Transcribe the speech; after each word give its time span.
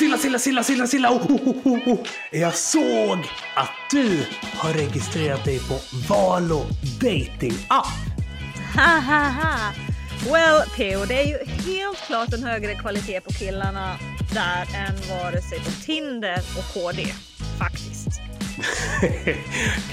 Silla, 0.00 0.16
Silla, 0.18 0.38
Silla, 0.38 0.62
Silla, 0.62 0.86
Silla! 0.86 1.10
Oh, 1.10 1.32
oh, 1.32 1.56
oh, 1.64 1.88
oh. 1.88 1.98
Jag 2.30 2.54
såg 2.54 3.18
att 3.54 3.70
du 3.90 4.26
har 4.56 4.72
registrerat 4.72 5.44
dig 5.44 5.58
på 5.58 5.78
Valo 6.08 6.66
Dating 7.00 7.54
App. 7.68 7.86
Hahaha! 8.76 9.72
Well, 10.24 10.62
P.O. 10.76 11.04
det 11.04 11.14
är 11.14 11.26
ju 11.26 11.38
helt 11.46 11.98
klart 12.06 12.32
en 12.32 12.42
högre 12.42 12.74
kvalitet 12.74 13.20
på 13.20 13.30
killarna 13.32 13.96
där 14.32 14.62
än 14.62 14.94
vare 15.10 15.42
sig 15.42 15.58
på 15.58 15.70
Tinder 15.84 16.38
och 16.58 16.74
KD. 16.74 17.06
Faktiskt. 17.58 18.20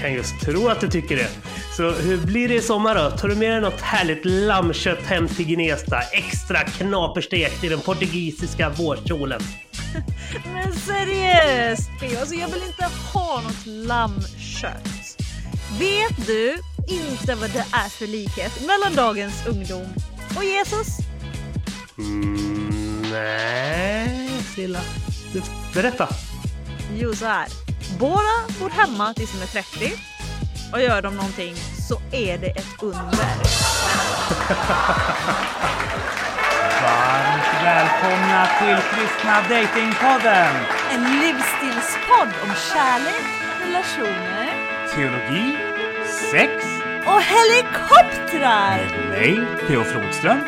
kan 0.00 0.12
just 0.12 0.40
tro 0.40 0.68
att 0.68 0.80
du 0.80 0.88
tycker 0.88 1.16
det. 1.16 1.30
Så 1.76 1.90
hur 1.90 2.18
blir 2.26 2.48
det 2.48 2.54
i 2.54 2.60
sommar 2.62 2.94
då? 2.94 3.10
Tar 3.10 3.28
du 3.28 3.34
med 3.34 3.50
dig 3.50 3.60
något 3.60 3.80
härligt 3.80 4.24
lammkött 4.24 5.02
hem 5.02 5.28
till 5.28 5.46
Gnesta? 5.46 6.00
Extra 6.12 6.58
knaperstekt 6.58 7.64
i 7.64 7.68
den 7.68 7.80
portugisiska 7.80 8.68
vårkjolen? 8.68 9.40
Men 10.44 10.72
seriöst 10.72 11.90
P.O. 12.00 12.20
Alltså 12.20 12.34
jag 12.34 12.48
vill 12.48 12.62
inte 12.62 12.90
ha 13.12 13.40
något 13.40 13.66
lammkött. 13.66 15.22
Vet 15.78 16.26
du 16.26 16.58
inte 16.88 17.34
vad 17.34 17.50
det 17.50 17.66
är 17.72 17.88
för 17.88 18.06
likhet 18.06 18.66
mellan 18.66 18.94
dagens 18.94 19.46
ungdom 19.46 19.86
och 20.36 20.44
Jesus? 20.44 20.86
Mm, 21.98 23.02
nej, 23.10 24.28
Silla. 24.54 24.80
Du, 25.32 25.42
berätta. 25.74 26.08
Jo, 26.94 27.14
så 27.14 27.26
här. 27.26 27.48
Båda 27.98 28.58
bor 28.60 28.70
hemma 28.70 29.14
tills 29.14 29.32
de 29.32 29.42
är 29.42 29.62
30 29.62 29.92
och 30.72 30.80
gör 30.80 31.02
de 31.02 31.16
någonting 31.16 31.54
så 31.88 32.00
är 32.12 32.38
det 32.38 32.50
ett 32.50 32.82
under. 32.82 33.36
Varmt 36.58 37.64
välkomna 37.64 38.46
till 38.58 38.76
Kristna 38.90 39.34
Datingpodden! 39.48 40.54
En 40.94 41.02
livsstilspodd 41.20 42.32
om 42.42 42.54
kärlek, 42.72 43.24
relationer 43.64 44.48
Teologi, 44.94 45.56
sex, 46.30 46.52
och 47.06 47.22
helikoptrar! 47.22 48.78
med 48.96 49.08
mig, 49.10 49.46
P.O. 49.68 49.84
Flodström 49.84 50.40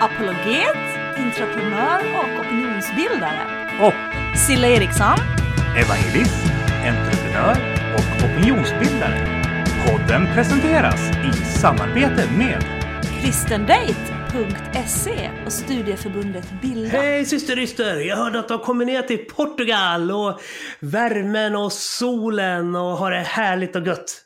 Apologet, 0.00 0.76
entreprenör 1.16 2.00
och 2.18 2.40
opinionsbildare. 2.40 3.40
och 3.80 4.38
Silla 4.38 4.66
Eriksson. 4.66 5.18
evangelist, 5.76 6.44
entreprenör 6.84 7.56
och 7.94 8.24
opinionsbildare. 8.24 9.26
Podden 9.86 10.26
presenteras 10.34 11.00
i 11.10 11.32
samarbete 11.44 12.24
med 12.36 12.64
kristendate.se 14.30 15.30
och 15.46 15.52
studieförbundet 15.52 16.44
Bilda. 16.62 16.88
Hej 16.88 17.26
syster 17.26 18.00
Jag 18.00 18.16
hörde 18.16 18.38
att 18.38 18.48
du 18.48 18.54
har 18.54 18.64
kommit 18.64 18.86
ner 18.86 19.02
till 19.02 19.24
Portugal 19.24 20.10
och 20.10 20.40
värmen 20.80 21.56
och 21.56 21.72
solen 21.72 22.76
och 22.76 22.96
har 22.96 23.10
det 23.10 23.18
härligt 23.20 23.76
och 23.76 23.86
gött. 23.86 24.24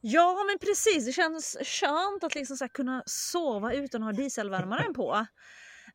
Ja 0.00 0.44
men 0.46 0.58
precis, 0.58 1.06
det 1.06 1.12
känns 1.12 1.56
skönt 1.64 2.24
att 2.24 2.34
liksom 2.34 2.56
så 2.56 2.64
här 2.64 2.68
kunna 2.68 3.02
sova 3.06 3.72
utan 3.72 4.02
att 4.02 4.06
ha 4.06 4.22
dieselvärmaren 4.22 4.94
på. 4.94 5.26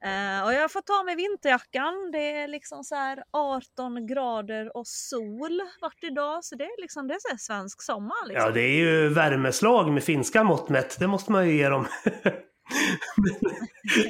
Eh, 0.06 0.46
och 0.46 0.54
jag 0.54 0.72
får 0.72 0.82
ta 0.82 1.04
med 1.04 1.18
vinterjackan. 1.18 2.12
Det 2.12 2.32
är 2.32 2.48
liksom 2.48 2.84
så 2.84 2.96
här 2.96 3.24
18 3.34 4.08
grader 4.08 4.78
och 4.78 4.88
sol 4.88 5.62
vart 5.82 6.04
idag. 6.04 6.44
Så 6.44 6.56
det 6.56 6.64
är 6.64 6.82
liksom 6.82 7.08
det 7.08 7.14
är 7.14 7.38
svensk 7.38 7.82
sommar. 7.82 8.28
Liksom. 8.28 8.46
Ja, 8.46 8.52
det 8.52 8.62
är 8.62 8.78
ju 8.78 9.10
värmeslag 9.10 9.92
med 9.92 10.04
finska 10.04 10.44
mått 10.44 10.70
mätt. 10.70 11.00
Det 11.00 11.08
måste 11.08 11.32
man 11.32 11.50
ju 11.50 11.58
ge 11.58 11.70
dem. 11.70 11.88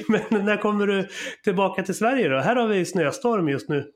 men, 0.08 0.22
men 0.30 0.46
när 0.46 0.58
kommer 0.58 0.88
du 0.88 1.08
tillbaka 1.44 1.84
till 1.84 1.96
Sverige 1.96 2.30
då? 2.30 2.40
Här 2.40 2.56
har 2.56 2.68
vi 2.68 2.86
snöstorm 2.86 3.50
just 3.50 3.70
nu. 3.70 3.92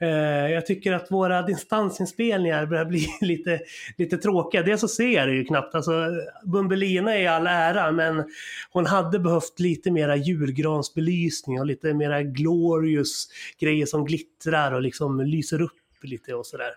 Eh, 0.00 0.52
jag 0.52 0.66
tycker 0.66 0.92
att 0.92 1.10
våra 1.10 1.42
distansinspelningar 1.42 2.66
börjar 2.66 2.84
bli 2.84 3.08
lite, 3.20 3.60
lite 3.98 4.16
tråkiga. 4.16 4.62
Dels 4.62 4.80
så 4.80 4.88
ser 4.88 5.08
jag 5.08 5.28
det 5.28 5.34
ju 5.34 5.44
knappt. 5.44 5.74
Alltså, 5.74 5.92
Bumbelina 6.44 7.16
är 7.16 7.28
all 7.28 7.46
ära, 7.46 7.92
men 7.92 8.24
hon 8.72 8.86
hade 8.86 9.18
behövt 9.18 9.60
lite 9.60 9.90
mera 9.90 10.16
julgransbelysning 10.16 11.60
och 11.60 11.66
lite 11.66 11.94
mera 11.94 12.22
glorious 12.22 13.28
grejer 13.60 13.86
som 13.86 14.04
glittrar 14.04 14.72
och 14.72 14.82
liksom 14.82 15.20
lyser 15.20 15.62
upp 15.62 15.72
lite 16.02 16.34
och 16.34 16.46
sådär. 16.46 16.70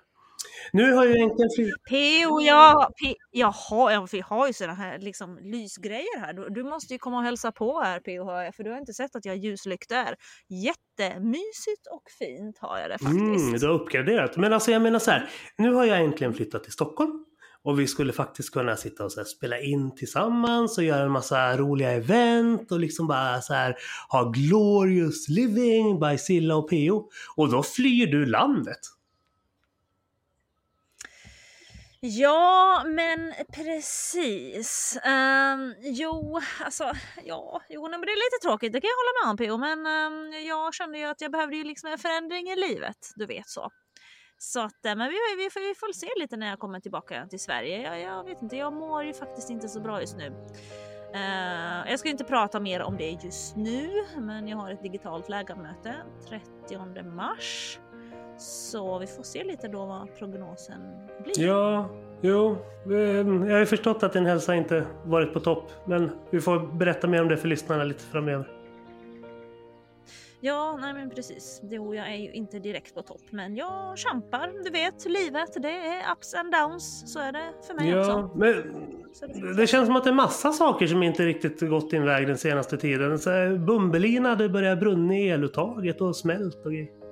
Nu 0.72 0.94
har 0.94 1.06
ju 1.06 1.14
egentligen 1.14 1.50
fly- 1.56 1.72
P.O. 1.90 2.42
Jag, 2.42 2.88
P, 3.04 3.16
jag, 3.32 3.52
har, 3.52 3.92
jag, 3.92 4.10
vi 4.12 4.22
har 4.22 4.48
ju 4.48 4.54
såna 4.54 4.74
här 4.74 5.00
liksom, 5.00 5.40
lysgrejer 5.42 6.20
här. 6.20 6.34
Du, 6.34 6.50
du 6.50 6.64
måste 6.64 6.94
ju 6.94 7.00
komma 7.00 7.18
och 7.18 7.24
hälsa 7.24 7.52
på 7.52 7.82
här 7.82 8.00
P.O. 8.00 8.26
för 8.56 8.64
du 8.64 8.72
har 8.72 8.78
inte 8.78 8.94
sett 8.94 9.16
att 9.16 9.26
jag 9.26 9.34
har 9.34 9.38
ljuslyktor. 9.38 10.16
Jättemysigt 10.50 11.88
och 11.92 12.04
fint 12.20 12.58
har 12.60 12.80
jag 12.80 12.90
det 12.90 12.98
faktiskt. 12.98 13.48
Mm, 13.48 13.60
du 13.60 13.68
har 13.68 13.74
uppgraderat. 13.74 14.38
Men 14.38 14.54
alltså 14.54 14.72
jag 14.72 14.82
menar 14.82 15.00
så 15.00 15.12
här, 15.12 15.30
nu 15.58 15.74
har 15.74 15.86
jag 15.86 16.02
äntligen 16.02 16.34
flyttat 16.34 16.64
till 16.64 16.74
Stockholm. 16.74 17.26
Och 17.66 17.80
vi 17.80 17.88
skulle 17.88 18.14
faktiskt 18.14 18.52
kunna 18.52 18.76
sitta 18.76 19.06
och 19.06 19.12
så 19.12 19.24
spela 19.24 19.60
in 19.60 19.96
tillsammans 19.96 20.78
och 20.78 20.84
göra 20.84 21.04
en 21.04 21.12
massa 21.12 21.58
roliga 21.58 21.92
event 21.92 22.72
och 22.72 22.80
liksom 22.80 23.08
bara 23.08 23.42
så 23.42 23.54
här 23.54 23.76
ha 24.10 24.24
glorious 24.30 25.30
living 25.30 26.00
by 26.00 26.18
Silla 26.18 26.56
och 26.56 26.70
Peo. 26.70 27.10
Och 27.36 27.52
då 27.52 27.64
flyr 27.64 28.08
du 28.08 28.26
landet. 28.26 28.80
Ja, 32.06 32.84
men 32.86 33.34
precis. 33.54 34.98
Um, 35.06 35.76
jo, 35.82 36.42
alltså, 36.66 36.92
ja, 37.24 37.62
jo, 37.70 37.82
men 37.90 38.02
det 38.02 38.12
är 38.12 38.16
lite 38.16 38.48
tråkigt, 38.48 38.74
det 38.74 38.82
kan 38.82 38.90
jag 38.90 38.98
hålla 38.98 39.26
med 39.26 39.32
om 39.32 39.38
P.O. 39.38 39.58
Men 39.58 39.80
um, 40.14 40.44
jag 40.48 40.74
kände 40.74 40.98
ju 40.98 41.06
att 41.06 41.22
jag 41.22 41.32
behövde 41.32 41.56
ju 41.56 41.64
liksom 41.64 41.92
en 41.92 41.98
förändring 41.98 42.48
i 42.48 42.56
livet, 42.56 42.98
du 43.16 43.26
vet 43.26 43.50
så. 43.50 43.70
Så 44.38 44.62
att, 44.62 44.86
eh, 44.86 44.96
men 44.96 45.10
vi, 45.10 45.16
vi, 45.38 45.50
får, 45.50 45.60
vi 45.60 45.76
får 45.76 45.94
se 45.94 46.08
lite 46.20 46.38
när 46.38 46.48
jag 46.48 46.60
kommer 46.60 46.80
tillbaka 46.80 47.28
till 47.30 47.40
Sverige. 47.40 47.82
Jag, 47.82 48.00
jag 48.00 48.24
vet 48.24 48.42
inte, 48.42 48.56
jag 48.56 48.74
mår 48.74 49.04
ju 49.04 49.14
faktiskt 49.14 49.50
inte 49.50 49.70
så 49.70 49.80
bra 49.80 50.02
just 50.02 50.18
nu. 50.18 50.28
Uh, 51.16 51.90
jag 51.90 52.00
ska 52.00 52.10
inte 52.10 52.24
prata 52.24 52.60
mer 52.60 52.82
om 52.82 52.98
det 52.98 53.10
just 53.10 53.56
nu, 53.56 54.06
men 54.18 54.48
jag 54.48 54.58
har 54.58 54.72
ett 54.72 54.84
digitalt 54.84 55.30
läkarmöte 55.30 55.96
30 56.68 57.04
mars. 57.04 57.80
Så 58.38 59.00
vi 59.00 59.08
får 59.08 59.24
se 59.24 59.44
lite 59.44 59.68
då 59.68 59.86
vad 59.86 60.16
prognosen 60.20 60.82
blir. 61.24 61.48
Ja, 61.48 61.90
jo. 62.22 62.58
Jag 62.86 63.24
har 63.52 63.60
ju 63.60 63.66
förstått 63.66 64.04
att 64.04 64.14
din 64.14 64.26
hälsa 64.26 64.56
inte 64.56 64.86
varit 65.06 65.34
på 65.34 65.40
topp. 65.40 65.72
Men 65.86 66.12
vi 66.30 66.42
får 66.42 66.60
berätta 66.78 67.08
mer 67.08 67.22
om 67.22 67.28
det 67.28 67.38
för 67.38 67.48
lyssnarna 67.48 67.84
lite 67.84 68.04
framöver. 68.04 68.48
Ja, 70.42 70.78
nej 70.82 70.94
men 70.94 71.10
precis. 71.10 71.62
Jo, 71.64 71.96
jag 71.96 72.12
är 72.14 72.16
ju 72.18 72.32
inte 72.32 72.60
direkt 72.60 72.96
på 72.96 73.02
topp, 73.02 73.22
men 73.30 73.56
jag 73.56 73.98
kämpar. 73.98 74.52
Du 74.64 74.70
vet, 74.70 75.06
livet 75.06 75.54
det 75.62 75.70
är 75.70 76.12
ups 76.12 76.34
and 76.34 76.52
downs. 76.52 77.14
Så 77.14 77.20
är 77.20 77.32
det 77.32 77.44
för 77.68 77.74
mig 77.74 77.90
Ja, 77.90 78.00
också. 78.00 78.38
men 78.38 78.54
det- 79.42 79.54
det 79.58 79.68
känns 79.68 79.86
som 79.86 79.96
att 79.96 80.04
det 80.04 80.10
är 80.10 80.14
massa 80.14 80.52
saker 80.52 80.88
som 80.88 81.04
inte 81.04 81.26
riktigt 81.26 81.70
gått 81.70 81.92
din 81.92 82.06
väg 82.06 82.28
den 82.28 82.38
senaste 82.38 82.78
tiden. 82.78 83.20
Så 83.20 83.30
Bumbelina, 83.58 84.36
det 84.36 84.50
börjar 84.50 84.76
brunna 84.76 85.14
i 85.16 85.30
eluttaget 85.30 86.02
och 86.02 86.16
smält 86.16 86.66
och 86.66 86.72
grejer. 86.72 87.03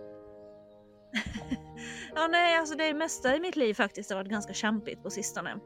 Ja, 2.15 2.27
nej, 2.27 2.57
alltså 2.57 2.75
det 2.75 2.93
mesta 2.93 3.35
i 3.35 3.39
mitt 3.39 3.55
liv 3.55 3.73
faktiskt 3.73 4.09
har 4.09 4.17
varit 4.17 4.31
ganska 4.31 4.53
kämpigt 4.53 5.03
på 5.03 5.09
sistone. 5.09 5.57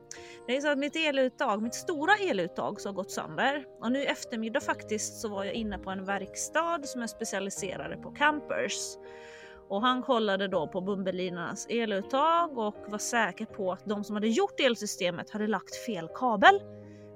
Det 0.48 0.58
är 0.58 0.62
så 0.62 0.68
att 0.68 0.78
mitt 0.78 0.96
eluttag, 0.96 1.62
mitt 1.62 1.74
stora 1.74 2.16
eluttag 2.16 2.82
så 2.82 2.90
har 2.90 2.94
gått 2.94 3.12
sönder. 3.12 3.66
Och 3.82 3.92
nu 3.92 4.00
i 4.00 4.06
eftermiddag 4.06 4.60
faktiskt 4.60 5.22
så 5.22 5.30
var 5.30 5.44
jag 5.44 5.54
inne 5.54 5.78
på 5.78 5.90
en 5.90 6.06
verkstad 6.06 6.80
som 6.84 7.02
är 7.02 7.08
specialiserade 7.08 7.98
på 7.98 8.12
campers. 8.12 8.98
Och 9.70 9.82
han 9.82 10.02
kollade 10.02 10.48
då 10.48 10.68
på 10.68 10.82
Bumbelinas 10.82 11.68
eluttag 11.70 12.58
och 12.58 12.76
var 12.88 12.98
säker 12.98 13.46
på 13.46 13.72
att 13.72 13.86
de 13.86 14.04
som 14.04 14.16
hade 14.16 14.28
gjort 14.28 14.60
elsystemet 14.60 15.30
hade 15.30 15.48
lagt 15.48 15.76
fel 15.76 16.10
kabel. 16.16 16.62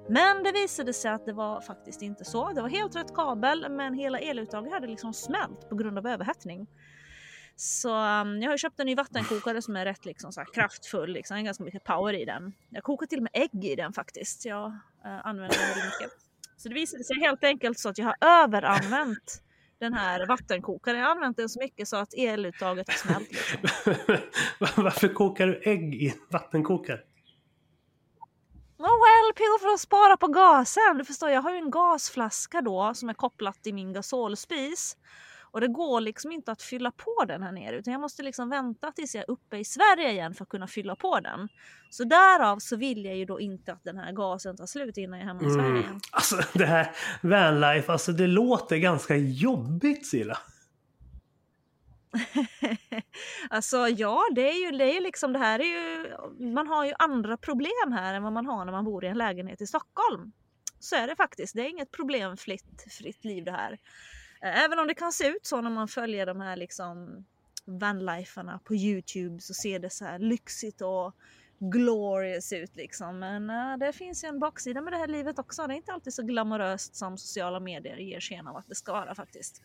Men 0.08 0.42
det 0.42 0.52
visade 0.52 0.92
sig 0.92 1.10
att 1.10 1.26
det 1.26 1.32
var 1.32 1.60
faktiskt 1.60 2.02
inte 2.02 2.24
så. 2.24 2.52
Det 2.52 2.62
var 2.62 2.68
helt 2.68 2.96
rätt 2.96 3.14
kabel 3.14 3.66
men 3.70 3.94
hela 3.94 4.18
eluttaget 4.18 4.72
hade 4.72 4.86
liksom 4.86 5.12
smält 5.12 5.68
på 5.68 5.74
grund 5.74 5.98
av 5.98 6.06
överhettning. 6.06 6.66
Så 7.62 7.88
um, 7.88 8.42
jag 8.42 8.50
har 8.50 8.56
köpt 8.56 8.80
en 8.80 8.86
ny 8.86 8.94
vattenkokare 8.94 9.62
som 9.62 9.76
är 9.76 9.84
rätt 9.84 10.04
liksom, 10.04 10.32
så 10.32 10.44
kraftfull, 10.44 11.12
liksom, 11.12 11.34
det 11.34 11.40
är 11.40 11.44
ganska 11.44 11.64
mycket 11.64 11.84
power 11.84 12.14
i 12.14 12.24
den. 12.24 12.52
Jag 12.70 12.82
kokar 12.84 13.06
till 13.06 13.18
och 13.18 13.22
med 13.22 13.30
ägg 13.34 13.64
i 13.64 13.76
den 13.76 13.92
faktiskt. 13.92 14.44
Jag 14.44 14.66
uh, 14.66 15.26
använder 15.26 15.58
den 15.58 15.68
väldigt 15.68 15.84
mycket. 15.84 16.12
Så 16.56 16.68
det 16.68 16.74
visade 16.74 17.04
sig 17.04 17.16
helt 17.20 17.44
enkelt 17.44 17.78
så 17.78 17.88
att 17.88 17.98
jag 17.98 18.06
har 18.06 18.16
överanvänt 18.20 19.42
den 19.80 19.94
här 19.94 20.26
vattenkokaren. 20.26 20.98
Jag 20.98 21.06
har 21.06 21.14
använt 21.14 21.36
den 21.36 21.48
så 21.48 21.60
mycket 21.60 21.88
så 21.88 21.96
att 21.96 22.14
eluttaget 22.14 22.88
har 22.88 22.96
smält. 22.96 23.30
Liksom. 23.30 23.94
Varför 24.84 25.08
kokar 25.08 25.46
du 25.46 25.62
ägg 25.64 25.94
i 25.94 26.08
en 26.08 26.18
vattenkokare? 26.30 27.00
Oh 28.78 28.86
well, 28.86 29.34
P.O. 29.36 29.58
för 29.60 29.74
att 29.74 29.80
spara 29.80 30.16
på 30.16 30.26
gasen. 30.26 30.98
Du 30.98 31.04
förstår, 31.04 31.30
jag 31.30 31.42
har 31.42 31.50
ju 31.50 31.58
en 31.58 31.70
gasflaska 31.70 32.60
då 32.60 32.94
som 32.94 33.08
är 33.08 33.14
kopplat 33.14 33.62
till 33.62 33.74
min 33.74 33.92
gasolspis. 33.92 34.96
Och 35.50 35.60
det 35.60 35.68
går 35.68 36.00
liksom 36.00 36.32
inte 36.32 36.52
att 36.52 36.62
fylla 36.62 36.90
på 36.90 37.24
den 37.28 37.42
här 37.42 37.52
nere 37.52 37.76
utan 37.76 37.92
jag 37.92 38.00
måste 38.00 38.22
liksom 38.22 38.48
vänta 38.50 38.92
tills 38.92 39.14
jag 39.14 39.24
är 39.24 39.30
uppe 39.30 39.56
i 39.56 39.64
Sverige 39.64 40.10
igen 40.10 40.34
för 40.34 40.42
att 40.42 40.48
kunna 40.48 40.66
fylla 40.66 40.96
på 40.96 41.20
den. 41.20 41.48
Så 41.90 42.04
därav 42.04 42.58
så 42.58 42.76
vill 42.76 43.04
jag 43.04 43.16
ju 43.16 43.24
då 43.24 43.40
inte 43.40 43.72
att 43.72 43.84
den 43.84 43.98
här 43.98 44.12
gasen 44.12 44.56
tar 44.56 44.66
slut 44.66 44.96
innan 44.96 45.18
jag 45.18 45.24
är 45.24 45.34
hemma 45.34 45.50
i 45.50 45.50
Sverige 45.54 45.68
Mm. 45.68 45.80
igen. 45.80 46.00
Alltså 46.10 46.36
det 46.52 46.66
här 46.66 46.90
vanlife, 47.22 47.92
alltså 47.92 48.12
det 48.12 48.26
låter 48.26 48.76
ganska 48.76 49.16
jobbigt 49.16 50.06
Silla. 50.06 50.38
alltså 53.50 53.88
ja, 53.88 54.22
det 54.34 54.50
är 54.50 54.64
ju, 54.66 54.78
det 54.78 54.84
är 54.84 54.94
ju 54.94 55.00
liksom 55.00 55.32
det 55.32 55.38
här 55.38 55.58
är 55.58 55.64
ju, 55.64 56.06
man 56.52 56.66
har 56.66 56.84
ju 56.86 56.92
andra 56.98 57.36
problem 57.36 57.92
här 57.92 58.14
än 58.14 58.22
vad 58.22 58.32
man 58.32 58.46
har 58.46 58.64
när 58.64 58.72
man 58.72 58.84
bor 58.84 59.04
i 59.04 59.08
en 59.08 59.18
lägenhet 59.18 59.60
i 59.60 59.66
Stockholm. 59.66 60.32
Så 60.78 60.96
är 60.96 61.06
det 61.06 61.16
faktiskt, 61.16 61.54
det 61.54 61.62
är 61.62 61.68
inget 61.68 61.90
problemfritt 61.90 62.84
fritt 62.98 63.24
liv 63.24 63.44
det 63.44 63.52
här. 63.52 63.78
Även 64.40 64.78
om 64.78 64.86
det 64.86 64.94
kan 64.94 65.12
se 65.12 65.28
ut 65.28 65.46
så 65.46 65.60
när 65.60 65.70
man 65.70 65.88
följer 65.88 66.26
de 66.26 66.40
här 66.40 66.56
liksom 66.56 67.24
vanliferna 67.64 68.60
på 68.64 68.74
Youtube 68.74 69.40
så 69.40 69.54
ser 69.54 69.78
det 69.78 69.90
så 69.90 70.04
här 70.04 70.18
lyxigt 70.18 70.80
och 70.80 71.14
glorious 71.58 72.52
ut 72.52 72.76
liksom. 72.76 73.18
Men 73.18 73.50
uh, 73.50 73.78
det 73.78 73.92
finns 73.92 74.24
ju 74.24 74.28
en 74.28 74.38
baksida 74.38 74.80
med 74.80 74.92
det 74.92 74.96
här 74.96 75.06
livet 75.06 75.38
också. 75.38 75.66
Det 75.66 75.74
är 75.74 75.76
inte 75.76 75.92
alltid 75.92 76.14
så 76.14 76.22
glamoröst 76.22 76.96
som 76.96 77.18
sociala 77.18 77.60
medier 77.60 77.96
ger 77.96 78.20
sken 78.20 78.46
av 78.46 78.56
att 78.56 78.68
det 78.68 78.74
ska 78.74 78.92
vara 78.92 79.14
faktiskt. 79.14 79.62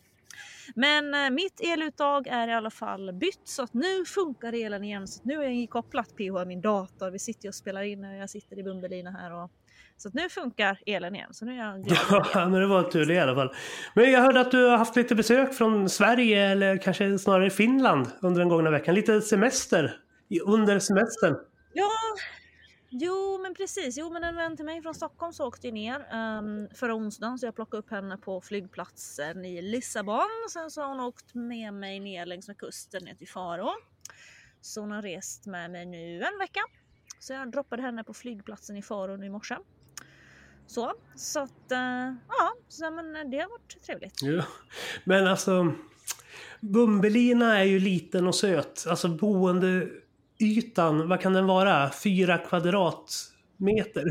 Men 0.74 1.14
uh, 1.14 1.30
mitt 1.30 1.60
eluttag 1.60 2.26
är 2.26 2.48
i 2.48 2.52
alla 2.52 2.70
fall 2.70 3.12
bytt 3.12 3.40
så 3.44 3.62
att 3.62 3.74
nu 3.74 4.04
funkar 4.04 4.52
elen 4.52 4.84
igen. 4.84 5.08
Så 5.08 5.20
att 5.20 5.24
nu 5.24 5.44
är 5.44 5.48
jag 5.48 5.70
kopplat 5.70 6.16
PH 6.16 6.44
min 6.46 6.60
dator. 6.60 7.10
Vi 7.10 7.18
sitter 7.18 7.48
och 7.48 7.54
spelar 7.54 7.82
in 7.82 8.04
och 8.04 8.16
jag 8.16 8.30
sitter 8.30 8.58
i 8.58 8.62
Bumbelina 8.62 9.10
här 9.10 9.32
och 9.32 9.50
så 9.96 10.10
nu 10.12 10.28
funkar 10.28 10.78
elen 10.86 11.14
igen. 11.14 11.34
Så 11.34 11.44
nu 11.44 11.52
är 11.52 11.56
jag 11.56 11.86
Ja, 12.34 12.48
men 12.48 12.60
det 12.60 12.66
var 12.66 12.82
tur 12.82 13.10
i 13.10 13.18
alla 13.18 13.34
fall. 13.34 13.54
Men 13.94 14.12
jag 14.12 14.20
hörde 14.20 14.40
att 14.40 14.50
du 14.50 14.64
har 14.64 14.76
haft 14.76 14.96
lite 14.96 15.14
besök 15.14 15.54
från 15.54 15.88
Sverige 15.88 16.46
eller 16.46 16.76
kanske 16.76 17.18
snarare 17.18 17.50
Finland 17.50 18.06
under 18.20 18.40
den 18.40 18.48
gångna 18.48 18.70
veckan. 18.70 18.94
Lite 18.94 19.20
semester 19.20 20.00
under 20.44 20.78
semestern. 20.78 21.36
Ja, 21.72 21.90
jo 22.88 23.38
men 23.42 23.54
precis. 23.54 23.98
Jo 23.98 24.10
men 24.10 24.24
en 24.24 24.36
vän 24.36 24.56
till 24.56 24.64
mig 24.64 24.82
från 24.82 24.94
Stockholm 24.94 25.32
så 25.32 25.46
åkte 25.46 25.70
ner 25.70 26.06
um, 26.38 26.68
förra 26.74 26.94
onsdagen 26.94 27.38
så 27.38 27.46
jag 27.46 27.54
plockade 27.54 27.78
upp 27.78 27.90
henne 27.90 28.16
på 28.16 28.40
flygplatsen 28.40 29.44
i 29.44 29.62
Lissabon. 29.62 30.28
Sen 30.52 30.70
så 30.70 30.82
har 30.82 30.88
hon 30.88 31.00
åkt 31.00 31.34
med 31.34 31.74
mig 31.74 32.00
ner 32.00 32.26
längs 32.26 32.48
med 32.48 32.58
kusten 32.58 33.04
ner 33.04 33.14
till 33.14 33.28
Faro. 33.28 33.70
Så 34.60 34.80
hon 34.80 34.90
har 34.90 35.02
rest 35.02 35.46
med 35.46 35.70
mig 35.70 35.86
nu 35.86 36.22
en 36.22 36.38
vecka. 36.38 36.60
Så 37.18 37.32
jag 37.32 37.52
droppade 37.52 37.82
henne 37.82 38.04
på 38.04 38.14
flygplatsen 38.14 38.76
i 38.76 38.82
Faro 38.82 39.16
nu 39.16 39.26
i 39.26 39.30
morse. 39.30 39.56
Så, 40.66 40.92
så 41.14 41.40
att 41.40 41.72
uh, 41.72 42.14
ja, 42.28 42.52
så, 42.68 42.90
men 42.90 43.30
det 43.30 43.38
har 43.38 43.48
varit 43.48 43.82
trevligt. 43.86 44.22
Ja. 44.22 44.44
Men 45.04 45.26
alltså 45.26 45.72
Bumbelina 46.60 47.58
är 47.58 47.64
ju 47.64 47.80
liten 47.80 48.26
och 48.26 48.34
söt. 48.34 48.84
Alltså 48.88 49.08
boende 49.08 49.88
ytan, 50.38 51.08
vad 51.08 51.20
kan 51.20 51.32
den 51.32 51.46
vara? 51.46 51.90
Fyra 51.90 52.38
kvadratmeter? 52.38 54.04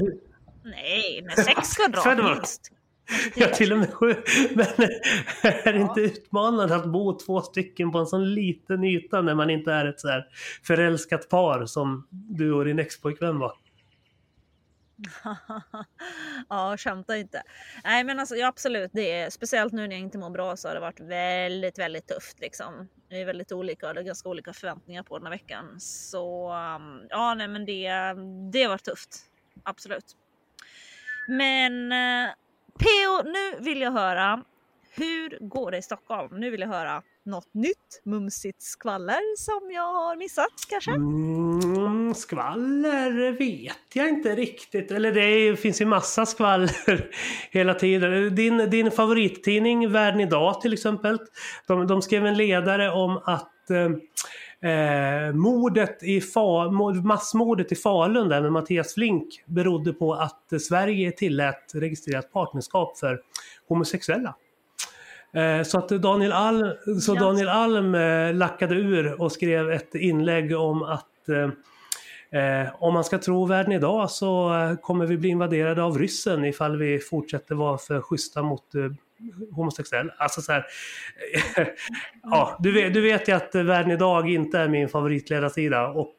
Nej, 0.64 1.22
med 1.22 1.46
sex 1.46 1.76
kvadrat 1.76 2.36
minst. 2.36 2.72
Ja, 3.36 3.48
till 3.48 3.74
och 3.74 3.80
med 3.80 3.94
sju. 3.94 4.16
Men 4.56 4.66
är 5.42 5.74
det 5.74 5.80
inte 5.80 6.02
utmanande 6.02 6.76
att 6.76 6.86
bo 6.86 7.20
två 7.20 7.42
stycken 7.42 7.92
på 7.92 7.98
en 7.98 8.08
sån 8.08 8.34
liten 8.34 8.84
yta 8.84 9.22
när 9.22 9.36
man 9.36 9.50
inte 9.50 9.72
är 9.72 9.86
ett 9.86 10.00
så 10.00 10.08
här 10.08 10.26
förälskat 10.64 11.30
par 11.30 11.66
som 11.66 12.08
du 12.12 12.54
och 12.54 12.66
din 12.66 12.80
expojkvän 12.80 13.40
var? 13.40 13.54
ja, 16.50 16.78
skämta 16.78 17.18
inte. 17.18 17.44
Nej 17.84 18.04
men 18.04 18.20
alltså 18.20 18.36
ja, 18.36 18.48
absolut, 18.48 18.92
det 18.94 19.12
är, 19.12 19.30
speciellt 19.30 19.74
nu 19.74 19.88
när 19.88 19.96
jag 19.96 20.00
inte 20.02 20.18
mår 20.18 20.30
bra 20.30 20.58
så 20.58 20.68
har 20.68 20.76
det 20.76 20.82
varit 20.82 21.00
väldigt, 21.00 21.80
väldigt 21.80 22.08
tufft 22.08 22.40
liksom. 22.40 22.90
Det 23.10 23.22
är 23.22 23.26
väldigt 23.26 23.52
olika 23.52 23.88
och 23.88 23.94
det 23.94 24.00
är 24.00 24.04
ganska 24.04 24.30
olika 24.30 24.54
förväntningar 24.54 25.04
på 25.04 25.18
den 25.18 25.28
här 25.28 25.32
veckan. 25.32 25.80
Så 25.80 26.54
um, 26.54 27.08
ja, 27.10 27.34
nej 27.34 27.48
men 27.48 27.66
det, 27.66 27.90
det 28.52 28.64
har 28.64 28.70
varit 28.70 28.84
tufft. 28.84 29.20
Absolut. 29.64 30.16
Men 31.28 31.92
eh, 31.92 32.30
nu 33.24 33.60
vill 33.60 33.82
jag 33.82 33.92
höra 33.92 34.44
hur 34.98 35.38
går 35.42 35.72
det 35.72 35.78
i 35.78 35.82
Stockholm? 35.82 36.40
Nu 36.40 36.50
vill 36.50 36.62
jag 36.62 36.68
höra 36.68 37.04
något 37.24 37.54
nytt 37.54 38.02
mumsigt 38.04 38.62
skvaller 38.62 39.38
som 39.38 39.72
jag 39.72 39.94
har 39.94 40.16
missat 40.16 40.54
kanske? 40.70 40.92
Mm, 40.92 41.65
skvaller 42.16 43.32
vet 43.32 43.78
jag 43.94 44.10
inte 44.10 44.36
riktigt. 44.36 44.92
Eller 44.92 45.12
det 45.12 45.22
är, 45.22 45.56
finns 45.56 45.82
ju 45.82 45.86
massa 45.86 46.26
skvaller 46.26 47.10
hela 47.52 47.74
tiden. 47.74 48.36
Din, 48.36 48.70
din 48.70 48.92
favorittidning 48.92 49.92
Världen 49.92 50.20
idag 50.20 50.62
till 50.62 50.74
exempel. 50.74 51.18
De, 51.68 51.88
de 51.88 52.02
skrev 52.02 52.26
en 52.26 52.38
ledare 52.38 52.92
om 52.92 53.22
att 53.26 53.70
eh, 53.70 53.90
Eh, 54.66 55.34
mordet 55.34 56.04
i 56.04 56.22
Fa 56.22 56.72
massmordet 57.04 57.72
i 57.72 57.76
Falun 57.76 58.30
där 58.30 58.42
med 58.42 58.52
Mattias 58.52 58.94
Flink 58.94 59.44
berodde 59.46 59.94
på 59.94 60.14
att 60.14 60.62
Sverige 60.62 61.12
tillät 61.12 61.72
registrerat 61.74 62.32
partnerskap 62.32 62.98
för 62.98 63.22
homosexuella. 63.68 64.36
Eh, 65.34 65.64
så 65.64 65.78
att 65.78 65.90
Daniel 65.90 66.32
Alm, 66.32 66.74
så 67.02 67.14
Daniel 67.14 67.50
Alm 67.50 67.96
eh, 67.96 68.34
lackade 68.34 68.76
ur 68.76 69.22
och 69.22 69.32
skrev 69.32 69.72
ett 69.72 69.96
inlägg 69.96 70.58
om 70.58 70.84
att 70.84 71.30
eh, 72.36 72.84
om 72.84 72.94
man 72.94 73.04
ska 73.04 73.18
tro 73.18 73.46
världen 73.46 73.72
idag 73.72 74.12
så 74.12 74.52
kommer 74.82 75.06
vi 75.06 75.18
bli 75.18 75.30
invaderade 75.30 75.84
av 75.84 75.98
ryssen 75.98 76.46
ifall 76.46 76.78
vi 76.78 77.00
fortsätter 77.00 77.56
vara 77.56 77.78
för 77.78 78.02
schyssta 78.02 78.42
mot 78.42 78.64
homosexuella. 79.52 80.14
Alltså 80.18 80.42
så 80.42 80.52
här, 80.52 80.66
ja, 82.24 82.58
du 82.60 82.72
vet, 82.72 82.94
du 82.94 83.02
vet 83.02 83.28
ju 83.28 83.34
att 83.34 83.56
världen 83.56 83.92
idag 83.92 84.30
inte 84.30 84.60
är 84.60 84.68
min 84.68 84.90
favoritledarsida 84.90 85.88
och 85.88 86.16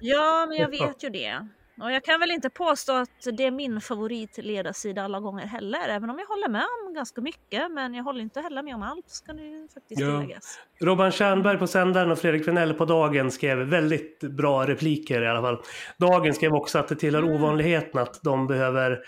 Ja, 0.00 0.46
men 0.48 0.58
jag 0.58 0.70
vet 0.86 1.04
ju 1.04 1.10
det. 1.10 1.48
Och 1.82 1.92
jag 1.92 2.04
kan 2.04 2.20
väl 2.20 2.30
inte 2.30 2.50
påstå 2.50 2.92
att 2.92 3.08
det 3.32 3.44
är 3.44 3.50
min 3.50 3.80
favoritledarsida 3.80 5.02
alla 5.02 5.20
gånger 5.20 5.46
heller, 5.46 5.88
även 5.88 6.10
om 6.10 6.18
jag 6.18 6.26
håller 6.26 6.48
med 6.48 6.64
om 6.86 6.94
ganska 6.94 7.20
mycket. 7.20 7.70
Men 7.70 7.94
jag 7.94 8.04
håller 8.04 8.20
inte 8.20 8.40
heller 8.40 8.62
med 8.62 8.74
om 8.74 8.82
allt, 8.82 9.08
ska 9.08 9.32
det 9.32 9.68
faktiskt 9.74 10.00
ja. 10.00 10.20
tilläggas. 10.20 10.58
Robban 10.80 11.12
Tjernberg 11.12 11.58
på 11.58 11.66
sändaren 11.66 12.10
och 12.10 12.18
Fredrik 12.18 12.48
Vinell 12.48 12.74
på 12.74 12.84
Dagen 12.84 13.30
skrev 13.30 13.58
väldigt 13.58 14.20
bra 14.20 14.66
repliker 14.66 15.22
i 15.22 15.28
alla 15.28 15.40
fall. 15.40 15.62
Dagen 15.98 16.34
skrev 16.34 16.54
också 16.54 16.78
att 16.78 16.88
det 16.88 16.96
tillhör 16.96 17.22
mm. 17.22 17.34
ovanligheten 17.34 18.00
att 18.00 18.22
de 18.22 18.46
behöver 18.46 19.00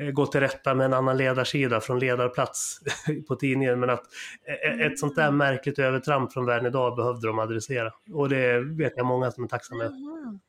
eh, 0.00 0.10
gå 0.10 0.26
till 0.26 0.40
rätta 0.40 0.74
med 0.74 0.84
en 0.84 0.92
annan 0.92 1.16
ledarsida 1.16 1.80
från 1.80 1.98
ledarplats 1.98 2.80
på 3.28 3.34
tidningen. 3.34 3.80
Men 3.80 3.90
att 3.90 4.04
eh, 4.64 4.86
ett 4.86 4.98
sånt 4.98 5.16
där 5.16 5.28
mm. 5.28 5.36
märkligt 5.36 5.78
övertramp 5.78 6.32
från 6.32 6.46
världen 6.46 6.66
idag 6.66 6.96
behövde 6.96 7.26
de 7.26 7.38
adressera. 7.38 7.90
Och 8.12 8.28
det 8.28 8.60
vet 8.60 8.92
jag 8.96 9.06
många 9.06 9.30
som 9.30 9.44
är 9.44 9.48
tacksamma 9.48 9.80
för. 9.80 9.86
Mm. 9.86 10.40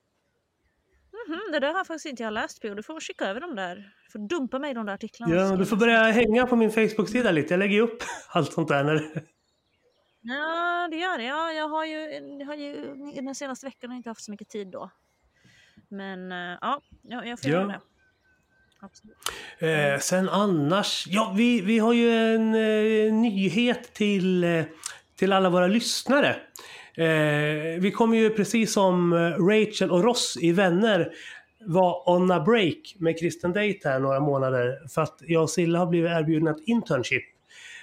Mm, 1.27 1.39
det 1.51 1.59
där 1.59 1.67
har 1.67 1.77
jag 1.79 1.87
faktiskt 1.87 2.05
inte 2.05 2.23
jag 2.23 2.33
läst 2.33 2.61
på. 2.61 2.67
Du 2.67 2.83
får 2.83 2.99
skicka 2.99 3.25
över 3.25 3.41
dem 3.41 3.55
där. 3.55 3.75
Du 3.75 4.11
får 4.11 4.19
dumpa 4.19 4.59
mig 4.59 4.73
de 4.73 4.85
där 4.85 4.93
artiklarna. 4.93 5.35
Ja, 5.35 5.55
du 5.55 5.65
får 5.65 5.77
börja 5.77 6.03
hänga 6.03 6.47
på 6.47 6.55
min 6.55 6.71
Facebook-sida 6.71 7.31
lite. 7.31 7.53
Jag 7.53 7.59
lägger 7.59 7.81
upp 7.81 8.03
allt 8.27 8.53
sånt 8.53 8.67
där. 8.67 8.83
När... 8.83 9.23
Ja, 10.21 10.87
det 10.91 10.97
gör 10.97 11.17
det. 11.17 11.23
Ja, 11.23 11.51
jag 11.51 11.69
har 11.69 11.85
ju, 11.85 11.99
jag 12.39 12.45
har 12.45 12.55
ju 12.55 12.95
den 13.15 13.35
senaste 13.35 13.65
veckan 13.65 13.91
inte 13.91 14.09
haft 14.09 14.23
så 14.23 14.31
mycket 14.31 14.49
tid 14.49 14.67
då. 14.67 14.91
Men 15.89 16.31
eh, 16.31 16.57
ja, 16.61 16.81
jag 17.01 17.39
får 17.39 17.51
ja. 17.51 17.57
göra 17.57 17.67
det. 17.67 17.79
Eh, 19.59 19.99
sen 19.99 20.29
annars, 20.29 21.07
ja 21.07 21.33
vi, 21.37 21.61
vi 21.61 21.79
har 21.79 21.93
ju 21.93 22.11
en 22.11 22.55
eh, 22.55 23.13
nyhet 23.13 23.93
till, 23.93 24.43
eh, 24.43 24.63
till 25.15 25.33
alla 25.33 25.49
våra 25.49 25.67
lyssnare. 25.67 26.35
Eh, 26.97 27.79
vi 27.79 27.91
kommer 27.95 28.17
ju 28.17 28.29
precis 28.29 28.73
som 28.73 29.13
eh, 29.13 29.17
Rachel 29.19 29.91
och 29.91 30.03
Ross 30.03 30.37
i 30.41 30.51
Vänner 30.51 31.13
var 31.65 32.09
on 32.09 32.31
a 32.31 32.39
break 32.39 32.95
med 32.97 33.19
Kristen 33.19 33.53
Date 33.53 33.79
här 33.83 33.99
några 33.99 34.19
månader 34.19 34.87
för 34.89 35.01
att 35.01 35.21
jag 35.27 35.43
och 35.43 35.49
Silla 35.49 35.79
har 35.79 35.85
blivit 35.85 36.11
erbjudna 36.11 36.51
ett 36.51 36.63
internship 36.65 37.23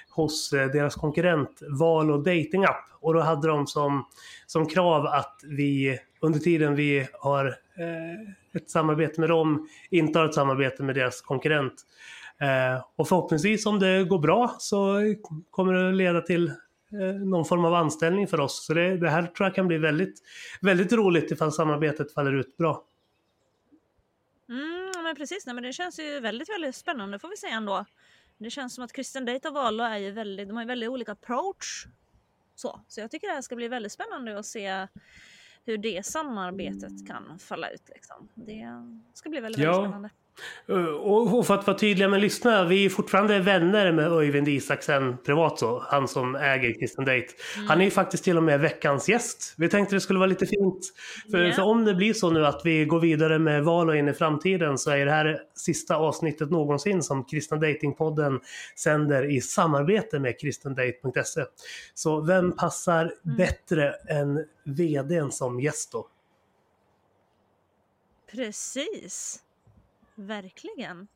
hos 0.09 0.53
eh, 0.53 0.67
deras 0.67 0.95
konkurrent 0.95 1.61
Val 1.79 2.11
och 2.11 2.23
Dating 2.23 2.63
App. 2.63 2.85
Och 3.01 3.13
då 3.13 3.19
hade 3.19 3.47
de 3.47 3.67
som, 3.67 4.05
som 4.47 4.65
krav 4.67 5.05
att 5.05 5.39
vi 5.43 5.99
under 6.19 6.39
tiden 6.39 6.75
vi 6.75 7.07
har 7.13 7.45
eh, 7.45 8.61
ett 8.61 8.69
samarbete 8.69 9.19
med 9.19 9.29
dem 9.29 9.67
inte 9.89 10.19
har 10.19 10.25
ett 10.25 10.33
samarbete 10.33 10.83
med 10.83 10.95
deras 10.95 11.21
konkurrent. 11.21 11.73
Eh, 12.41 12.83
och 12.95 13.07
förhoppningsvis 13.07 13.65
om 13.65 13.79
det 13.79 14.03
går 14.03 14.19
bra 14.19 14.55
så 14.59 14.99
kommer 15.49 15.73
det 15.73 15.91
leda 15.91 16.21
till 16.21 16.51
någon 17.25 17.45
form 17.45 17.65
av 17.65 17.73
anställning 17.73 18.27
för 18.27 18.39
oss. 18.39 18.65
Så 18.65 18.73
det, 18.73 18.97
det, 18.97 19.09
här 19.09 19.27
tror 19.27 19.47
jag 19.47 19.55
kan 19.55 19.67
bli 19.67 19.77
väldigt, 19.77 20.21
väldigt 20.61 20.93
roligt 20.93 21.31
ifall 21.31 21.51
samarbetet 21.51 22.13
faller 22.13 22.33
ut 22.33 22.57
bra. 22.57 22.83
Mm, 24.49 25.03
men 25.03 25.15
precis, 25.15 25.45
nej, 25.45 25.55
men 25.55 25.63
det 25.63 25.73
känns 25.73 25.99
ju 25.99 26.19
väldigt, 26.19 26.49
väldigt 26.49 26.75
spännande 26.75 27.19
får 27.19 27.29
vi 27.29 27.37
säga 27.37 27.55
ändå. 27.55 27.85
Det 28.37 28.49
känns 28.49 28.75
som 28.75 28.83
att 28.83 28.93
Christian 28.93 29.25
Date 29.25 29.47
och 29.47 29.53
Valo 29.53 29.83
är 29.83 29.97
ju 29.97 30.11
väldigt, 30.11 30.47
de 30.47 30.55
har 30.55 30.63
ju 30.63 30.67
väldigt 30.67 30.89
olika 30.89 31.11
approach. 31.11 31.85
Så, 32.55 32.81
så 32.87 33.01
jag 33.01 33.11
tycker 33.11 33.27
det 33.27 33.33
här 33.33 33.41
ska 33.41 33.55
bli 33.55 33.67
väldigt 33.67 33.91
spännande 33.91 34.39
att 34.39 34.45
se 34.45 34.87
hur 35.65 35.77
det 35.77 36.05
samarbetet 36.05 37.07
kan 37.07 37.39
falla 37.39 37.69
ut. 37.69 37.89
Liksom. 37.89 38.29
Det 38.35 38.65
ska 39.13 39.29
bli 39.29 39.39
väldigt, 39.39 39.61
ja. 39.61 39.71
väldigt 39.71 39.89
spännande. 39.89 40.09
Uh, 40.69 40.85
Och 40.85 41.47
för 41.47 41.53
att 41.53 41.67
vara 41.67 41.77
tydliga 41.77 42.07
med 42.09 42.21
lyssnarna, 42.21 42.63
vi 42.63 42.85
är 42.85 42.89
fortfarande 42.89 43.39
vänner 43.39 43.91
med 43.91 44.11
Öyvind 44.11 44.47
Isaksen 44.47 45.17
privat 45.25 45.59
så, 45.59 45.83
han 45.87 46.07
som 46.07 46.35
äger 46.35 46.79
Kristen 46.79 47.05
Date. 47.05 47.27
Han 47.67 47.81
är 47.81 47.85
ju 47.85 47.91
faktiskt 47.91 48.23
till 48.23 48.37
och 48.37 48.43
med 48.43 48.59
veckans 48.59 49.09
gäst. 49.09 49.53
Vi 49.57 49.69
tänkte 49.69 49.95
det 49.95 50.01
skulle 50.01 50.19
vara 50.19 50.29
lite 50.29 50.45
fint. 50.45 50.93
För, 51.31 51.37
Ja. 51.37 51.53
för 51.53 51.61
om 51.61 51.85
det 51.85 51.93
blir 51.95 52.13
så 52.13 52.29
nu 52.29 52.45
att 52.45 52.61
vi 52.63 52.85
går 52.85 52.99
vidare 52.99 53.39
med 53.39 53.63
val 53.63 53.89
och 53.89 53.95
in 53.95 54.07
i 54.07 54.13
framtiden 54.13 54.77
så 54.77 54.91
är 54.91 55.05
det 55.05 55.11
här 55.11 55.39
sista 55.55 55.95
avsnittet 55.95 56.51
någonsin 56.51 57.03
som 57.03 57.25
Kristen 57.25 57.59
Dating-podden 57.59 58.39
sänder 58.75 59.31
i 59.31 59.41
samarbete 59.41 60.19
med 60.19 60.39
kristendate.se. 60.39 61.45
Så 61.93 62.21
vem 62.21 62.51
passar 62.55 63.13
bättre 63.37 63.91
än 64.09 64.45
vdn 64.63 65.31
som 65.31 65.59
gäst 65.59 65.91
då? 65.91 66.07
Precis. 68.31 69.39
Verkligen. 70.21 71.07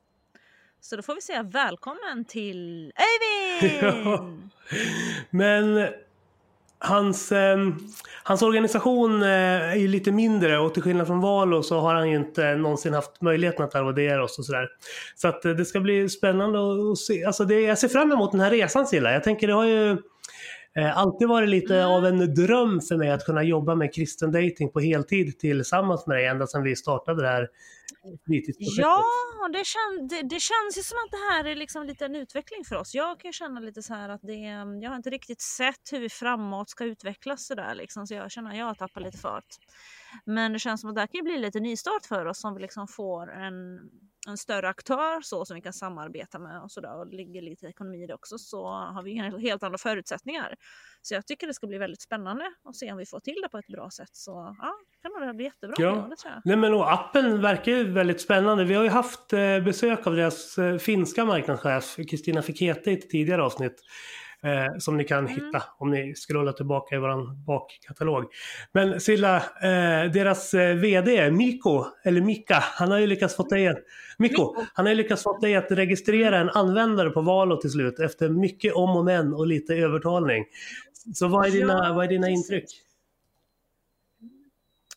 Så 0.82 0.96
då 0.96 1.02
får 1.02 1.16
vi 1.16 1.22
säga 1.22 1.44
välkommen 1.44 2.26
till 2.28 2.92
Öyvind! 3.62 4.50
Men 5.30 5.88
hans, 6.80 7.32
eh, 7.32 7.58
hans 8.24 8.42
organisation 8.42 9.22
eh, 9.22 9.30
är 9.72 9.76
ju 9.76 9.88
lite 9.88 10.12
mindre 10.12 10.58
och 10.58 10.74
till 10.74 10.84
skillnad 10.84 11.08
från 11.08 11.22
Valo 11.22 11.64
så 11.64 11.80
har 11.80 11.96
han 11.96 12.10
ju 12.10 12.16
inte 12.16 12.56
någonsin 12.56 12.94
haft 12.94 13.22
möjligheten 13.22 13.66
att 13.66 13.76
arvodera 13.76 14.24
oss 14.24 14.40
och 14.40 14.46
sådär. 14.46 14.68
Så 15.16 15.28
att 15.28 15.46
eh, 15.46 15.52
det 15.52 15.66
ska 15.66 15.80
bli 15.80 16.10
spännande 16.10 16.60
att 16.92 16.98
se. 16.98 17.26
Alltså 17.26 17.46
det, 17.46 17.62
jag 17.62 17.78
ser 17.78 17.88
fram 17.88 18.12
emot 18.12 18.32
den 18.32 18.42
här 18.42 18.52
resan 18.52 18.88
Silla. 18.88 19.12
Jag 19.12 19.24
tänker 19.24 19.48
det 19.48 19.54
har 19.54 19.66
ju 19.66 19.98
eh, 20.76 20.98
alltid 20.98 21.28
varit 21.28 21.50
lite 21.50 21.76
Mm. 21.76 21.88
av 21.90 22.06
en 22.06 22.34
dröm 22.34 22.82
för 22.82 22.98
mig 22.98 23.12
att 23.12 23.26
kunna 23.26 23.44
jobba 23.44 23.76
med 23.76 23.94
kristen 23.94 24.32
dating 24.32 24.72
på 24.72 24.80
heltid 24.80 25.40
tillsammans 25.40 26.08
med 26.08 26.18
dig 26.18 26.26
ända 26.26 26.48
sedan 26.48 26.64
vi 26.64 26.76
startade 26.76 27.22
det 27.22 27.28
här 27.28 27.50
fritidsprojektet. 28.26 28.78
Ja, 28.86 29.04
det, 29.54 29.66
kän, 29.66 30.08
det, 30.08 30.22
det 30.22 30.40
känns 30.40 30.78
ju 30.78 30.82
som 30.84 30.98
att 31.06 31.12
det 31.12 31.34
här 31.34 31.46
är 31.46 31.56
liksom 31.56 31.86
lite 31.86 32.06
en 32.06 32.16
utveckling 32.16 32.66
för 32.66 32.76
oss. 32.76 32.96
Jag 32.96 33.20
kan 33.20 33.34
känna 33.34 33.60
lite 33.60 33.82
så 33.82 33.94
här 33.94 34.10
att 34.10 34.22
det, 34.24 34.34
jag 34.82 34.90
har 34.90 34.96
inte 34.96 35.10
riktigt 35.10 35.42
sett 35.42 35.92
hur 35.92 36.00
vi 36.00 36.10
framåt 36.10 36.70
ska 36.70 36.84
utvecklas 36.84 37.48
sådär 37.48 37.76
liksom, 37.76 38.08
så 38.08 38.14
jag 38.14 38.32
känner 38.32 38.50
att 38.52 38.58
jag 38.58 38.66
har 38.66 38.74
tappat 38.76 39.04
lite 39.04 39.18
fart. 39.18 39.46
Men 40.26 40.54
det 40.54 40.60
känns 40.60 40.82
som 40.82 40.90
att 40.90 40.96
det 40.96 41.02
här 41.02 41.08
kan 41.08 41.24
bli 41.24 41.38
lite 41.38 41.60
nystart 41.60 42.06
för 42.06 42.26
oss 42.26 42.44
om 42.44 42.56
vi 42.56 42.62
liksom 42.62 42.88
får 42.88 43.32
en, 43.32 43.80
en 44.28 44.38
större 44.38 44.70
aktör 44.70 45.22
så 45.22 45.46
som 45.46 45.56
vi 45.56 45.62
kan 45.62 45.74
samarbeta 45.74 46.40
med 46.40 46.62
och 46.62 46.72
sådär 46.72 46.96
och 47.00 47.08
det 47.08 47.16
ligger 47.18 47.42
lite 47.42 47.66
ekonomi 47.68 48.04
i 48.04 48.08
det 48.08 48.14
också 48.14 48.38
så 48.38 48.68
har 48.68 49.04
vi 49.04 49.14
helt- 49.14 49.42
helt 49.42 49.64
andra 49.64 49.78
förutsättningar. 49.78 50.56
Så 51.02 51.14
jag 51.14 51.28
tycker 51.28 51.48
det 51.48 51.54
ska 51.54 51.68
bli 51.68 51.78
väldigt 51.78 52.02
spännande 52.02 52.46
att 52.70 52.76
se 52.76 52.92
om 52.92 52.98
vi 52.98 53.06
får 53.06 53.20
till 53.20 53.36
det 53.44 53.50
på 53.50 53.58
ett 53.58 53.68
bra 53.68 53.90
sätt. 53.90 54.10
Så 54.12 54.56
ja, 54.60 54.74
kan 55.02 55.12
nog 55.12 55.22
det 55.30 55.34
bli 55.34 55.46
jättebra. 55.46 55.76
Ja. 55.78 55.86
Ja. 55.96 56.08
det 56.10 56.16
tror 56.16 56.34
jag. 56.34 56.42
Nej 56.46 56.58
men 56.58 56.74
och 56.74 56.94
appen 56.94 57.42
verkar 57.42 57.72
ju 57.72 57.92
väldigt 57.92 58.22
spännande. 58.22 58.64
Vi 58.66 58.74
har 58.74 58.84
ju 58.84 58.90
haft 58.90 59.34
eh, 59.34 59.60
besök 59.60 60.08
av 60.08 60.16
deras 60.16 60.58
eh, 60.58 60.78
finska 60.78 61.26
marknadschef 61.26 61.96
Kristina 62.10 62.42
Fikete 62.42 62.92
i 62.92 62.94
ett 62.94 63.10
tidigare 63.10 63.44
avsnitt. 63.44 63.82
Eh, 64.46 64.78
som 64.78 64.98
ni 64.98 65.04
kan 65.04 65.28
hitta 65.28 65.64
om 65.78 65.92
ni 65.92 66.16
scrollar 66.16 66.52
tillbaka 66.52 66.96
i 66.96 67.00
vår 67.00 67.46
bakkatalog. 67.46 68.26
Men 68.72 69.02
Silla, 69.02 69.36
eh, 69.38 70.12
deras 70.12 70.54
eh, 70.54 70.76
VD 70.76 71.32
Miko, 71.32 71.86
eller 72.04 72.22
Mika, 72.22 72.60
han 72.60 72.92
har 72.92 73.00
ju 73.00 73.08
lyckats 73.08 73.36
få 73.36 73.44
dig 73.44 73.68
att, 73.68 73.78
Mikko, 74.18 74.56
han 74.74 74.86
har 74.86 74.94
ju 74.94 74.98
lyckats 74.98 75.24
få 75.24 75.38
dig 75.38 75.56
att 75.56 75.72
registrera 75.72 76.38
en 76.38 76.50
användare 76.50 77.10
på 77.10 77.22
Valo 77.22 77.58
till 77.58 77.72
slut 77.72 78.00
efter 78.00 78.30
mycket 78.30 78.74
om 78.74 78.90
och 78.90 79.06
men 79.06 79.34
och 79.34 79.48
lite 79.48 79.74
övertalning. 79.74 80.46
Så 81.14 81.28
vad 81.28 81.48
är 81.48 81.52
dina, 81.52 81.88
Ja, 81.88 81.94
vad 81.94 82.06
är 82.06 82.10
dina 82.10 82.30
intryck? 82.30 82.66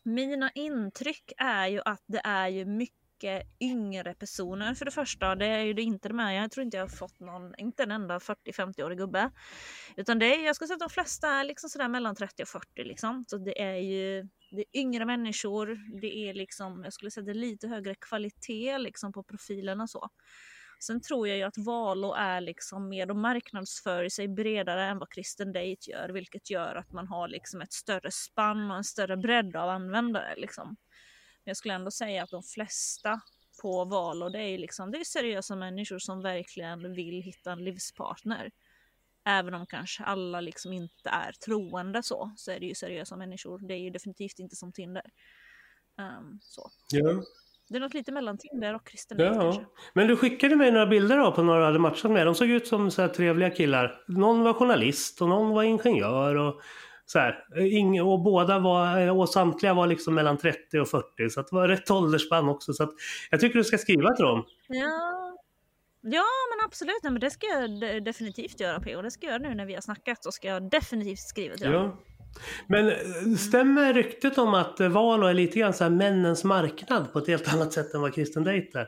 Mina 0.03 0.51
intryck 0.55 1.31
är 1.37 1.67
ju 1.67 1.81
att 1.85 2.03
det 2.07 2.21
är 2.23 2.47
ju 2.47 2.65
mycket 2.65 2.98
mycket 3.19 3.47
yngre 3.59 4.13
personer 4.13 4.73
för 4.73 4.85
det 4.85 4.91
första. 4.91 5.35
Det 5.35 5.45
är 5.45 5.63
ju 5.63 5.73
det 5.73 5.81
inte 5.81 6.13
med. 6.13 6.43
Jag 6.43 6.51
tror 6.51 6.63
inte 6.63 6.77
jag 6.77 6.83
har 6.83 6.89
fått 6.89 7.19
någon, 7.19 7.53
inte 7.57 7.83
en 7.83 7.91
enda 7.91 8.17
40-50-årig 8.19 8.97
gubbe. 8.97 9.31
Utan 9.97 10.19
det 10.19 10.25
är, 10.35 10.45
jag 10.45 10.55
skulle 10.55 10.67
säga 10.67 10.75
att 10.75 10.89
de 10.89 10.89
flesta 10.89 11.27
är 11.27 11.43
liksom 11.43 11.69
sådär 11.69 11.89
mellan 11.89 12.15
30 12.15 12.43
och 12.43 12.47
40 12.47 12.83
liksom. 12.83 13.25
Så 13.27 13.37
det 13.37 13.61
är 13.61 13.75
ju 13.75 14.27
det 14.51 14.61
är 14.61 14.79
yngre 14.79 15.05
människor. 15.05 15.79
Det 16.01 16.29
är 16.29 16.33
liksom, 16.33 16.83
jag 16.83 16.93
skulle 16.93 17.11
säga 17.11 17.23
det 17.23 17.31
är 17.31 17.33
lite 17.33 17.67
högre 17.67 17.95
kvalitet 17.95 18.77
liksom 18.77 19.13
på 19.13 19.23
profilerna 19.23 19.87
så. 19.87 20.09
Sen 20.81 21.01
tror 21.01 21.27
jag 21.27 21.37
ju 21.37 21.43
att 21.43 21.57
Valo 21.57 22.13
är 22.13 22.41
liksom 22.41 22.89
mer, 22.89 23.05
de 23.05 23.21
marknadsför 23.21 24.09
sig 24.09 24.27
bredare 24.27 24.83
än 24.83 24.99
vad 24.99 25.11
Kristen 25.11 25.53
Date 25.53 25.91
gör, 25.91 26.09
vilket 26.09 26.49
gör 26.49 26.75
att 26.75 26.91
man 26.91 27.07
har 27.07 27.27
liksom 27.27 27.61
ett 27.61 27.73
större 27.73 28.11
spann 28.11 28.71
och 28.71 28.77
en 28.77 28.83
större 28.83 29.17
bredd 29.17 29.55
av 29.55 29.69
användare. 29.69 30.35
Liksom. 30.37 30.75
Jag 31.49 31.57
skulle 31.57 31.73
ändå 31.73 31.91
säga 31.91 32.23
att 32.23 32.29
de 32.29 32.43
flesta 32.43 33.21
på 33.61 33.85
Valo, 33.85 34.29
det 34.29 34.41
är, 34.41 34.57
liksom, 34.57 34.91
det 34.91 34.97
är 34.97 35.03
seriösa 35.03 35.55
människor 35.55 35.99
som 35.99 36.21
verkligen 36.21 36.93
vill 36.93 37.21
hitta 37.21 37.51
en 37.51 37.63
livspartner. 37.63 38.51
Även 39.25 39.53
om 39.53 39.65
kanske 39.65 40.03
alla 40.03 40.41
liksom 40.41 40.73
inte 40.73 41.09
är 41.09 41.31
troende 41.31 42.03
så, 42.03 42.31
så 42.37 42.51
är 42.51 42.59
det 42.59 42.65
ju 42.65 42.75
seriösa 42.75 43.15
människor. 43.15 43.59
Det 43.67 43.73
är 43.73 43.79
ju 43.79 43.89
definitivt 43.89 44.39
inte 44.39 44.55
som 44.55 44.71
Tinder. 44.71 45.05
Ehm, 45.99 46.39
så. 46.41 46.71
Ja. 46.91 47.23
Det 47.69 47.75
är 47.75 47.79
något 47.79 47.93
lite 47.93 48.11
mellan 48.11 48.37
Tinder 48.37 48.75
och 48.75 48.87
Kristen 48.87 49.17
Date 49.17 49.39
kanske. 49.39 49.61
Ja. 49.61 49.67
Men 49.93 50.07
du 50.07 50.15
skickade 50.15 50.55
mig 50.55 50.71
några 50.71 50.87
bilder 50.87 51.17
då 51.17 51.31
på 51.31 51.43
några 51.43 51.59
du 51.59 51.65
hade 51.65 51.79
matchat 51.79 52.11
med. 52.11 52.25
De 52.27 52.35
såg 52.35 52.49
ut 52.49 52.67
som 52.67 52.91
så 52.91 53.07
trevliga 53.07 53.49
killar. 53.49 54.03
Någon 54.07 54.43
var 54.43 54.53
journalist 54.53 55.21
och 55.21 55.29
någon 55.29 55.49
var 55.49 55.63
ingenjör. 55.63 56.35
Och, 56.35 56.61
så 57.11 57.19
här. 57.19 57.43
Ing- 57.55 58.01
och 58.01 58.19
båda 58.19 58.59
var, 58.59 59.09
och 59.09 59.29
samtliga 59.29 59.73
var 59.73 59.87
liksom 59.87 60.15
mellan 60.15 60.37
30 60.37 60.79
och 60.79 60.87
40. 60.89 61.29
Så 61.29 61.41
det 61.41 61.47
var 61.51 61.67
rätt 61.67 61.91
åldersspann 61.91 62.49
också. 62.49 62.73
Så 62.73 62.91
jag 63.31 63.39
tycker 63.39 63.57
du 63.57 63.63
ska 63.63 63.77
skriva 63.77 64.15
till 64.15 64.25
dem. 64.25 64.43
Ja, 64.67 65.37
ja 66.01 66.23
men 66.55 66.65
absolut. 66.65 66.99
Nej, 67.03 67.11
men 67.11 67.19
det 67.19 67.29
ska 67.29 67.47
jag 67.47 67.79
de- 67.79 67.99
definitivt 67.99 68.59
göra 68.59 68.79
P.O. 68.79 69.01
Det 69.01 69.11
ska 69.11 69.25
jag 69.25 69.33
göra 69.33 69.49
nu 69.49 69.55
när 69.55 69.65
vi 69.65 69.73
har 69.73 69.81
snackat. 69.81 70.23
Så 70.23 70.31
ska 70.31 70.47
jag 70.47 70.69
definitivt 70.69 71.19
skriva 71.19 71.55
till 71.55 71.71
dem. 71.71 71.73
Ja. 71.73 71.97
Men 72.67 72.87
eh, 72.89 72.95
stämmer 73.37 73.93
ryktet 73.93 74.37
om 74.37 74.53
att 74.53 74.79
eh, 74.79 74.89
Valo 74.89 75.27
är 75.27 75.33
lite 75.33 75.59
grann 75.59 75.73
så 75.73 75.83
här 75.83 75.91
männens 75.91 76.43
marknad 76.43 77.13
på 77.13 77.19
ett 77.19 77.27
helt 77.27 77.53
annat 77.53 77.73
sätt 77.73 77.93
än 77.93 78.01
vad 78.01 78.13
Kristen 78.13 78.43
Date 78.43 78.57
är? 78.79 78.87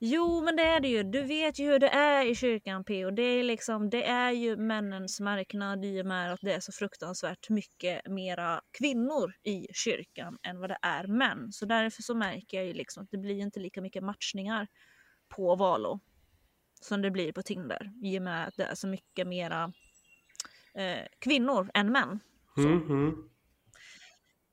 Jo, 0.00 0.44
men 0.44 0.56
det 0.56 0.62
är 0.62 0.80
det 0.80 0.88
ju. 0.88 1.02
Du 1.02 1.22
vet 1.22 1.58
ju 1.58 1.66
hur 1.66 1.78
det 1.78 1.88
är 1.88 2.26
i 2.26 2.34
kyrkan 2.34 2.84
P.O. 2.84 3.10
Det 3.10 3.22
är, 3.22 3.42
liksom, 3.42 3.90
det 3.90 4.04
är 4.04 4.30
ju 4.30 4.56
männens 4.56 5.20
marknad 5.20 5.84
i 5.84 6.02
och 6.02 6.06
med 6.06 6.32
att 6.32 6.40
det 6.42 6.52
är 6.52 6.60
så 6.60 6.72
fruktansvärt 6.72 7.50
mycket 7.50 8.06
mera 8.06 8.60
kvinnor 8.78 9.32
i 9.42 9.66
kyrkan 9.74 10.38
än 10.42 10.60
vad 10.60 10.70
det 10.70 10.78
är 10.82 11.06
män. 11.06 11.52
Så 11.52 11.66
därför 11.66 12.02
så 12.02 12.14
märker 12.14 12.56
jag 12.56 12.66
ju 12.66 12.72
liksom 12.72 13.02
att 13.02 13.10
det 13.10 13.18
blir 13.18 13.38
inte 13.38 13.60
lika 13.60 13.82
mycket 13.82 14.02
matchningar 14.02 14.66
på 15.28 15.56
Valo 15.56 16.00
som 16.80 17.02
det 17.02 17.10
blir 17.10 17.32
på 17.32 17.42
Tinder 17.42 17.92
i 18.02 18.18
och 18.18 18.22
med 18.22 18.48
att 18.48 18.56
det 18.56 18.64
är 18.64 18.74
så 18.74 18.88
mycket 18.88 19.26
mera 19.26 19.72
eh, 20.74 21.06
kvinnor 21.18 21.70
än 21.74 21.92
män. 21.92 22.20
Mm, 22.56 22.82
mm. 22.82 23.28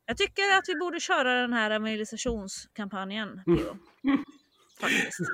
Jag 0.06 0.18
tycker 0.18 0.58
att 0.58 0.64
vi 0.68 0.76
borde 0.76 1.00
köra 1.00 1.42
den 1.42 1.54
här 1.54 1.72
evangelisationskampanjen, 1.72 3.42
P.O. 3.46 3.78
Faktiskt. 4.90 5.30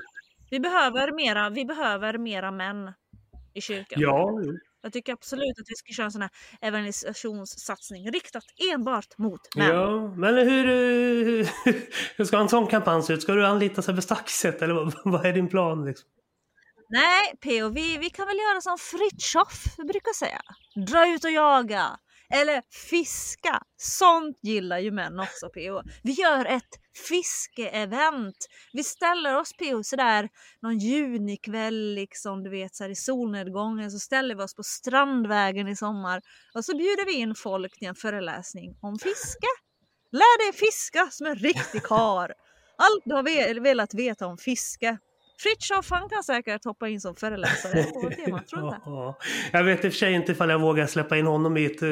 Vi 0.50 0.60
behöver, 0.60 1.12
mera, 1.12 1.50
vi 1.50 1.64
behöver 1.64 2.18
mera 2.18 2.50
män 2.50 2.92
i 3.54 3.60
kyrkan. 3.60 4.00
Ja, 4.00 4.30
Jag 4.82 4.92
tycker 4.92 5.12
absolut 5.12 5.60
att 5.60 5.66
vi 5.68 5.74
ska 5.74 5.92
köra 5.92 6.04
en 6.04 6.12
sån 6.12 6.22
här 6.22 6.30
evangelisationssatsning 6.60 8.10
riktat 8.10 8.44
enbart 8.72 9.18
mot 9.18 9.56
män. 9.56 9.68
Ja, 9.68 10.14
men 10.16 10.34
hur, 10.34 10.66
eh, 10.66 11.48
hur 12.16 12.24
ska 12.24 12.38
en 12.38 12.48
sån 12.48 12.66
kampanj 12.66 13.02
se 13.02 13.12
ut? 13.12 13.22
Ska 13.22 13.32
du 13.32 13.46
anlita 13.46 13.82
sig 13.82 14.02
Staxet 14.02 14.62
eller 14.62 14.74
vad, 14.74 14.94
vad 15.04 15.26
är 15.26 15.32
din 15.32 15.48
plan? 15.48 15.84
Liksom? 15.84 16.08
Nej, 16.88 17.36
P.O. 17.40 17.68
Vi, 17.68 17.98
vi 17.98 18.10
kan 18.10 18.26
väl 18.26 18.36
göra 18.36 18.60
som 18.60 18.78
Fritiof 18.78 19.76
brukar 19.76 20.14
säga. 20.14 20.40
Dra 20.86 21.14
ut 21.14 21.24
och 21.24 21.30
jaga. 21.30 21.98
Eller 22.32 22.62
fiska. 22.90 23.62
Sånt 23.76 24.38
gillar 24.42 24.78
ju 24.78 24.90
män 24.90 25.20
också 25.20 25.48
P.O. 25.48 25.82
Vi 26.02 26.12
gör 26.12 26.44
ett 26.44 26.78
fiskeevent. 27.08 28.36
Vi 28.72 28.84
ställer 28.84 29.36
oss 29.36 29.52
P.O. 29.58 29.82
sådär 29.82 30.28
någon 30.62 30.78
junikväll 30.78 31.94
liksom, 31.94 32.42
du 32.42 32.50
vet 32.50 32.74
så 32.74 32.84
här, 32.84 32.90
i 32.90 32.94
solnedgången 32.94 33.90
så 33.90 33.98
ställer 33.98 34.34
vi 34.34 34.42
oss 34.42 34.54
på 34.54 34.62
Strandvägen 34.62 35.68
i 35.68 35.76
sommar 35.76 36.22
och 36.54 36.64
så 36.64 36.76
bjuder 36.76 37.06
vi 37.06 37.12
in 37.12 37.34
folk 37.34 37.78
till 37.78 37.88
en 37.88 37.94
föreläsning 37.94 38.78
om 38.82 38.98
fiske. 38.98 39.46
Lär 40.12 40.44
dig 40.44 40.58
fiska 40.58 41.08
som 41.10 41.26
en 41.26 41.36
riktig 41.36 41.82
kar. 41.82 42.34
Allt 42.76 43.02
du 43.04 43.14
har 43.14 43.60
velat 43.60 43.94
veta 43.94 44.26
om 44.26 44.38
fiske. 44.38 44.98
Fritiof 45.42 45.90
han 45.90 46.08
kan 46.08 46.24
säkert 46.24 46.64
hoppa 46.64 46.88
in 46.88 47.00
som 47.00 47.14
föreläsare 47.14 47.82
på 47.82 48.10
temat, 48.10 48.48
tror 48.48 48.70
du? 48.70 48.76
Ja, 48.84 49.18
jag 49.52 49.64
vet 49.64 49.84
i 49.84 49.88
och 49.88 49.92
för 49.92 49.98
sig 49.98 50.12
inte 50.12 50.32
ifall 50.32 50.50
jag 50.50 50.60
vågar 50.60 50.86
släppa 50.86 51.16
in 51.16 51.26
honom 51.26 51.56
i 51.56 51.64
ett 51.64 51.82
eh, 51.82 51.88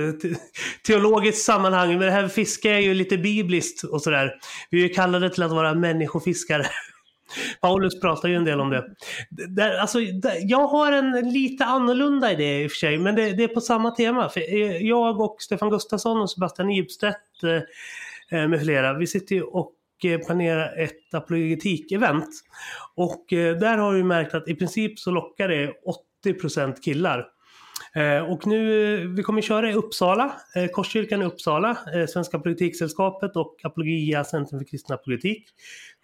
teologiskt 0.87 1.45
sammanhang. 1.45 1.89
Men 1.89 1.99
det 1.99 2.11
här 2.11 2.29
fiske 2.29 2.71
är 2.71 2.79
ju 2.79 2.95
lite 2.95 3.19
bibliskt 3.19 3.85
och 3.85 4.03
sådär. 4.03 4.35
Vi 4.71 4.85
är 4.85 4.89
ju 4.89 4.95
kallade 4.95 5.31
till 5.31 5.43
att 5.43 5.51
vara 5.51 5.75
människofiskare. 5.75 6.67
Paulus 7.61 8.01
pratar 8.01 8.29
ju 8.29 8.35
en 8.35 8.45
del 8.45 8.61
om 8.61 8.71
det. 8.71 8.85
Där, 9.31 9.79
alltså, 9.79 9.99
där, 9.99 10.39
jag 10.41 10.67
har 10.67 10.93
en 10.93 11.33
lite 11.33 11.65
annorlunda 11.65 12.33
idé 12.33 12.63
i 12.63 12.67
och 12.67 12.71
för 12.71 12.77
sig, 12.77 12.99
men 12.99 13.15
det, 13.15 13.33
det 13.33 13.45
är 13.45 13.49
på 13.49 13.61
samma 13.61 13.91
tema. 13.91 14.29
För 14.29 14.41
jag 14.87 15.21
och 15.21 15.37
Stefan 15.39 15.71
Gustafsson 15.71 16.21
och 16.21 16.31
Sebastian 16.31 16.71
Ibstedt 16.71 17.17
eh, 17.43 18.41
eh 18.41 18.49
med 18.49 18.61
flera, 18.61 18.99
vi 18.99 19.07
sitter 19.07 19.35
ju 19.35 19.43
och 19.43 19.73
Eh, 20.05 20.19
planera 20.19 20.71
ett 20.71 21.15
apologetik-event. 21.15 22.29
Och 22.95 23.33
eh, 23.33 23.57
där 23.57 23.79
har 23.79 23.93
vi 23.93 24.03
märkt 24.03 24.35
att 24.35 24.49
i 24.49 24.55
princip 24.55 24.99
så 24.99 25.11
lockar 25.11 25.49
det 25.49 25.73
80% 26.25 26.81
killar. 26.83 27.27
Eh, 27.95 28.33
och 28.33 28.47
nu, 28.47 28.97
vi 29.17 29.23
kommer 29.23 29.43
köra 29.43 29.71
i 29.71 29.75
Uppsala, 29.75 30.33
Korskyrkan 30.73 31.23
i 31.23 31.25
Uppsala, 31.25 31.79
Svenska 32.09 32.37
Apologetiksällskapet 32.37 33.37
och 33.37 33.57
Apologia 33.63 34.25
Centrum 34.25 34.61
för 34.61 34.67
kristen 34.67 34.95
apologetik. 34.95 35.45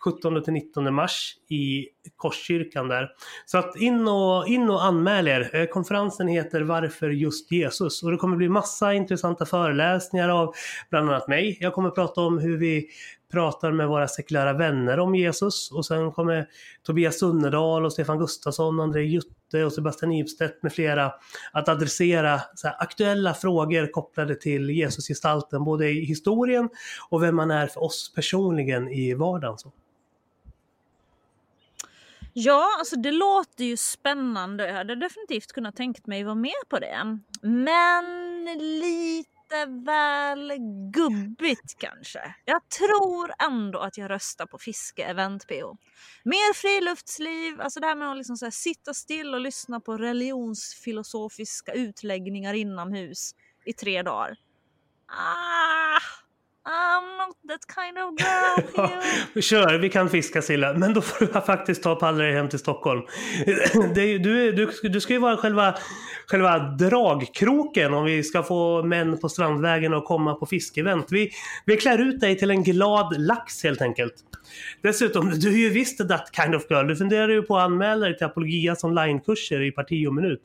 17 0.05 0.43
till 0.43 0.53
19 0.53 0.95
mars 0.95 1.35
i 1.49 1.87
Korskyrkan 2.17 2.89
där. 2.89 3.09
Så 3.47 3.59
att 3.59 3.77
in 3.77 4.09
och, 4.09 4.49
in 4.49 4.71
och 4.71 4.85
anmäl 4.85 5.29
er. 5.29 5.67
Konferensen 5.67 6.29
heter 6.29 6.61
Varför 6.61 7.11
just 7.11 7.53
Jesus? 7.53 8.03
Och 8.03 8.11
det 8.11 8.17
kommer 8.17 8.37
bli 8.37 8.49
massa 8.49 8.95
intressanta 8.95 9.47
föreläsningar 9.47 10.29
av 10.29 10.55
bland 10.91 11.11
annat 11.11 11.29
mig. 11.29 11.59
Jag 11.61 11.73
kommer 11.73 11.91
prata 11.91 12.21
om 12.21 12.39
hur 12.39 12.57
vi 12.57 12.89
pratar 13.31 13.73
med 13.73 13.89
våra 13.89 14.09
sekulära 14.09 14.53
vänner 14.53 14.99
om 14.99 15.15
Jesus 15.15 15.71
och 15.73 15.87
sen 15.87 16.13
kommer 16.13 16.49
Tobias 16.83 17.19
Sunnerdal 17.19 17.85
och 17.85 17.93
Stefan 17.93 18.19
Gustafsson, 18.19 18.81
André 18.81 19.03
Jutte 19.03 19.65
och 19.65 19.73
Sebastian 19.73 20.13
Ibstedt 20.13 20.63
med 20.63 20.73
flera 20.73 21.13
att 21.53 21.69
adressera 21.69 22.41
aktuella 22.79 23.35
frågor 23.35 23.93
kopplade 23.93 24.35
till 24.35 24.71
Jesusgestalten, 24.71 25.65
både 25.65 25.91
i 25.91 26.05
historien 26.05 26.69
och 27.09 27.23
vem 27.23 27.37
man 27.37 27.51
är 27.51 27.67
för 27.67 27.83
oss 27.83 28.13
personligen 28.15 28.89
i 28.89 29.15
vardagen. 29.15 29.59
Så. 29.59 29.73
Ja, 32.33 32.77
alltså 32.79 32.97
det 32.97 33.13
låter 33.13 33.65
ju 33.65 33.77
spännande. 33.77 34.67
Jag 34.67 34.75
hade 34.75 34.95
definitivt 34.95 35.53
kunnat 35.53 35.77
tänkt 35.77 36.07
mig 36.07 36.25
vara 36.25 36.35
med 36.35 36.53
på 36.69 36.79
det. 36.79 37.19
Men 37.43 38.05
lite 38.59 39.36
lite 39.51 39.67
väl 39.67 40.53
gubbigt 40.93 41.79
kanske. 41.79 42.35
Jag 42.45 42.69
tror 42.69 43.33
ändå 43.39 43.79
att 43.79 43.99
jag 43.99 44.11
röstar 44.11 44.47
på 44.47 44.59
fiskeevent 44.59 45.49
PO. 45.49 45.77
Mer 46.25 46.55
friluftsliv, 46.55 47.61
alltså 47.61 47.81
det 47.81 47.87
här 47.87 47.97
med 47.97 48.11
att 48.11 48.17
liksom 48.17 48.37
så 48.37 48.51
sitta 48.51 48.95
still 48.95 49.35
och 49.35 49.41
lyssna 49.41 49.81
på 49.81 49.97
religionsfilosofiska 49.97 51.73
utläggningar 51.73 52.55
inomhus 52.55 53.35
i 53.65 53.73
tre 53.73 54.03
dagar. 54.03 54.37
Ah, 55.09 56.01
I'm 56.67 57.17
not 57.19 57.37
that 57.49 57.65
kind 57.75 57.99
of 57.99 58.15
girl. 58.19 58.91
ja, 59.35 59.43
kör, 59.43 59.79
vi 59.79 59.89
kan 59.89 60.11
fiska 60.11 60.43
Silla, 60.43 60.75
men 60.75 60.95
då 60.95 61.01
får 61.01 61.27
du 61.27 61.33
faktiskt 61.33 61.83
ta 61.83 61.93
och 61.93 62.01
paddla 62.01 62.25
dig 62.25 62.33
hem 62.33 62.49
till 62.49 62.59
Stockholm. 62.59 63.03
Det, 63.95 64.19
du, 64.19 64.53
du, 64.53 64.89
du 64.89 65.01
ska 65.01 65.13
ju 65.13 65.19
vara 65.19 65.37
själva, 65.37 65.75
själva 66.27 66.59
dragkroken 66.59 67.95
om 67.95 68.05
vi 68.05 68.23
ska 68.23 68.43
få 68.43 68.83
män 68.83 69.19
på 69.19 69.29
Strandvägen 69.29 69.95
att 69.95 70.05
komma 70.05 70.35
på 70.35 70.47
fiskevent. 70.47 71.07
Vi, 71.11 71.31
vi 71.65 71.77
klär 71.77 71.99
ut 71.99 72.21
dig 72.21 72.39
till 72.39 72.51
en 72.51 72.63
glad 72.63 73.21
lax 73.21 73.63
helt 73.65 73.83
enkelt. 73.83 74.15
Dessutom, 74.83 75.31
du 75.31 75.49
är 75.49 75.59
ju 75.59 75.71
visst 75.71 76.09
that 76.09 76.31
kind 76.37 76.55
of 76.55 76.71
girl. 76.71 76.87
Du 76.87 76.97
funderar 76.97 77.29
ju 77.29 77.43
på 77.43 77.57
att 77.57 77.65
anmäla 77.65 78.07
dig 78.07 78.17
till 78.17 78.27
Apologias 78.27 78.85
onlinekurser 78.85 79.61
i 79.61 79.73
parti 79.73 80.07
och 80.09 80.15
minut. 80.15 80.41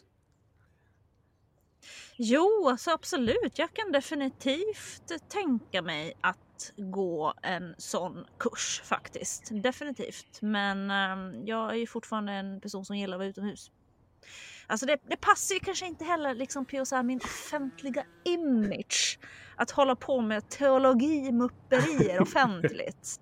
Jo, 2.23 2.69
alltså 2.69 2.91
absolut. 2.91 3.59
Jag 3.59 3.73
kan 3.73 3.91
definitivt 3.91 5.29
tänka 5.29 5.81
mig 5.81 6.13
att 6.21 6.71
gå 6.77 7.33
en 7.41 7.75
sån 7.77 8.25
kurs 8.39 8.81
faktiskt. 8.85 9.49
Definitivt. 9.51 10.41
Men 10.41 10.91
um, 10.91 11.45
jag 11.45 11.71
är 11.71 11.75
ju 11.75 11.87
fortfarande 11.87 12.33
en 12.33 12.61
person 12.61 12.85
som 12.85 12.97
gillar 12.97 13.15
att 13.15 13.19
vara 13.19 13.29
utomhus. 13.29 13.71
Alltså 14.67 14.85
det, 14.85 14.97
det 15.07 15.17
passar 15.17 15.53
ju 15.53 15.59
kanske 15.59 15.85
inte 15.85 16.05
heller 16.05 16.35
liksom 16.35 16.65
på 16.65 16.85
så 16.85 17.03
min 17.03 17.19
offentliga 17.23 18.05
image 18.25 19.19
att 19.55 19.71
hålla 19.71 19.95
på 19.95 20.21
med 20.21 20.49
teologimupperier 20.49 22.21
offentligt. 22.21 23.19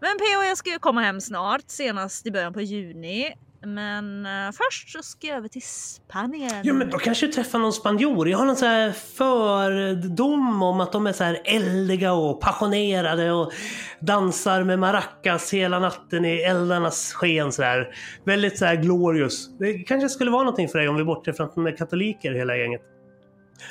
Men 0.00 0.18
PO, 0.18 0.44
jag 0.48 0.58
ska 0.58 0.70
ju 0.70 0.78
komma 0.78 1.00
hem 1.00 1.20
snart, 1.20 1.64
senast 1.66 2.26
i 2.26 2.30
början 2.30 2.52
på 2.52 2.60
juni. 2.60 3.34
Men 3.66 4.26
uh, 4.26 4.52
först 4.52 4.88
så 4.88 5.02
ska 5.02 5.26
jag 5.26 5.36
över 5.36 5.48
till 5.48 5.62
Spanien. 5.62 6.60
Jo 6.64 6.74
men 6.74 6.90
då 6.90 6.98
kanske 6.98 7.26
du 7.26 7.32
träffar 7.32 7.58
någon 7.58 7.72
spanjor. 7.72 8.28
Jag 8.28 8.38
har 8.38 8.44
någon 8.44 8.56
så 8.56 8.66
här 8.66 8.92
fördom 8.92 10.62
om 10.62 10.80
att 10.80 10.92
de 10.92 11.06
är 11.06 11.12
så 11.12 11.24
här 11.24 11.40
eldiga 11.44 12.12
och 12.12 12.40
passionerade 12.40 13.32
och 13.32 13.52
dansar 14.00 14.64
med 14.64 14.78
maracas 14.78 15.54
hela 15.54 15.78
natten 15.78 16.24
i 16.24 16.36
eldarnas 16.36 17.12
sken 17.12 17.52
så 17.52 17.62
här. 17.62 17.94
Väldigt 18.24 18.58
så 18.58 18.64
här 18.64 18.76
glorious. 18.76 19.48
Det 19.58 19.74
kanske 19.74 20.08
skulle 20.08 20.30
vara 20.30 20.42
någonting 20.42 20.68
för 20.68 20.78
dig 20.78 20.88
om 20.88 20.96
vi 20.96 21.04
bortser 21.04 21.32
från 21.32 21.46
att 21.46 21.54
de 21.54 21.66
är 21.66 21.76
katoliker 21.76 22.32
hela 22.32 22.56
gänget. 22.56 22.82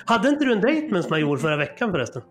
Hade 0.06 0.30
inte 0.30 0.46
du 0.46 0.54
en 0.54 0.62
dejt 0.62 0.88
med 0.88 0.98
en 0.98 1.04
spanjor 1.04 1.38
förra 1.38 1.58
veckan 1.58 1.92
förresten? 1.92 2.22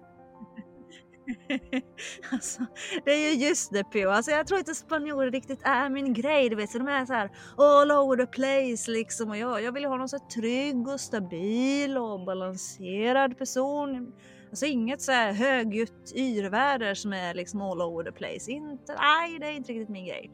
alltså, 2.33 2.67
det 3.05 3.11
är 3.11 3.31
ju 3.31 3.47
just 3.47 3.73
det 3.73 3.85
Pio. 3.85 4.11
Alltså, 4.11 4.31
jag 4.31 4.47
tror 4.47 4.59
inte 4.59 4.75
spanjorer 4.75 5.31
riktigt 5.31 5.61
är 5.63 5.89
min 5.89 6.13
grej. 6.13 6.49
Du 6.49 6.57
vet. 6.57 6.71
Så 6.71 6.79
de 6.79 6.89
är 6.89 7.07
så 7.07 7.13
här 7.13 7.31
all 7.57 7.93
over 7.93 8.17
the 8.17 8.27
place 8.27 8.91
liksom. 8.91 9.31
Och 9.31 9.37
jag, 9.37 9.63
jag 9.63 9.73
vill 9.73 9.83
ju 9.83 9.89
ha 9.89 9.97
någon 9.97 10.09
så 10.09 10.19
trygg 10.19 10.89
och 10.89 11.01
stabil 11.01 11.99
och 11.99 12.25
balanserad 12.25 13.39
person. 13.39 14.13
Alltså 14.51 14.67
inget 14.67 15.03
så 15.03 15.13
här 15.13 15.33
högljutt 15.33 16.13
yrväder 16.15 16.95
som 16.95 17.13
är 17.13 17.35
liksom 17.35 17.61
all 17.61 17.83
over 17.83 18.05
the 18.05 18.13
place. 18.13 18.51
Inte, 18.51 18.97
nej, 19.01 19.39
det 19.39 19.47
är 19.47 19.53
inte 19.53 19.73
riktigt 19.73 19.89
min 19.89 20.07
grej. 20.07 20.31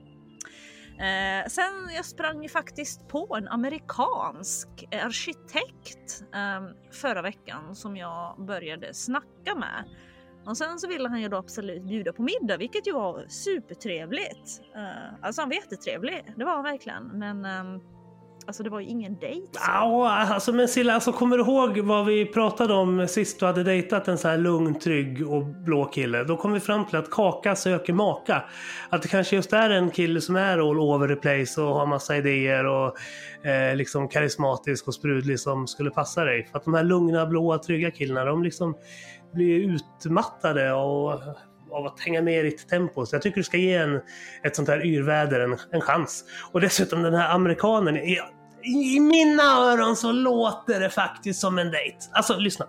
Eh, 0.98 1.48
sen 1.48 1.90
jag 1.96 2.04
sprang 2.04 2.42
ju 2.42 2.48
faktiskt 2.48 3.08
på 3.08 3.36
en 3.36 3.48
amerikansk 3.48 4.68
arkitekt 4.92 6.24
eh, 6.34 6.60
förra 6.92 7.22
veckan 7.22 7.76
som 7.76 7.96
jag 7.96 8.46
började 8.46 8.94
snacka 8.94 9.54
med. 9.54 9.84
Och 10.46 10.56
sen 10.56 10.78
så 10.78 10.88
ville 10.88 11.08
han 11.08 11.22
ju 11.22 11.28
då 11.28 11.36
absolut 11.36 11.82
bjuda 11.82 12.12
på 12.12 12.22
middag, 12.22 12.56
vilket 12.56 12.86
ju 12.86 12.92
var 12.92 13.24
supertrevligt. 13.28 14.60
Uh, 14.76 15.14
alltså 15.22 15.42
han 15.42 15.48
var 15.48 15.56
jättetrevlig, 15.56 16.34
det 16.36 16.44
var 16.44 16.52
han 16.52 16.64
verkligen. 16.64 17.06
Men 17.18 17.36
um, 17.44 17.80
alltså 18.46 18.62
det 18.62 18.70
var 18.70 18.80
ju 18.80 18.86
ingen 18.86 19.18
dejt. 19.18 19.48
Ja, 19.66 20.10
alltså 20.10 20.52
men 20.52 20.68
Silla, 20.68 20.94
alltså, 20.94 21.12
kommer 21.12 21.38
du 21.38 21.42
ihåg 21.42 21.78
vad 21.78 22.06
vi 22.06 22.26
pratade 22.26 22.74
om 22.74 23.08
sist 23.08 23.40
du 23.40 23.46
hade 23.46 23.62
dejtat 23.62 24.08
en 24.08 24.18
så 24.18 24.28
här 24.28 24.38
lugn, 24.38 24.78
trygg 24.78 25.28
och 25.28 25.44
blå 25.44 25.84
kille? 25.84 26.24
Då 26.24 26.36
kom 26.36 26.52
vi 26.52 26.60
fram 26.60 26.86
till 26.86 26.96
att 26.96 27.10
Kaka 27.10 27.56
söker 27.56 27.92
maka. 27.92 28.42
Att 28.88 29.02
det 29.02 29.08
kanske 29.08 29.36
just 29.36 29.52
är 29.52 29.70
en 29.70 29.90
kille 29.90 30.20
som 30.20 30.36
är 30.36 30.58
all 30.58 30.80
over 30.80 31.08
the 31.08 31.16
place 31.16 31.60
och 31.60 31.74
har 31.74 31.86
massa 31.86 32.16
idéer 32.16 32.66
och 32.66 32.96
eh, 33.46 33.76
liksom 33.76 34.08
karismatisk 34.08 34.88
och 34.88 34.94
sprudlig 34.94 35.40
som 35.40 35.66
skulle 35.66 35.90
passa 35.90 36.24
dig. 36.24 36.48
För 36.50 36.58
att 36.58 36.64
de 36.64 36.74
här 36.74 36.84
lugna, 36.84 37.26
blåa, 37.26 37.58
trygga 37.58 37.90
killarna, 37.90 38.30
de 38.30 38.42
liksom 38.42 38.74
blir 39.34 39.58
utmattade 39.58 40.72
och, 40.72 41.12
av 41.70 41.86
att 41.86 42.00
hänga 42.00 42.22
med 42.22 42.38
i 42.38 42.42
ditt 42.42 42.68
tempo. 42.68 43.06
Så 43.06 43.14
jag 43.14 43.22
tycker 43.22 43.36
du 43.36 43.44
ska 43.44 43.56
ge 43.56 43.74
en, 43.74 44.00
ett 44.42 44.56
sånt 44.56 44.68
här 44.68 44.86
yrväder 44.86 45.40
en, 45.40 45.56
en 45.70 45.80
chans. 45.80 46.24
Och 46.52 46.60
dessutom 46.60 47.02
den 47.02 47.14
här 47.14 47.34
amerikanen, 47.34 47.96
i, 47.96 48.18
i 48.62 49.00
mina 49.00 49.42
öron 49.42 49.96
så 49.96 50.12
låter 50.12 50.80
det 50.80 50.90
faktiskt 50.90 51.40
som 51.40 51.58
en 51.58 51.70
dejt. 51.70 51.96
Alltså 52.12 52.38
lyssna. 52.38 52.66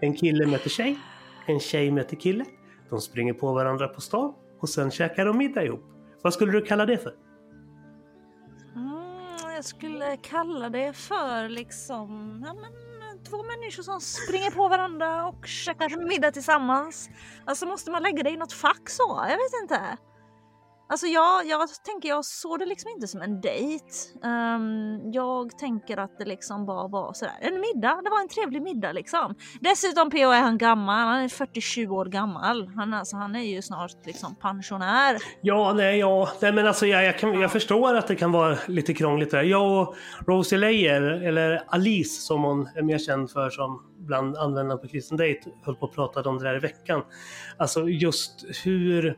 En 0.00 0.16
kille 0.16 0.46
möter 0.46 0.70
tjej, 0.70 0.98
en 1.46 1.60
tjej 1.60 1.90
möter 1.90 2.16
kille. 2.16 2.44
De 2.90 3.00
springer 3.00 3.32
på 3.32 3.52
varandra 3.52 3.88
på 3.88 4.00
stan 4.00 4.34
och 4.60 4.68
sen 4.68 4.90
käkar 4.90 5.26
de 5.26 5.38
middag 5.38 5.64
ihop. 5.64 5.84
Vad 6.22 6.34
skulle 6.34 6.52
du 6.52 6.62
kalla 6.62 6.86
det 6.86 6.98
för? 6.98 7.14
Mm, 8.74 9.54
jag 9.54 9.64
skulle 9.64 10.16
kalla 10.16 10.70
det 10.70 10.92
för 10.92 11.48
liksom, 11.48 12.42
ja, 12.46 12.54
men 12.54 12.72
två 13.30 13.42
människor 13.42 13.82
som 13.82 14.00
springer 14.00 14.50
på 14.50 14.68
varandra 14.68 15.26
och 15.26 15.46
käkar 15.46 16.06
middag 16.08 16.30
tillsammans. 16.32 17.10
Alltså 17.44 17.66
måste 17.66 17.90
man 17.90 18.02
lägga 18.02 18.22
det 18.22 18.30
i 18.30 18.36
något 18.36 18.52
fack 18.52 18.90
så? 18.90 19.24
Jag 19.28 19.36
vet 19.36 19.62
inte. 19.62 19.96
Alltså 20.88 21.06
jag, 21.06 21.46
jag 21.46 21.68
tänker, 21.84 22.08
jag 22.08 22.24
såg 22.24 22.58
det 22.58 22.66
liksom 22.66 22.90
inte 22.90 23.06
som 23.06 23.22
en 23.22 23.40
dejt. 23.40 23.84
Um, 24.22 25.12
jag 25.12 25.58
tänker 25.58 25.96
att 25.96 26.18
det 26.18 26.24
liksom 26.24 26.66
bara 26.66 26.88
var 26.88 27.12
sådär, 27.12 27.34
en 27.40 27.60
middag. 27.60 28.00
Det 28.04 28.10
var 28.10 28.20
en 28.20 28.28
trevlig 28.28 28.62
middag 28.62 28.92
liksom. 28.92 29.34
Dessutom 29.60 30.10
PO 30.10 30.16
är 30.16 30.40
han 30.40 30.58
gammal, 30.58 31.06
han 31.08 31.20
är 31.20 31.28
47 31.28 31.88
år 31.88 32.04
gammal. 32.04 32.68
Han, 32.68 32.94
alltså, 32.94 33.16
han 33.16 33.36
är 33.36 33.42
ju 33.42 33.62
snart 33.62 34.06
liksom 34.06 34.34
pensionär. 34.34 35.16
Ja, 35.40 35.72
nej, 35.72 35.98
ja, 35.98 36.28
nej 36.40 36.52
men 36.52 36.66
alltså 36.66 36.86
jag, 36.86 37.04
jag, 37.04 37.18
kan, 37.18 37.40
jag 37.40 37.52
förstår 37.52 37.94
att 37.94 38.06
det 38.06 38.16
kan 38.16 38.32
vara 38.32 38.56
lite 38.66 38.94
krångligt 38.94 39.30
där. 39.30 39.42
Jag 39.42 39.80
och 39.80 39.96
Rosie 40.26 40.58
Leyer, 40.58 41.02
eller 41.02 41.62
Alice 41.68 42.20
som 42.20 42.42
hon 42.42 42.68
är 42.74 42.82
mer 42.82 42.98
känd 42.98 43.30
för 43.30 43.50
som 43.50 43.82
bland 43.98 44.36
användarna 44.36 44.76
på 44.76 44.88
Kristen 44.88 45.16
Date, 45.16 45.40
höll 45.62 45.76
på 45.76 45.86
att 45.86 45.94
prata 45.94 46.28
om 46.28 46.38
det 46.38 46.44
där 46.44 46.56
i 46.56 46.60
veckan. 46.60 47.02
Alltså 47.56 47.88
just 47.88 48.44
hur 48.64 49.16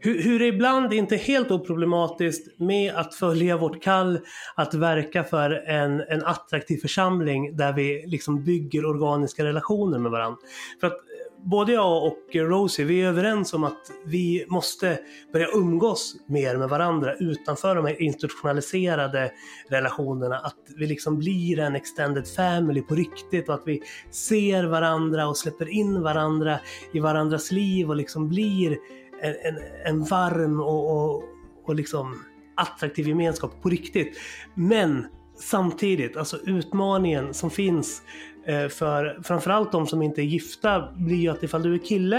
hur, 0.00 0.22
hur 0.22 0.38
det 0.38 0.46
ibland 0.46 0.92
inte 0.92 1.14
är 1.14 1.18
helt 1.18 1.50
oproblematiskt 1.50 2.60
med 2.60 2.94
att 2.94 3.14
följa 3.14 3.56
vårt 3.56 3.82
kall 3.82 4.20
att 4.54 4.74
verka 4.74 5.24
för 5.24 5.50
en, 5.50 6.00
en 6.00 6.24
attraktiv 6.24 6.78
församling 6.78 7.56
där 7.56 7.72
vi 7.72 8.04
liksom 8.06 8.44
bygger 8.44 8.84
organiska 8.84 9.44
relationer 9.44 9.98
med 9.98 10.10
varandra. 10.10 10.38
För 10.80 10.86
att 10.86 10.92
eh, 10.92 10.98
både 11.44 11.72
jag 11.72 12.04
och 12.04 12.34
Rosie, 12.34 12.84
vi 12.84 13.02
är 13.02 13.08
överens 13.08 13.54
om 13.54 13.64
att 13.64 13.90
vi 14.06 14.44
måste 14.48 14.98
börja 15.32 15.48
umgås 15.54 16.16
mer 16.26 16.56
med 16.56 16.68
varandra 16.68 17.14
utanför 17.14 17.74
de 17.74 17.84
här 17.86 18.02
institutionaliserade 18.02 19.32
relationerna. 19.68 20.36
Att 20.36 20.56
vi 20.76 20.86
liksom 20.86 21.18
blir 21.18 21.58
en 21.58 21.76
extended 21.76 22.28
family 22.28 22.82
på 22.82 22.94
riktigt 22.94 23.48
och 23.48 23.54
att 23.54 23.66
vi 23.66 23.82
ser 24.10 24.64
varandra 24.64 25.28
och 25.28 25.36
släpper 25.36 25.68
in 25.68 26.02
varandra 26.02 26.60
i 26.92 27.00
varandras 27.00 27.52
liv 27.52 27.88
och 27.88 27.96
liksom 27.96 28.28
blir 28.28 28.78
en, 29.20 29.34
en, 29.42 29.58
en 29.84 30.04
varm 30.04 30.60
och, 30.60 30.96
och, 30.96 31.24
och 31.64 31.74
liksom 31.74 32.24
attraktiv 32.56 33.08
gemenskap 33.08 33.62
på 33.62 33.68
riktigt. 33.68 34.18
Men 34.54 35.06
samtidigt, 35.40 36.16
alltså 36.16 36.38
utmaningen 36.46 37.34
som 37.34 37.50
finns 37.50 38.02
eh, 38.46 38.68
för 38.68 39.22
framförallt 39.22 39.72
de 39.72 39.86
som 39.86 40.02
inte 40.02 40.22
är 40.22 40.24
gifta 40.24 40.92
blir 40.96 41.16
ju 41.16 41.28
att 41.28 41.42
ifall 41.42 41.62
du 41.62 41.74
är 41.74 41.78
kille 41.78 42.18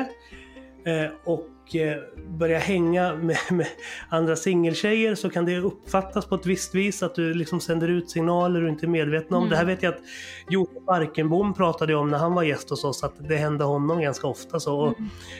eh, 0.85 1.11
och 1.23 1.47
och 1.71 1.75
eh, 1.75 1.97
börjar 2.27 2.59
hänga 2.59 3.15
med, 3.15 3.37
med 3.51 3.67
andra 4.09 4.35
singeltjejer 4.35 5.15
så 5.15 5.29
kan 5.29 5.45
det 5.45 5.57
uppfattas 5.57 6.25
på 6.25 6.35
ett 6.35 6.45
visst 6.45 6.75
vis 6.75 7.03
att 7.03 7.15
du 7.15 7.33
liksom 7.33 7.59
sänder 7.59 7.87
ut 7.87 8.09
signaler 8.09 8.61
du 8.61 8.69
inte 8.69 8.85
är 8.85 8.87
medveten 8.87 9.33
om. 9.33 9.43
Mm. 9.43 9.49
Det 9.49 9.55
här 9.55 9.65
vet 9.65 9.83
jag 9.83 9.93
att 9.93 10.01
Josef 10.49 10.83
Barkenbom 10.87 11.53
pratade 11.53 11.95
om 11.95 12.09
när 12.09 12.17
han 12.17 12.33
var 12.33 12.43
gäst 12.43 12.69
hos 12.69 12.83
oss 12.83 13.03
att 13.03 13.29
det 13.29 13.35
hände 13.35 13.63
honom 13.63 14.01
ganska 14.01 14.27
ofta. 14.27 14.59
Så. 14.59 14.81
Mm. 14.81 14.93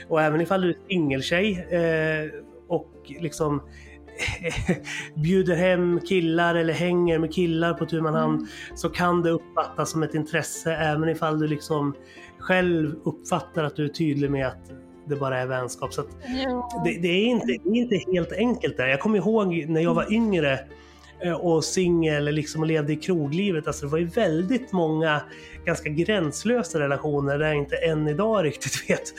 Och, 0.08 0.12
och 0.12 0.22
även 0.22 0.40
ifall 0.40 0.60
du 0.60 0.70
är 0.70 0.76
singeltjej 0.88 1.66
eh, 1.70 2.30
och 2.68 2.90
liksom 3.20 3.62
bjuder 5.14 5.56
hem 5.56 6.00
killar 6.00 6.54
eller 6.54 6.72
hänger 6.72 7.18
med 7.18 7.34
killar 7.34 7.74
på 7.74 7.86
tu 7.86 8.00
man 8.00 8.14
hand 8.14 8.38
mm. 8.38 8.48
så 8.74 8.88
kan 8.88 9.22
det 9.22 9.30
uppfattas 9.30 9.90
som 9.90 10.02
ett 10.02 10.14
intresse 10.14 10.74
även 10.74 11.08
ifall 11.08 11.40
du 11.40 11.46
liksom 11.46 11.94
själv 12.38 12.94
uppfattar 13.04 13.64
att 13.64 13.76
du 13.76 13.84
är 13.84 13.88
tydlig 13.88 14.30
med 14.30 14.46
att 14.46 14.81
det 15.14 15.20
bara 15.20 15.38
är 15.38 15.46
vänskap. 15.46 15.92
Så 15.92 16.02
det, 16.84 16.98
det, 17.02 17.08
är 17.08 17.26
inte, 17.26 17.46
det 17.46 17.70
är 17.70 17.76
inte 17.76 17.96
helt 18.12 18.32
enkelt 18.32 18.76
där. 18.76 18.88
Jag 18.88 19.00
kommer 19.00 19.18
ihåg 19.18 19.64
när 19.68 19.80
jag 19.80 19.94
var 19.94 20.02
mm. 20.02 20.14
yngre 20.14 20.58
Eh, 21.24 21.32
och 21.32 21.64
singel 21.64 22.24
liksom 22.24 22.60
och 22.60 22.66
levde 22.66 22.92
i 22.92 22.96
kroglivet. 22.96 23.66
Alltså 23.66 23.86
det 23.86 23.92
var 23.92 23.98
ju 23.98 24.06
väldigt 24.06 24.72
många 24.72 25.22
ganska 25.64 25.88
gränslösa 25.88 26.80
relationer 26.80 27.38
där 27.38 27.46
jag 27.46 27.56
inte 27.56 27.76
än 27.76 28.08
idag 28.08 28.44
riktigt 28.44 28.90
vet 28.90 29.12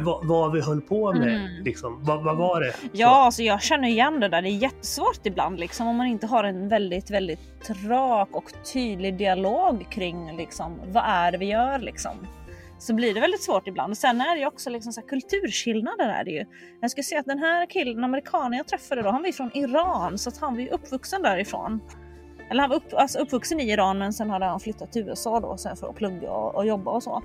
vad, 0.00 0.26
vad 0.26 0.52
vi 0.52 0.60
höll 0.60 0.80
på 0.80 1.12
med. 1.12 1.36
Mm. 1.36 1.64
Liksom. 1.64 2.04
Vad, 2.04 2.22
vad, 2.24 2.36
var 2.36 2.60
det? 2.60 2.74
Ja, 2.92 3.24
alltså 3.24 3.42
jag 3.42 3.62
känner 3.62 3.88
igen 3.88 4.20
det 4.20 4.28
där. 4.28 4.42
Det 4.42 4.48
är 4.48 4.56
jättesvårt 4.56 5.20
ibland 5.26 5.60
liksom, 5.60 5.86
om 5.86 5.96
man 5.96 6.06
inte 6.06 6.26
har 6.26 6.44
en 6.44 6.68
väldigt, 6.68 7.10
väldigt 7.10 7.70
rak 7.86 8.28
och 8.32 8.52
tydlig 8.72 9.16
dialog 9.16 9.86
kring 9.90 10.36
liksom, 10.36 10.80
vad 10.86 11.04
är 11.06 11.32
det 11.32 11.38
vi 11.38 11.46
gör. 11.46 11.78
Liksom 11.78 12.16
så 12.82 12.94
blir 12.94 13.14
det 13.14 13.20
väldigt 13.20 13.42
svårt 13.42 13.68
ibland. 13.68 13.90
Och 13.90 13.96
sen 13.96 14.20
är 14.20 14.34
det 14.34 14.40
ju 14.40 14.46
också 14.46 14.70
liksom 14.70 14.92
så 14.92 15.00
här, 15.00 15.08
kulturskillnader. 15.08 16.08
Är 16.08 16.24
det 16.24 16.30
ju. 16.30 16.46
Jag 16.80 16.90
ska 16.90 17.02
säga 17.02 17.20
att 17.20 17.26
den 17.26 17.38
här 17.38 17.66
killen, 17.66 18.04
amerikanen 18.04 18.52
jag 18.52 18.66
träffade 18.66 19.02
då, 19.02 19.10
han 19.10 19.22
var 19.22 19.32
från 19.32 19.56
Iran 19.56 20.18
så 20.18 20.28
att 20.28 20.38
han 20.38 20.54
var 20.54 20.60
ju 20.60 20.68
uppvuxen 20.68 21.22
därifrån. 21.22 21.80
Eller 22.50 22.60
han 22.60 22.70
var 22.70 22.76
upp, 22.76 22.94
alltså 22.94 23.18
uppvuxen 23.18 23.60
i 23.60 23.70
Iran 23.70 23.98
men 23.98 24.12
sen 24.12 24.30
hade 24.30 24.44
han 24.44 24.60
flyttat 24.60 24.92
till 24.92 25.08
USA 25.08 25.40
då 25.40 25.56
sen 25.56 25.76
för 25.76 25.88
att 25.88 25.96
plugga 25.96 26.30
och, 26.30 26.54
och 26.54 26.66
jobba 26.66 26.90
och 26.90 27.02
så. 27.02 27.22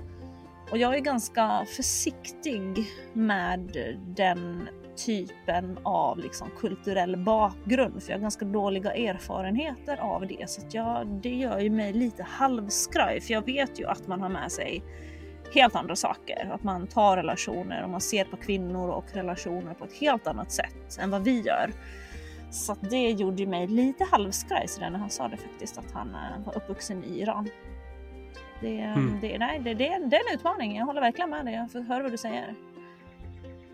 Och 0.70 0.78
jag 0.78 0.94
är 0.94 1.00
ganska 1.00 1.64
försiktig 1.76 2.86
med 3.12 3.76
den 4.16 4.68
typen 5.06 5.78
av 5.82 6.18
liksom 6.18 6.48
kulturell 6.58 7.16
bakgrund 7.16 8.02
för 8.02 8.10
jag 8.10 8.16
har 8.18 8.22
ganska 8.22 8.44
dåliga 8.44 8.94
erfarenheter 8.94 9.96
av 9.96 10.26
det 10.26 10.50
så 10.50 10.66
att 10.66 10.74
jag, 10.74 11.06
det 11.06 11.34
gör 11.34 11.58
ju 11.58 11.70
mig 11.70 11.92
lite 11.92 12.22
halvskraj 12.22 13.20
för 13.20 13.32
jag 13.32 13.46
vet 13.46 13.80
ju 13.80 13.86
att 13.86 14.06
man 14.06 14.20
har 14.20 14.28
med 14.28 14.52
sig 14.52 14.82
helt 15.54 15.76
andra 15.76 15.96
saker. 15.96 16.50
Att 16.54 16.62
man 16.62 16.86
tar 16.86 17.16
relationer 17.16 17.84
och 17.84 17.90
man 17.90 18.00
ser 18.00 18.24
på 18.24 18.36
kvinnor 18.36 18.88
och 18.88 19.04
relationer 19.12 19.74
på 19.74 19.84
ett 19.84 19.92
helt 19.92 20.26
annat 20.26 20.52
sätt 20.52 20.98
än 21.00 21.10
vad 21.10 21.24
vi 21.24 21.40
gör. 21.40 21.70
Så 22.50 22.76
det 22.80 23.10
gjorde 23.10 23.46
mig 23.46 23.66
lite 23.66 24.04
halvskraj 24.04 24.66
när 24.80 24.98
han 24.98 25.10
sa 25.10 25.28
det 25.28 25.36
faktiskt 25.36 25.78
att 25.78 25.92
han 25.92 26.08
eh, 26.08 26.46
var 26.46 26.56
uppvuxen 26.56 27.04
i 27.04 27.20
Iran. 27.20 27.48
Det, 28.60 28.78
mm. 28.78 29.18
det, 29.20 29.38
nej, 29.38 29.60
det, 29.64 29.74
det, 29.74 29.98
det 30.06 30.16
är 30.16 30.28
en 30.28 30.34
utmaning, 30.34 30.76
jag 30.76 30.86
håller 30.86 31.00
verkligen 31.00 31.30
med 31.30 31.44
dig. 31.44 31.68
Jag 31.72 31.80
hör 31.80 32.02
vad 32.02 32.10
du 32.10 32.16
säger. 32.16 32.54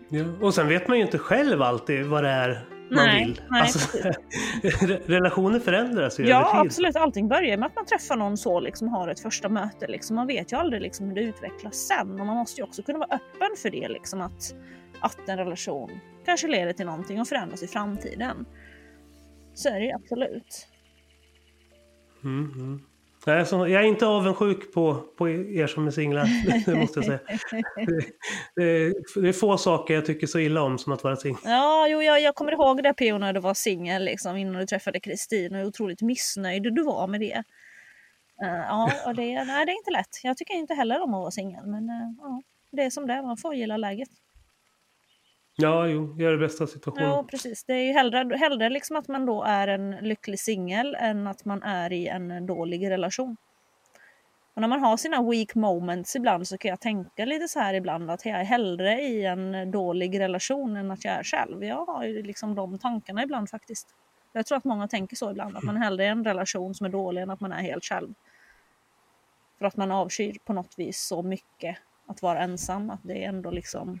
Ja, 0.09 0.23
och 0.41 0.53
sen 0.53 0.67
vet 0.67 0.87
man 0.87 0.97
ju 0.97 1.03
inte 1.03 1.17
själv 1.17 1.61
alltid 1.61 2.05
vad 2.05 2.23
det 2.23 2.29
är 2.29 2.74
man 2.89 3.05
nej, 3.05 3.25
vill. 3.25 3.41
Nej, 3.49 3.61
alltså, 3.61 3.97
relationer 5.05 5.59
förändras 5.59 6.19
ju 6.19 6.27
Ja, 6.27 6.39
över 6.39 6.51
tid. 6.51 6.67
absolut. 6.67 6.95
Allting 6.95 7.27
börjar 7.27 7.57
med 7.57 7.67
att 7.67 7.75
man 7.75 7.85
träffar 7.85 8.15
någon 8.15 8.37
så, 8.37 8.59
liksom 8.59 8.87
har 8.87 9.07
ett 9.07 9.19
första 9.19 9.49
möte. 9.49 9.87
Liksom. 9.87 10.15
Man 10.15 10.27
vet 10.27 10.53
ju 10.53 10.57
aldrig 10.57 10.81
liksom, 10.81 11.07
hur 11.07 11.15
det 11.15 11.21
utvecklas 11.21 11.75
sen 11.75 12.19
och 12.19 12.25
man 12.25 12.37
måste 12.37 12.61
ju 12.61 12.67
också 12.67 12.83
kunna 12.83 12.97
vara 12.99 13.09
öppen 13.15 13.49
för 13.57 13.69
det. 13.69 13.87
Liksom, 13.87 14.21
att, 14.21 14.55
att 14.99 15.29
en 15.29 15.37
relation 15.37 15.99
kanske 16.25 16.47
leder 16.47 16.73
till 16.73 16.85
någonting 16.85 17.21
och 17.21 17.27
förändras 17.27 17.63
i 17.63 17.67
framtiden. 17.67 18.45
Så 19.53 19.69
är 19.69 19.79
det 19.79 19.85
ju 19.85 19.91
absolut. 19.91 20.67
Mm, 22.23 22.51
mm. 22.51 22.81
Jag 23.25 23.39
är, 23.39 23.43
så, 23.43 23.67
jag 23.67 23.83
är 23.83 23.87
inte 23.87 24.07
avundsjuk 24.07 24.73
på, 24.73 24.95
på 25.17 25.29
er 25.29 25.67
som 25.67 25.87
är 25.87 25.91
singlar, 25.91 26.25
det 26.65 26.75
måste 26.75 26.99
jag 26.99 27.05
säga. 27.05 27.19
Det, 27.51 27.85
det, 28.55 28.93
det, 29.21 29.27
är 29.27 29.33
få 29.33 29.57
saker 29.57 29.93
jag 29.93 30.05
tycker 30.05 30.27
så 30.27 30.39
illa 30.39 30.61
om 30.61 30.77
som 30.77 30.93
att 30.93 31.03
vara 31.03 31.15
singel. 31.15 31.41
Ja, 31.43 31.87
jo, 31.87 32.01
jag, 32.01 32.21
jag 32.21 32.35
kommer 32.35 32.51
ihåg 32.51 32.83
det 32.83 32.93
P.O. 32.93 33.17
när 33.17 33.33
du 33.33 33.39
var 33.39 33.53
singel, 33.53 34.05
liksom, 34.05 34.37
innan 34.37 34.53
du 34.53 34.65
träffade 34.65 34.99
Kristin 34.99 35.55
och 35.55 35.59
hur 35.59 35.67
otroligt 35.67 36.01
missnöjd 36.01 36.63
du 36.63 36.83
var 36.83 37.07
med 37.07 37.19
det. 37.19 37.43
Uh, 38.43 38.63
ja, 38.67 38.91
och 39.05 39.15
det, 39.15 39.43
nej, 39.43 39.65
det 39.65 39.71
är 39.71 39.77
inte 39.77 39.91
lätt. 39.91 40.19
Jag 40.23 40.37
tycker 40.37 40.53
inte 40.53 40.73
heller 40.73 41.03
om 41.03 41.13
att 41.13 41.21
vara 41.21 41.31
singel, 41.31 41.65
men 41.65 41.83
uh, 41.89 42.11
ja, 42.17 42.41
det 42.71 42.83
är 42.83 42.89
som 42.89 43.07
det 43.07 43.13
är, 43.13 43.21
man 43.21 43.37
får 43.37 43.55
gilla 43.55 43.77
läget. 43.77 44.09
Ja, 45.57 45.87
jo, 45.87 46.15
gör 46.19 46.31
det 46.31 46.37
bästa 46.37 46.63
av 46.63 46.67
situationen. 46.67 47.09
Ja, 47.09 47.25
precis. 47.31 47.63
Det 47.63 47.73
är 47.73 47.83
ju 47.83 47.91
hellre, 47.91 48.37
hellre 48.37 48.69
liksom 48.69 48.95
att 48.95 49.07
man 49.07 49.25
då 49.25 49.43
är 49.43 49.67
en 49.67 49.91
lycklig 49.91 50.39
singel 50.39 50.95
än 50.99 51.27
att 51.27 51.45
man 51.45 51.63
är 51.63 51.93
i 51.93 52.07
en 52.07 52.45
dålig 52.45 52.89
relation. 52.89 53.37
Och 54.53 54.61
när 54.61 54.67
man 54.67 54.79
har 54.79 54.97
sina 54.97 55.29
weak 55.29 55.55
moments 55.55 56.15
ibland 56.15 56.47
så 56.47 56.57
kan 56.57 56.69
jag 56.69 56.79
tänka 56.79 57.25
lite 57.25 57.47
så 57.47 57.59
här 57.59 57.73
ibland 57.73 58.11
att 58.11 58.25
jag 58.25 58.39
är 58.39 58.43
hellre 58.43 59.01
i 59.01 59.25
en 59.25 59.71
dålig 59.71 60.19
relation 60.19 60.75
än 60.75 60.91
att 60.91 61.05
jag 61.05 61.13
är 61.13 61.23
själv. 61.23 61.63
Jag 61.63 61.85
har 61.85 62.03
ju 62.05 62.23
liksom 62.23 62.55
de 62.55 62.79
tankarna 62.79 63.23
ibland 63.23 63.49
faktiskt. 63.49 63.87
Jag 64.33 64.45
tror 64.45 64.57
att 64.57 64.63
många 64.63 64.87
tänker 64.87 65.15
så 65.15 65.31
ibland, 65.31 65.57
att 65.57 65.63
man 65.63 65.77
hellre 65.77 66.03
är 66.03 66.07
i 66.07 66.11
en 66.11 66.23
relation 66.23 66.75
som 66.75 66.85
är 66.85 66.89
dålig 66.89 67.21
än 67.21 67.29
att 67.29 67.39
man 67.39 67.51
är 67.51 67.61
helt 67.61 67.83
själv. 67.83 68.13
För 69.59 69.65
att 69.65 69.77
man 69.77 69.91
avskyr 69.91 70.37
på 70.45 70.53
något 70.53 70.73
vis 70.77 71.01
så 71.01 71.21
mycket 71.21 71.77
att 72.07 72.21
vara 72.21 72.39
ensam, 72.39 72.89
att 72.89 72.99
det 73.03 73.23
är 73.23 73.29
ändå 73.29 73.51
liksom 73.51 73.99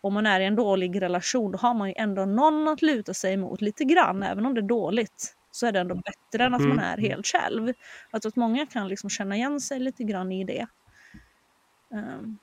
om 0.00 0.14
man 0.14 0.26
är 0.26 0.40
i 0.40 0.44
en 0.44 0.56
dålig 0.56 1.02
relation 1.02 1.52
då 1.52 1.58
har 1.58 1.74
man 1.74 1.88
ju 1.88 1.94
ändå 1.96 2.24
någon 2.24 2.68
att 2.68 2.82
luta 2.82 3.14
sig 3.14 3.36
mot 3.36 3.60
lite 3.60 3.84
grann. 3.84 4.22
Även 4.22 4.46
om 4.46 4.54
det 4.54 4.60
är 4.60 4.68
dåligt 4.68 5.34
så 5.50 5.66
är 5.66 5.72
det 5.72 5.80
ändå 5.80 5.94
bättre 5.94 6.44
än 6.44 6.54
att 6.54 6.60
mm. 6.60 6.76
man 6.76 6.84
är 6.84 6.96
helt 6.96 7.26
själv. 7.26 7.72
Jag 8.10 8.22
tror 8.22 8.30
att 8.30 8.36
många 8.36 8.66
kan 8.66 8.88
liksom 8.88 9.10
känna 9.10 9.36
igen 9.36 9.60
sig 9.60 9.80
lite 9.80 10.04
grann 10.04 10.32
i 10.32 10.44
det. 10.44 10.66
Um, 11.90 12.38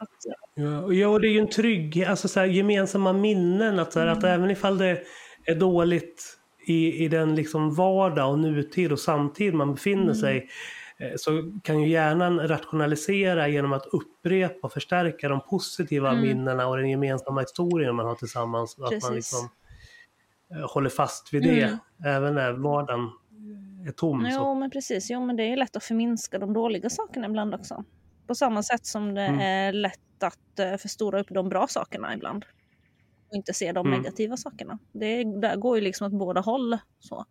att, 0.00 0.10
ja. 0.54 0.92
ja, 0.92 1.08
och 1.08 1.20
det 1.20 1.28
är 1.28 1.32
ju 1.32 1.38
en 1.38 1.48
trygghet, 1.48 2.08
alltså 2.08 2.28
så 2.28 2.40
här, 2.40 2.46
gemensamma 2.46 3.12
minnen. 3.12 3.78
Att, 3.78 3.92
så 3.92 3.98
här, 3.98 4.06
mm. 4.06 4.18
att 4.18 4.24
även 4.24 4.50
ifall 4.50 4.78
det 4.78 5.02
är 5.44 5.54
dåligt 5.54 6.38
i, 6.66 7.04
i 7.04 7.08
den 7.08 7.34
liksom 7.34 7.74
vardag 7.74 8.30
och 8.30 8.38
nutid 8.38 8.92
och 8.92 9.00
samtid 9.00 9.54
man 9.54 9.74
befinner 9.74 10.02
mm. 10.02 10.14
sig 10.14 10.48
så 11.16 11.52
kan 11.62 11.80
ju 11.80 11.88
hjärnan 11.88 12.48
rationalisera 12.48 13.48
genom 13.48 13.72
att 13.72 13.86
upprepa 13.86 14.66
och 14.66 14.72
förstärka 14.72 15.28
de 15.28 15.40
positiva 15.40 16.10
mm. 16.10 16.22
minnena 16.22 16.66
och 16.66 16.76
den 16.76 16.90
gemensamma 16.90 17.40
historien 17.40 17.94
man 17.94 18.06
har 18.06 18.14
tillsammans. 18.14 18.76
Precis. 18.76 18.96
Att 18.96 19.02
man 19.02 19.14
liksom 19.14 19.48
eh, 20.54 20.72
håller 20.72 20.90
fast 20.90 21.34
vid 21.34 21.42
det 21.42 21.62
mm. 21.62 21.78
även 22.04 22.34
när 22.34 22.52
vardagen 22.52 23.10
är 23.86 23.92
tom. 23.92 24.26
Jo, 24.30 24.36
så. 24.38 24.54
men 24.54 24.70
precis. 24.70 25.10
Jo, 25.10 25.26
men 25.26 25.36
det 25.36 25.42
är 25.42 25.56
lätt 25.56 25.76
att 25.76 25.84
förminska 25.84 26.38
de 26.38 26.52
dåliga 26.52 26.90
sakerna 26.90 27.26
ibland 27.26 27.54
också. 27.54 27.84
På 28.26 28.34
samma 28.34 28.62
sätt 28.62 28.86
som 28.86 29.14
det 29.14 29.22
mm. 29.22 29.40
är 29.40 29.72
lätt 29.72 30.22
att 30.22 30.58
eh, 30.58 30.76
förstora 30.76 31.20
upp 31.20 31.28
de 31.30 31.48
bra 31.48 31.66
sakerna 31.66 32.14
ibland. 32.14 32.44
Och 33.28 33.36
inte 33.36 33.52
se 33.52 33.72
de 33.72 33.86
mm. 33.86 33.98
negativa 33.98 34.36
sakerna. 34.36 34.78
Det 34.92 35.24
där 35.24 35.56
går 35.56 35.76
ju 35.76 35.82
liksom 35.82 36.06
åt 36.06 36.18
båda 36.18 36.40
håll. 36.40 36.78
Så. 36.98 37.26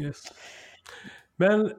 Yes. 0.00 0.22
Men 1.36 1.70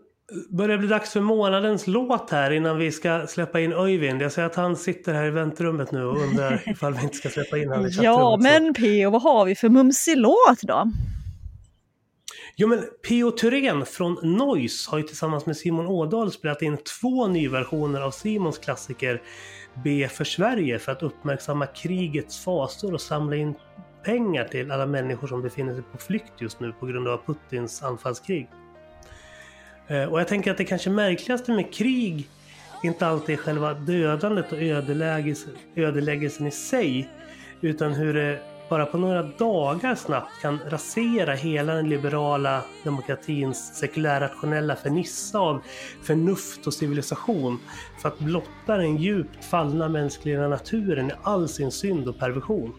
börjar 0.50 0.70
det 0.70 0.78
bli 0.78 0.88
dags 0.88 1.14
för 1.14 1.22
månadens 1.22 1.88
låt 1.88 2.30
här 2.30 2.52
innan 2.52 2.78
vi 2.78 2.92
ska 2.92 3.28
släppa 3.28 3.60
in 3.60 3.74
Öyvind. 3.74 4.22
Jag 4.22 4.32
ser 4.32 4.44
att 4.44 4.56
han 4.56 4.76
sitter 4.76 5.14
här 5.14 5.26
i 5.26 5.30
väntrummet 5.30 5.92
nu 5.92 6.04
och 6.04 6.18
undrar 6.22 6.64
ifall 6.72 6.94
vi 6.94 7.04
inte 7.04 7.16
ska 7.16 7.30
släppa 7.30 7.58
in 7.58 7.70
honom 7.70 7.86
i 7.86 7.90
Ja, 7.90 8.38
men 8.42 8.74
P.O. 8.74 9.10
vad 9.10 9.22
har 9.22 9.46
vi 9.46 9.56
för 9.56 9.70
mumsig 9.70 10.18
låt 10.18 10.62
då? 10.62 10.92
Jo 12.56 12.68
men 12.68 12.84
P.O. 13.08 13.32
Thyrén 13.32 13.86
från 13.86 14.18
Noise 14.38 14.92
har 14.92 14.98
ju 14.98 15.04
tillsammans 15.04 15.46
med 15.46 15.58
Simon 15.58 15.88
Ådahl 15.88 16.32
spelat 16.32 16.62
in 16.62 16.78
två 17.02 17.28
nyversioner 17.28 18.02
av 18.02 18.12
Simons 18.12 18.58
klassiker 18.58 19.22
B 19.84 20.08
för 20.12 20.24
Sverige 20.24 20.80
för 20.80 20.92
att 20.92 21.04
uppmärksamma 21.04 21.66
krigets 21.66 22.44
fasor 22.44 22.94
och 22.94 23.02
samla 23.02 23.36
in 23.36 23.56
pengar 24.08 24.44
till 24.44 24.72
alla 24.72 24.86
människor 24.86 25.28
som 25.28 25.42
befinner 25.42 25.74
sig 25.74 25.84
på 25.84 25.98
flykt 25.98 26.34
just 26.38 26.60
nu 26.60 26.74
på 26.80 26.86
grund 26.86 27.08
av 27.08 27.22
Putins 27.26 27.84
anfallskrig. 27.84 28.50
Eh, 29.88 30.04
och 30.04 30.20
jag 30.20 30.28
tänker 30.28 30.52
att 30.52 30.58
det 30.58 30.66
kanske 30.66 30.90
märkligaste 30.90 31.52
med 31.52 31.74
krig 31.74 32.30
inte 32.84 33.08
alltid 33.08 33.40
är 33.40 33.44
själva 33.44 33.74
dödandet 33.74 34.52
och 34.52 34.58
ödeläggelsen 35.76 36.48
i 36.48 36.52
sig 36.52 37.10
utan 37.62 37.94
hur 37.94 38.14
det 38.14 38.40
bara 38.70 38.86
på 38.86 38.98
några 38.98 39.24
dagar 39.24 39.96
snabbt 39.96 40.42
kan 40.42 40.60
rasera 40.70 41.34
hela 41.34 41.74
den 41.74 41.90
liberala 41.90 42.62
demokratins 42.84 43.76
sekulärrationella 43.76 44.76
fernissa 44.76 45.40
av 45.40 45.62
förnuft 46.04 46.68
och 46.68 46.74
civilisation 46.74 47.60
för 48.02 48.10
att 48.10 48.20
blotta 48.20 48.78
den 48.78 48.98
djupt 48.98 49.46
fallna 49.46 49.90
mänskliga 49.90 50.48
naturen 50.48 51.08
i 51.08 51.14
all 51.24 51.50
sin 51.50 51.72
synd 51.72 52.08
och 52.08 52.20
perversion. 52.20 52.74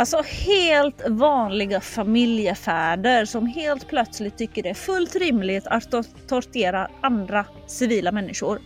Alltså 0.00 0.22
helt 0.22 1.08
vanliga 1.08 1.80
familjefäder 1.80 3.24
som 3.24 3.46
helt 3.46 3.88
plötsligt 3.88 4.38
tycker 4.38 4.62
det 4.62 4.68
är 4.68 4.74
fullt 4.74 5.16
rimligt 5.16 5.66
att 5.66 5.94
tortera 6.28 6.88
andra 7.00 7.44
civila 7.66 8.12
människor. 8.12 8.60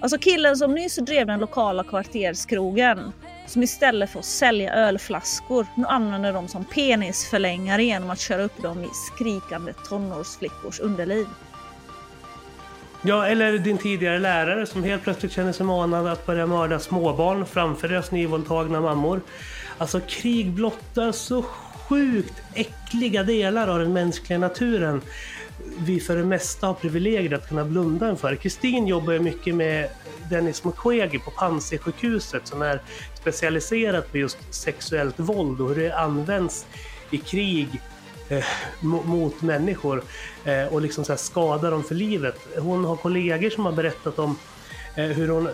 Alltså 0.00 0.18
killen 0.18 0.56
som 0.56 0.74
nyss 0.74 0.96
drev 0.96 1.26
den 1.26 1.40
lokala 1.40 1.84
kvarterskrogen 1.84 3.12
som 3.46 3.62
istället 3.62 4.10
för 4.10 4.18
att 4.18 4.24
sälja 4.24 4.74
ölflaskor 4.74 5.66
nu 5.76 5.86
använder 5.86 6.32
dem 6.32 6.48
som 6.48 6.64
penisförlängare 6.64 7.84
genom 7.84 8.10
att 8.10 8.20
köra 8.20 8.42
upp 8.42 8.62
dem 8.62 8.84
i 8.84 8.88
skrikande 9.14 9.72
tonårsflickors 9.88 10.80
underliv. 10.80 11.26
Ja, 13.06 13.26
eller 13.26 13.58
din 13.58 13.78
tidigare 13.78 14.18
lärare 14.18 14.66
som 14.66 14.84
helt 14.84 15.02
plötsligt 15.02 15.32
känner 15.32 15.52
sig 15.52 15.66
manad 15.66 16.06
att 16.06 16.26
börja 16.26 16.46
mörda 16.46 16.78
småbarn 16.78 17.46
framför 17.46 17.88
deras 17.88 18.10
nyvåldtagna 18.10 18.80
mammor. 18.80 19.20
Alltså 19.78 20.00
krig 20.00 20.50
blottar 20.50 21.12
så 21.12 21.42
sjukt 21.88 22.42
äckliga 22.54 23.22
delar 23.22 23.68
av 23.68 23.78
den 23.78 23.92
mänskliga 23.92 24.38
naturen 24.38 25.00
vi 25.78 26.00
för 26.00 26.16
det 26.16 26.24
mesta 26.24 26.66
har 26.66 26.74
privilegiet 26.74 27.32
att 27.32 27.48
kunna 27.48 27.64
blunda 27.64 28.10
inför. 28.10 28.36
Kristin 28.36 28.86
jobbar 28.86 29.12
ju 29.12 29.20
mycket 29.20 29.54
med 29.54 29.88
Dennis 30.30 30.64
Mukwege 30.64 31.18
på 31.18 31.30
Panzisjukhuset 31.30 32.46
som 32.46 32.62
är 32.62 32.80
specialiserat 33.14 34.12
på 34.12 34.18
just 34.18 34.38
sexuellt 34.54 35.18
våld 35.18 35.60
och 35.60 35.68
hur 35.68 35.82
det 35.82 35.98
används 35.98 36.66
i 37.10 37.18
krig 37.18 37.80
eh, 38.28 38.44
mot 38.80 39.42
människor 39.42 40.02
eh, 40.44 40.66
och 40.66 40.82
liksom 40.82 41.04
så 41.04 41.16
skadar 41.16 41.70
dem 41.70 41.84
för 41.84 41.94
livet. 41.94 42.36
Hon 42.58 42.84
har 42.84 42.96
kollegor 42.96 43.50
som 43.50 43.64
har 43.64 43.72
berättat 43.72 44.18
om 44.18 44.38
eh, 44.94 45.04
hur 45.04 45.28
hon 45.28 45.48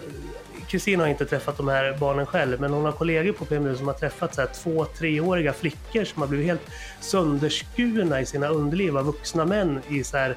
Kristina 0.70 1.02
har 1.02 1.08
inte 1.08 1.26
träffat 1.26 1.56
de 1.56 1.68
här 1.68 1.96
barnen 2.00 2.26
själv, 2.26 2.60
men 2.60 2.72
hon 2.72 2.84
har 2.84 2.92
kollegor 2.92 3.32
på 3.32 3.44
PMU 3.44 3.76
som 3.76 3.86
har 3.86 3.94
träffat 3.94 4.34
så 4.34 4.40
här 4.40 4.48
två, 4.62 4.84
treåriga 4.84 5.52
flickor 5.52 6.04
som 6.04 6.22
har 6.22 6.28
blivit 6.28 6.46
helt 6.46 6.70
sönderskurna 7.00 8.20
i 8.20 8.26
sina 8.26 8.48
underliv 8.48 8.98
av 8.98 9.04
vuxna 9.04 9.44
män 9.44 9.80
i 9.88 10.04
så 10.04 10.16
här, 10.16 10.36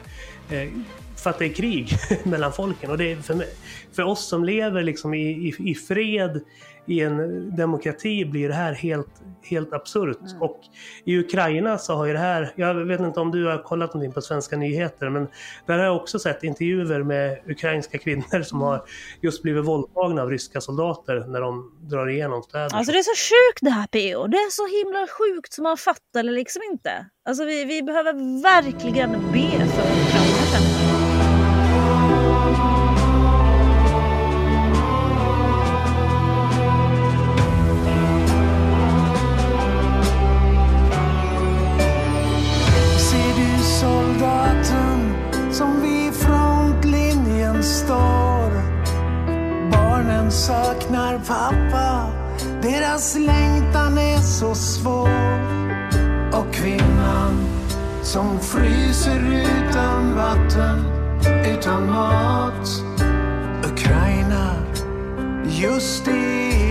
eh, 0.49 0.69
för 1.15 1.29
att 1.29 1.39
det 1.39 1.45
är 1.45 1.53
krig 1.53 1.97
mellan 2.23 2.53
folken. 2.53 2.91
Och 2.91 2.97
det 2.97 3.11
är 3.11 3.15
för, 3.15 3.45
för 3.91 4.03
oss 4.03 4.27
som 4.27 4.43
lever 4.43 4.83
liksom 4.83 5.13
i, 5.13 5.31
i, 5.31 5.55
i 5.71 5.75
fred 5.75 6.41
i 6.85 6.99
en 6.99 7.55
demokrati 7.55 8.25
blir 8.25 8.47
det 8.47 8.53
här 8.53 8.73
helt, 8.73 9.21
helt 9.43 9.73
absurt. 9.73 10.21
Mm. 10.29 10.41
Och 10.41 10.59
i 11.05 11.19
Ukraina 11.19 11.77
så 11.77 11.93
har 11.93 12.05
ju 12.05 12.13
det 12.13 12.19
här, 12.19 12.53
jag 12.55 12.75
vet 12.75 12.99
inte 12.99 13.19
om 13.19 13.31
du 13.31 13.45
har 13.45 13.63
kollat 13.63 13.93
någonting 13.93 14.13
på 14.13 14.21
svenska 14.21 14.57
nyheter, 14.57 15.09
men 15.09 15.27
där 15.65 15.77
har 15.77 15.85
jag 15.85 15.95
också 15.95 16.19
sett 16.19 16.43
intervjuer 16.43 17.03
med 17.03 17.39
ukrainska 17.47 17.97
kvinnor 17.97 18.41
som 18.41 18.61
har 18.61 18.83
just 19.21 19.43
blivit 19.43 19.65
våldtagna 19.65 20.21
av 20.21 20.29
ryska 20.29 20.61
soldater 20.61 21.25
när 21.27 21.41
de 21.41 21.71
drar 21.81 22.09
igenom 22.09 22.43
städer. 22.43 22.75
Alltså 22.75 22.91
det 22.91 22.99
är 22.99 23.03
så 23.03 23.33
sjukt 23.33 23.59
det 23.61 23.69
här 23.69 23.87
PO, 23.87 24.27
det 24.27 24.37
är 24.37 24.51
så 24.51 24.83
himla 24.83 25.07
sjukt 25.07 25.53
som 25.53 25.63
man 25.63 25.77
fattar 25.77 26.23
det 26.23 26.31
liksom 26.31 26.61
inte. 26.71 27.05
Alltså 27.25 27.45
vi, 27.45 27.65
vi 27.65 27.83
behöver 27.83 28.41
verkligen 28.43 29.11
be 29.11 29.49
för 29.49 29.83
Ukraina 29.83 30.32
barnen 50.23 50.31
saknar 50.31 51.19
pappa. 51.27 52.11
Deras 52.61 53.15
längtan 53.15 53.97
är 53.97 54.17
så 54.17 54.55
svår. 54.55 55.09
Och 56.33 56.53
kvinnan 56.53 57.47
som 58.01 58.39
fryser 58.39 59.43
utan 59.69 60.15
vatten, 60.15 60.85
utan 61.45 61.89
mat. 61.91 62.69
Ukraina 63.71 64.55
just 65.45 66.05
det 66.05 66.62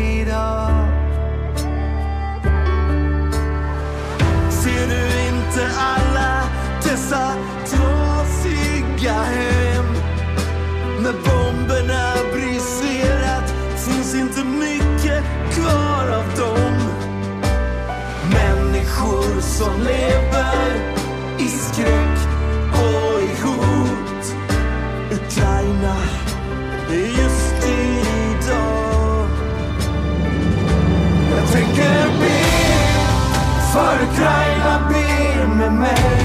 för 33.83 33.97
Ukraina, 34.05 34.88
be 34.88 35.47
med 35.59 35.73
mig. 35.73 36.25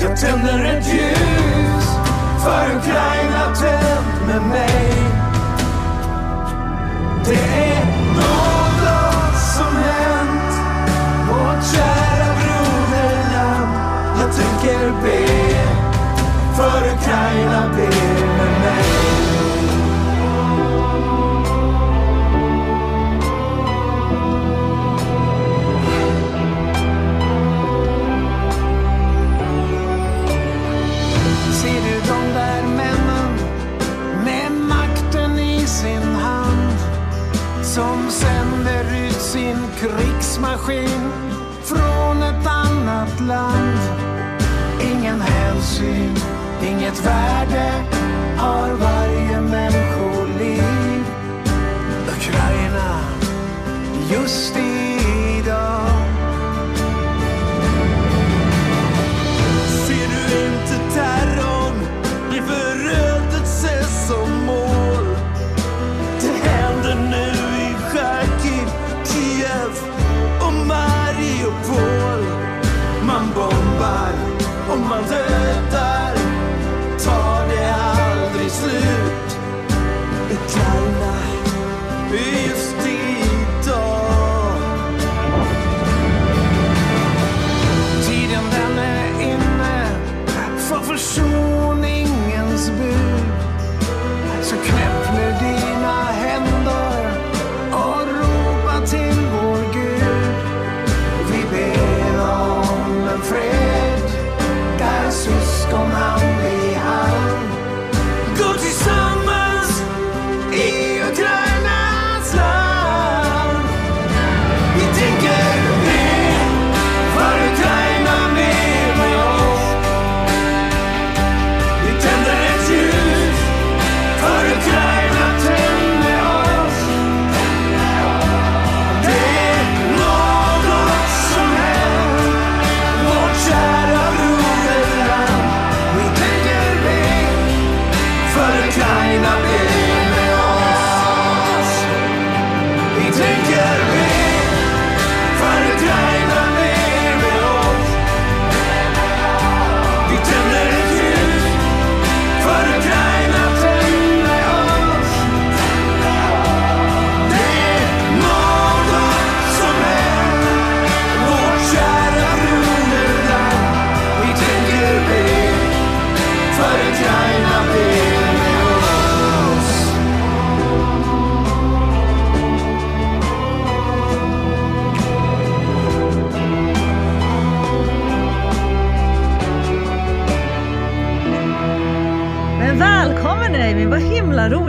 Jag 0.00 0.16
tänder 0.20 0.64
ett 0.64 0.86
ljus 0.86 1.86
för 2.44 2.76
Ukraina, 2.76 3.54
tänd 3.54 4.26
med 4.26 4.42
mig. 4.42 4.92
Det 7.24 7.34
är 7.34 7.84
något 8.14 9.38
som 9.56 9.76
hänt 9.76 10.54
Vårt 11.28 11.64
kära 11.72 12.30
broderland 12.40 13.72
Jag 14.20 14.30
tänker 14.36 15.02
be 15.02 15.26
för 16.56 16.80
Ukraina, 16.94 17.68
be 17.76 17.97
sin 39.28 39.56
krigsmaskin 39.80 41.12
från 41.62 42.22
ett 42.22 42.46
annat 42.46 43.20
land. 43.20 43.78
Ingen 44.80 45.20
hänsyn, 45.20 46.14
inget 46.62 47.06
värde 47.06 47.72
har 48.36 48.72
varje 48.72 49.40
människoliv. 49.40 51.04
Ukraina, 52.08 53.00
just 54.10 54.56
i 54.56 54.87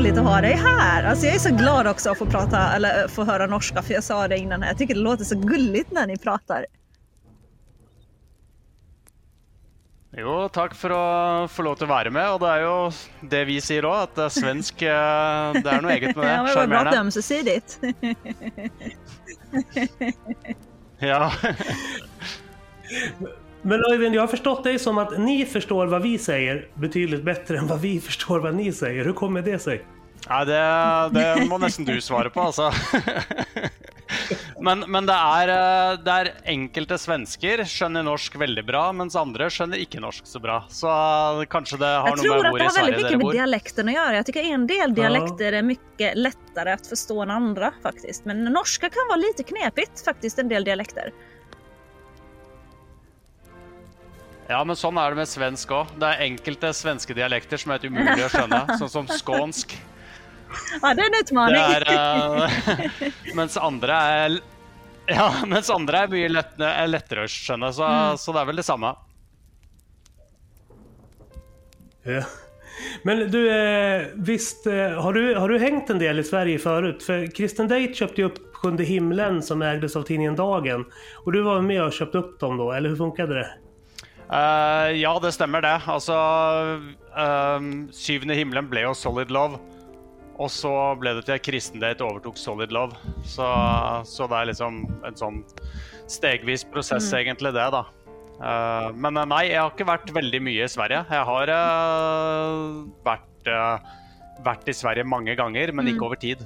ha 0.07 0.41
dig 0.41 0.53
här. 0.53 1.03
Alltså 1.03 1.25
jag 1.25 1.35
är 1.35 1.39
så 1.39 1.55
glad 1.55 1.87
också 1.87 2.11
att 2.11 2.17
få 2.17 2.25
prata 2.25 2.73
eller 2.75 3.07
få 3.07 3.23
höra 3.23 3.47
norska 3.47 3.81
för 3.81 3.93
jag 3.93 4.03
sa 4.03 4.27
det 4.27 4.37
innan 4.37 4.61
här. 4.61 4.69
Jag 4.69 4.77
tycker 4.77 4.93
det 4.93 4.99
låter 4.99 5.23
så 5.23 5.35
gulligt 5.35 5.91
när 5.91 6.07
ni 6.07 6.17
pratar. 6.17 6.65
Jo, 10.17 10.49
takk 10.49 10.73
for 10.75 10.91
å 10.91 11.47
få 11.47 11.61
lov 11.63 11.75
til 11.77 11.85
å 11.85 11.89
være 11.91 12.09
med. 12.09 12.29
Og 12.33 12.39
det 12.41 12.47
er 12.49 12.61
jo 12.65 12.91
det 13.29 13.45
vi 13.45 13.59
sier 13.61 13.85
òg, 13.85 14.01
at 14.07 14.15
det 14.17 14.23
er 14.25 14.29
svensk 14.33 14.81
eh, 14.81 15.53
Det 15.59 15.69
er 15.69 15.81
noe 15.85 15.91
eget 15.93 16.15
med 16.17 16.25
det. 16.25 16.31
Ja, 16.33 16.43
men 16.43 16.49
det 16.49 16.55
var 16.55 16.67
bra 16.67 16.77
Sjarmerende. 16.79 16.99
ömsesidigt. 16.99 17.79
Ja. 20.99 21.31
Men 23.61 23.83
Öyvind, 23.91 24.15
jag 24.15 24.21
har 24.21 24.27
förstått 24.27 24.63
dig 24.63 24.79
som 24.79 24.97
att 24.97 25.19
ni 25.19 25.45
förstår 25.45 25.87
vad 25.87 26.01
vi 26.01 26.17
säger 26.17 26.67
betydligt 26.73 27.23
bättre 27.23 27.57
än 27.57 27.67
vad 27.67 27.81
vi 27.81 27.99
förstår 28.01 28.39
vad 28.39 28.55
ni 28.55 28.73
säger. 28.73 29.05
Hur 29.05 29.13
kommer 29.13 29.41
det 29.41 29.59
sig? 29.59 29.85
Nei, 30.29 30.45
det, 30.45 31.09
det 31.11 31.45
må 31.49 31.57
nesten 31.57 31.85
du 31.85 32.01
svare 32.01 32.29
på, 32.29 32.41
altså. 32.41 32.71
Men, 34.61 34.79
men 34.91 35.05
det, 35.07 35.15
er, 35.15 35.51
eh, 35.53 35.97
det 36.03 36.15
er 36.15 36.29
enkelte 36.51 36.97
svensker 36.99 37.63
skjønner 37.69 38.03
norsk 38.03 38.35
veldig 38.41 38.65
bra, 38.67 38.81
mens 38.95 39.15
andre 39.19 39.47
skjønner 39.53 39.79
ikke 39.79 40.01
norsk 40.03 40.27
så 40.27 40.41
bra. 40.43 40.59
Så 40.73 40.89
eh, 40.89 41.45
kanskje 41.51 41.79
det 41.79 41.89
har 41.89 42.11
Jag 42.11 42.19
noe 42.19 42.25
tror 42.25 42.43
med 42.43 42.49
att 42.49 42.59
det 42.59 42.67
har 42.67 42.77
väldigt 42.81 43.03
mycket 43.03 43.23
med 43.23 43.37
dialekten 43.37 43.87
att 43.87 43.95
göra. 43.95 44.15
Jag 44.15 44.25
tycker 44.25 44.51
en 44.53 44.67
del 44.67 44.95
dialekter 44.95 45.53
är 45.53 45.63
mycket 45.63 46.17
lättare 46.17 46.75
att 46.75 46.87
förstå 46.87 47.21
än 47.21 47.31
andra 47.31 47.71
faktiskt. 47.83 48.25
Men 48.25 48.43
norska 48.43 48.89
kan 48.89 49.07
vara 49.09 49.21
lite 49.23 49.43
knepigt 49.43 50.05
faktiskt, 50.05 50.39
en 50.39 50.49
del 50.49 50.63
dialekter. 50.63 51.13
Ja, 54.49 54.63
men 54.65 54.77
sånn 54.79 54.97
er 54.97 55.13
det 55.13 55.19
med 55.19 55.29
svensk 55.29 55.71
òg. 55.77 55.91
Det 56.01 56.07
er 56.09 56.23
enkelte 56.25 56.71
svenske 56.73 57.13
dialekter 57.13 57.61
som 57.61 57.69
er 57.69 57.77
helt 57.77 57.91
umulig 57.93 58.23
å 58.25 58.29
skjønne, 58.33 58.61
sånn 58.81 58.91
som 58.91 59.09
skånsk. 59.13 59.75
Ja, 60.81 60.93
det 60.97 61.03
är 61.03 61.11
en 61.11 61.17
utmaning. 61.19 61.59
er, 61.61 61.85
eh, 61.93 63.11
mens 63.37 63.57
andre 63.61 63.99
er 64.13 64.39
Ja, 65.09 65.27
mens 65.45 65.69
andre 65.73 66.03
er 66.03 66.09
mye 66.09 66.31
lett, 66.33 66.57
er 66.61 66.89
lettere 66.89 67.25
å 67.25 67.29
skjønne, 67.29 67.69
så, 67.73 67.85
så 68.17 68.33
det 68.33 68.41
er 68.41 68.49
vel 68.49 68.61
det 68.61 68.65
samme. 68.65 68.93
Ja. 72.09 72.25
Men 73.03 73.23
du, 73.29 73.39
eh, 73.53 74.09
visst 74.15 74.67
eh, 74.67 74.97
har 75.01 75.13
du, 75.13 75.35
har 75.35 75.49
du 75.49 75.59
hängt 75.59 75.89
en 75.89 76.01
del 76.01 76.19
i 76.19 76.23
Sverige 76.23 76.59
förut? 76.59 77.03
För 77.03 77.27
Kristen 77.35 77.67
Date 77.67 77.93
köpte 77.93 78.21
ju 78.21 78.27
upp 78.27 78.55
Sjunde 78.59 78.83
himlen 78.83 79.43
som 79.43 79.61
ägdes 79.61 79.95
av 79.95 80.03
tidningen 80.03 80.35
Dagen. 80.35 80.85
Och 81.25 81.31
du 81.31 81.41
var 81.41 81.61
med 81.61 81.83
och 81.83 81.93
köpte 81.93 82.17
upp 82.17 82.39
dem 82.39 82.57
då, 82.57 82.71
eller 82.71 82.89
hur 82.89 82.97
funkade 82.97 83.33
det? 83.33 83.49
Eh, 84.29 84.91
ja, 85.01 85.11
det 85.21 85.33
stemmer 85.33 85.63
det. 85.65 85.75
Altså 85.89 86.15
ehm, 87.17 87.89
Syvende 87.95 88.37
himmelen 88.37 88.69
ble 88.69 88.85
jo 88.85 88.95
Solid 88.97 89.33
Love. 89.33 89.59
Og 90.39 90.47
så 90.53 90.71
ble 91.01 91.17
det 91.17 91.25
til 91.27 91.35
at 91.35 91.43
Kristendate 91.43 92.05
overtok 92.05 92.37
Solid 92.39 92.71
Love. 92.71 92.95
Så, 93.27 93.47
så 94.07 94.27
det 94.29 94.37
er 94.37 94.51
liksom 94.51 94.83
en 95.07 95.17
sånn 95.19 95.41
stegvis 96.09 96.63
prosess, 96.69 97.09
egentlig, 97.17 97.51
det, 97.57 97.65
da. 97.75 97.83
Eh, 98.39 98.89
men 98.95 99.19
eh, 99.19 99.27
nei, 99.33 99.43
jeg 99.49 99.59
har 99.59 99.73
ikke 99.73 99.89
vært 99.89 100.13
veldig 100.15 100.41
mye 100.45 100.63
i 100.63 100.71
Sverige. 100.71 101.03
Jeg 101.11 101.27
har 101.31 101.53
eh, 101.55 102.63
vært, 103.07 103.51
vært 104.45 104.71
i 104.71 104.77
Sverige 104.77 105.07
mange 105.09 105.35
ganger, 105.39 105.73
men 105.75 105.91
ikke 105.91 106.07
over 106.07 106.21
tid. 106.21 106.45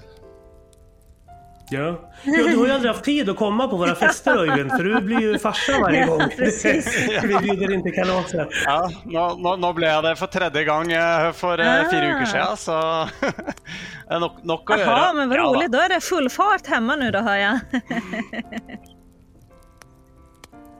Ja. 1.69 1.79
ja, 2.23 2.43
du 2.47 2.57
har 2.57 2.65
ju 2.65 2.71
aldrig 2.71 2.91
haft 2.91 3.03
tid 3.03 3.29
att 3.29 3.37
komma 3.37 3.67
på 3.67 3.77
våra 3.77 3.95
fester 3.95 4.37
Öyvind, 4.37 4.71
för 4.71 4.83
du 4.83 5.01
blir 5.01 5.19
ju 5.21 5.39
farsa 5.39 5.79
varje 5.81 6.05
gång. 6.05 6.21
precis. 6.37 7.07
Vi 7.23 7.37
bjuder 7.37 7.73
in 7.73 7.83
till 7.83 7.93
kalaset. 7.93 8.47
Ja, 8.65 8.89
nå, 9.05 9.35
nå, 9.35 9.55
nå 9.55 9.73
ble 9.73 9.87
jeg 9.87 10.03
det 10.03 10.15
for 10.19 10.27
tredje 10.27 10.63
gang 10.63 10.91
eh, 10.91 11.31
for 11.31 11.59
eh, 11.59 11.73
Ah. 11.73 11.87
uker 11.87 12.25
siden, 12.25 12.57
så 12.57 13.07
det 14.09 14.19
nok, 14.19 14.43
nok 14.43 14.69
å 14.69 14.77
gjøre. 14.77 14.89
Jaha, 14.91 15.13
men 15.13 15.29
vad 15.29 15.39
roligt. 15.39 15.71
Då 15.71 15.79
är 15.79 15.89
det 15.89 16.01
full 16.01 16.29
fart 16.29 16.67
hemma 16.67 16.95
nu 16.95 17.11
då 17.11 17.19
hör 17.19 17.35
jag. 17.37 17.59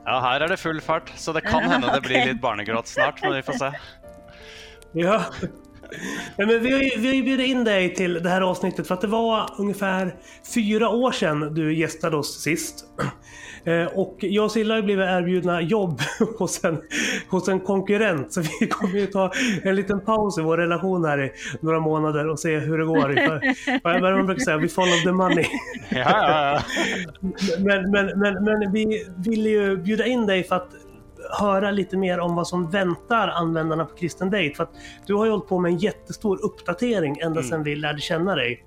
Ja, 0.06 0.20
her 0.20 0.42
er 0.44 0.48
det 0.52 0.58
full 0.58 0.82
fart, 0.82 1.12
så 1.16 1.32
det 1.34 1.42
kan 1.42 1.64
hende 1.64 1.88
det 1.94 2.02
blir 2.02 2.26
litt 2.26 2.42
barnegråt 2.42 2.88
snart, 2.88 3.22
men 3.22 3.34
vi 3.34 3.42
får 3.42 3.54
se. 3.54 3.70
Ja. 4.92 5.22
Nej, 6.38 6.48
men 6.48 6.64
vi, 6.64 6.72
har 6.72 6.80
ju, 6.80 6.92
vi 6.98 7.08
har 7.08 7.16
ju 7.16 7.24
bjudit 7.24 7.48
in 7.48 7.64
dig 7.64 7.94
till 7.96 8.14
det 8.14 8.30
här 8.30 8.42
avsnittet 8.42 8.88
för 8.88 8.94
att 8.94 9.02
det 9.02 9.08
var 9.08 9.50
ungefär 9.58 10.16
fyra 10.56 10.90
år 10.90 11.12
sedan 11.12 11.54
du 11.54 11.76
gästade 11.76 12.18
oss 12.18 12.42
sist. 12.42 12.86
Eh, 13.66 13.86
Och 13.86 14.18
jag 14.20 14.46
och 14.46 14.52
Silla 14.52 14.76
har 14.76 14.82
blivit 14.82 15.06
erbjudna 15.06 15.62
jobb 15.62 16.02
hos 16.40 16.64
en, 16.64 16.82
hos 17.30 17.48
en 17.48 17.60
konkurrent 17.60 18.34
så 18.34 18.42
vi 18.42 18.68
kommer 18.68 19.00
ju 19.00 19.06
ta 19.08 19.32
en 19.64 19.76
liten 19.76 20.02
paus 20.02 20.38
i 20.38 20.42
vår 20.42 20.58
relation 20.58 21.06
här 21.06 21.24
i 21.24 21.32
några 21.62 21.80
månader 21.80 22.30
och 22.30 22.40
se 22.40 22.60
hur 22.60 22.78
det 22.78 22.86
går. 22.86 23.10
Vad 23.84 24.02
man 24.02 24.26
brukar 24.26 24.44
säga, 24.44 24.58
we 24.58 24.68
follow 24.68 25.04
the 25.04 25.12
money. 25.12 25.46
Ja, 25.90 25.98
ja, 26.00 26.52
ja. 26.54 26.62
Men, 27.60 27.92
men, 27.92 28.20
men, 28.20 28.44
men 28.44 28.72
vi 28.72 29.06
ville 29.18 29.50
ju 29.50 29.78
bjuda 29.78 30.06
in 30.06 30.26
dig 30.26 30.44
för 30.44 30.56
att 30.56 30.70
höra 31.40 31.72
lite 31.72 31.98
mer 31.98 32.20
om 32.20 32.36
vad 32.36 32.48
som 32.48 32.70
väntar 32.70 33.28
användarna 33.28 33.86
på 33.86 33.96
Kristen 33.96 34.30
Date. 34.30 34.54
För 34.56 34.64
att 34.64 34.72
du 35.06 35.14
har 35.14 35.26
ju 35.26 35.32
hållit 35.32 35.48
på 35.48 35.60
med 35.60 35.72
en 35.72 35.78
jättestor 35.78 36.46
uppdatering 36.46 37.18
ända 37.22 37.44
sedan 37.44 37.64
vi 37.64 37.76
lärde 37.76 38.00
känna 38.02 38.36
dig. 38.36 38.66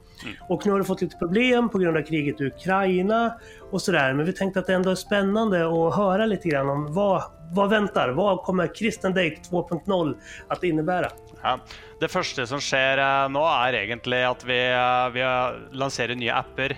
Och 0.49 0.67
nu 0.67 0.73
har 0.73 0.79
du 0.79 0.85
fått 0.85 1.01
lite 1.01 1.17
problem 1.17 1.69
på 1.69 1.79
grund 1.79 1.97
av 1.97 2.03
kriget 2.03 2.41
i 2.41 2.45
Ukraina 2.45 3.35
och 3.71 3.83
sådär. 3.83 4.13
Men 4.15 4.27
vi 4.27 4.33
tänkte 4.33 4.61
att 4.61 4.67
det 4.67 4.75
ändå 4.75 4.91
är 4.91 4.95
spännande 4.95 5.67
att 5.89 5.97
höra 5.97 6.27
lite 6.27 6.49
grann 6.49 6.69
om 6.69 6.95
vad, 6.95 7.23
vad 7.53 7.71
väntar? 7.71 8.09
Vad 8.09 8.39
kommer 8.43 8.75
Kristen 8.75 9.15
Date 9.15 9.37
2.0 9.51 10.15
att 10.49 10.65
innebära? 10.65 11.09
Ja. 11.43 11.59
Det 12.01 12.09
første 12.09 12.47
som 12.47 12.61
skjer 12.61 12.99
eh, 12.99 13.29
nå, 13.29 13.43
er 13.69 13.73
egentlig 13.85 14.23
at 14.25 14.45
vi, 14.45 14.57
eh, 14.73 15.09
vi 15.15 15.21
har- 15.21 15.69
lanserer 15.73 16.15
nye 16.15 16.33
apper. 16.35 16.77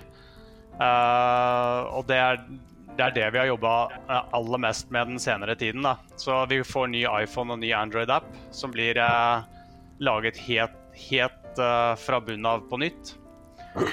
Eh, 0.81 1.81
og 1.99 2.05
det 2.07 2.17
er, 2.17 2.39
det 2.99 3.05
er 3.07 3.15
det 3.15 3.27
vi 3.31 3.39
har 3.39 3.47
jobba 3.53 3.75
eh, 3.95 4.25
aller 4.35 4.63
mest 4.67 4.91
med 4.95 5.13
den 5.13 5.23
senere 5.23 5.55
tiden. 5.59 5.87
Da. 5.87 5.97
Så 6.19 6.41
vi 6.51 6.59
får 6.67 6.91
ny 6.91 7.05
iPhone 7.07 7.55
og 7.55 7.63
ny 7.63 7.71
Android-app 7.77 8.27
som 8.51 8.75
blir 8.75 8.99
eh, 8.99 9.47
laget 10.03 10.41
helt, 10.49 10.77
helt 11.09 11.63
eh, 11.63 11.95
fra 12.03 12.21
bunnen 12.21 12.51
av 12.51 12.67
på 12.71 12.81
nytt. 12.83 13.15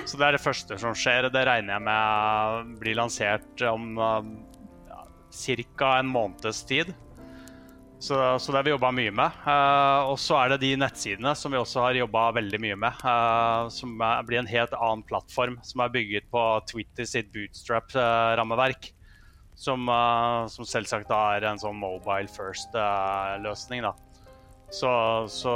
Så 0.05 0.17
det 0.17 0.25
er 0.25 0.37
det 0.37 0.43
første 0.43 0.77
som 0.81 0.97
skjer. 0.97 1.29
Det 1.29 1.45
regner 1.45 1.77
jeg 1.77 1.85
med 1.85 2.59
eh, 2.59 2.75
blir 2.81 2.97
lansert 2.97 3.65
om 3.69 3.97
eh, 3.97 4.29
uh, 4.89 5.65
ca. 5.77 5.97
en 5.99 6.09
måneds 6.09 6.63
tid. 6.65 6.93
Så, 7.99 8.17
så 8.39 8.51
det 8.51 8.57
har 8.57 8.65
vi 8.67 8.73
jobba 8.73 8.91
mye 8.93 9.13
med. 9.15 9.37
Uh, 9.45 10.11
og 10.11 10.17
så 10.21 10.37
er 10.41 10.53
det 10.53 10.63
de 10.65 10.73
nettsidene 10.81 11.31
som 11.37 11.53
vi 11.53 11.61
også 11.61 11.85
har 11.87 12.01
jobba 12.01 12.27
veldig 12.39 12.59
mye 12.65 12.81
med. 12.87 13.05
Uh, 13.05 13.69
som 13.73 13.95
er, 14.01 14.25
blir 14.27 14.41
en 14.41 14.49
helt 14.49 14.75
annen 14.77 15.05
plattform, 15.07 15.57
som 15.65 15.85
er 15.85 15.93
bygget 15.93 16.29
på 16.33 16.43
Twitter 16.71 17.09
sitt 17.09 17.31
bootstrap-rammeverk. 17.35 18.91
Som, 19.55 19.87
uh, 19.87 20.47
som 20.51 20.67
selvsagt 20.67 21.07
da 21.07 21.21
er 21.37 21.45
en 21.47 21.61
sånn 21.61 21.77
mobile 21.79 22.27
first-løsning, 22.27 23.83
eh, 23.83 23.87
da. 23.87 24.05
Så, 24.69 24.89
så 25.29 25.51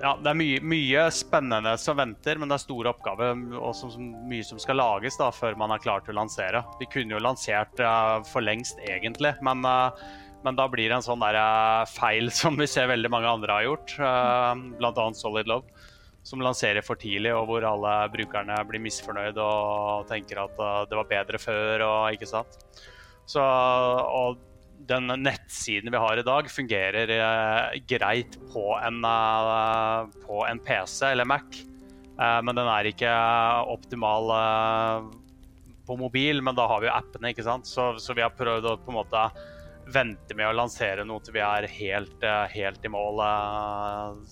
ja, 0.00 0.14
det 0.22 0.30
er 0.30 0.36
mye, 0.38 0.60
mye 0.64 1.04
spennende 1.12 1.74
som 1.80 1.98
venter, 1.98 2.38
men 2.38 2.48
det 2.48 2.56
er 2.56 2.62
store 2.62 2.92
oppgaver 2.94 3.34
og 3.58 3.72
som, 3.76 3.90
som, 3.92 4.12
mye 4.30 4.46
som 4.46 4.60
skal 4.62 4.78
lages 4.78 5.18
da, 5.20 5.30
før 5.34 5.58
man 5.60 5.74
er 5.74 5.82
klar 5.82 6.04
til 6.04 6.14
å 6.14 6.22
lansere. 6.22 6.62
Vi 6.80 6.88
kunne 6.92 7.16
jo 7.16 7.22
lansert 7.22 7.82
uh, 7.82 8.22
for 8.30 8.46
lengst, 8.46 8.78
egentlig, 8.86 9.34
men, 9.44 9.64
eh, 9.68 10.06
men 10.46 10.56
da 10.56 10.68
blir 10.70 10.88
det 10.88 11.00
en 11.00 11.04
sånn 11.04 11.24
der, 11.24 11.40
eh, 11.40 11.90
feil 11.92 12.30
som 12.40 12.56
vi 12.60 12.70
ser 12.70 12.88
veldig 12.92 13.10
mange 13.12 13.34
andre 13.36 13.58
har 13.58 13.68
gjort, 13.68 13.98
uh, 14.00 14.54
bl.a. 14.78 15.10
Solid 15.18 15.50
Love. 15.50 15.90
Som 16.24 16.40
lanserer 16.40 16.80
for 16.80 16.96
tidlig, 16.96 17.34
og 17.36 17.50
hvor 17.50 17.66
alle 17.68 17.90
brukerne 18.08 18.56
blir 18.64 18.80
misfornøyd 18.80 19.36
og 19.44 20.06
tenker 20.08 20.38
at 20.40 20.62
det 20.88 20.96
var 20.96 21.10
bedre 21.10 21.36
før. 21.36 21.84
og 21.84 22.16
ikke 22.16 22.30
sant? 22.30 22.56
Så, 23.26 23.40
og 23.40 24.42
den 24.88 25.08
nettsiden 25.24 25.92
vi 25.92 26.00
har 26.00 26.20
i 26.20 26.26
dag, 26.26 26.50
fungerer 26.50 27.12
eh, 27.14 27.80
greit 27.88 28.36
på 28.52 28.66
en, 28.76 29.00
eh, 29.04 30.24
på 30.26 30.44
en 30.46 30.60
PC 30.60 31.06
eller 31.12 31.28
Mac. 31.28 31.60
Eh, 32.20 32.40
men 32.42 32.54
den 32.54 32.68
er 32.68 32.90
ikke 32.90 33.10
eh, 33.10 33.72
optimal 33.74 34.34
eh, 34.36 35.08
på 35.86 35.96
mobil, 36.00 36.42
men 36.44 36.56
da 36.56 36.68
har 36.68 36.84
vi 36.84 36.90
jo 36.90 36.96
appene, 36.96 37.32
ikke 37.32 37.46
sant. 37.46 37.68
Så, 37.68 37.94
så 37.98 38.16
vi 38.16 38.24
har 38.24 38.36
prøvd 38.36 38.70
å 38.70 38.78
på 38.84 38.92
en 38.92 39.00
måte 39.00 39.26
vente 39.94 40.36
med 40.36 40.48
å 40.48 40.56
lansere 40.56 41.04
noe 41.04 41.20
til 41.24 41.36
vi 41.36 41.42
er 41.44 41.68
helt, 41.68 42.20
eh, 42.24 42.44
helt 42.54 42.84
i 42.84 42.92
mål, 42.92 43.24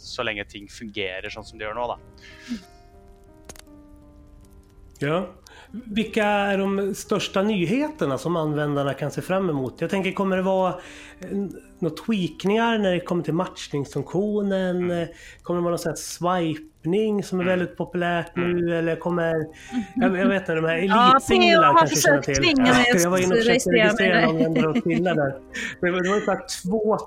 så 0.01 0.25
lenge 0.25 0.47
ting 0.49 0.69
fungerer 0.69 1.33
sånn 1.33 1.49
som 1.49 1.59
de 1.59 1.69
gjør 1.69 1.81
nå, 1.81 1.89
da. 1.95 1.99
Ja. 5.03 5.17
Vilka 5.73 6.25
är 6.25 6.59
de 6.59 6.95
största 6.95 7.43
nyheterna 7.43 8.19
som 8.19 8.37
användarna 8.37 8.95
kan 8.95 9.11
se 9.11 9.21
fram 9.23 9.51
emot? 9.51 9.75
Jag 9.81 9.91
tänker, 9.91 10.13
kommer 10.13 10.37
det 10.37 10.43
vara 10.43 10.69
eh, 11.21 11.37
några 11.79 11.97
tweakningar 12.07 12.79
när 12.79 12.93
det 12.93 13.01
kommer 13.01 13.23
till 13.23 13.35
matchningsfunktionen? 13.35 14.91
Eh, 14.91 15.09
Kommer 15.43 15.61
det 15.61 15.65
vara 15.65 15.71
någon 15.71 15.79
sån 15.79 15.91
här 15.91 15.97
swipning 15.97 17.23
som 17.23 17.41
är 17.41 17.45
väldigt 17.45 17.77
populärt 17.77 18.37
nu? 18.37 18.79
Eller 18.79 18.97
kommer... 18.97 19.35
Jag, 19.95 20.19
jag 20.19 20.29
vet 20.29 20.43
inte, 20.43 20.55
de 20.55 20.65
här 20.65 20.77
Ja, 20.77 21.11
elitsinglar 21.11 21.63
P.O. 21.63 21.73
har 21.73 21.79
kanske 21.79 21.97
känner 21.97 22.23
till. 22.23 22.63
att 22.95 23.03
jag 23.03 23.11
var 23.11 23.19
inne 23.19 23.35
och 23.35 23.39
försökte 23.39 23.71
registrera 23.71 24.13
mig 24.13 24.25
användare 24.25 24.67
och 24.69 24.85
pilla 24.85 25.15
där. 25.15 25.35
Det 25.81 25.91
var, 25.91 26.03
det 26.03 26.09
var 26.09 26.15
ungefär 26.17 26.41
två 26.65 26.99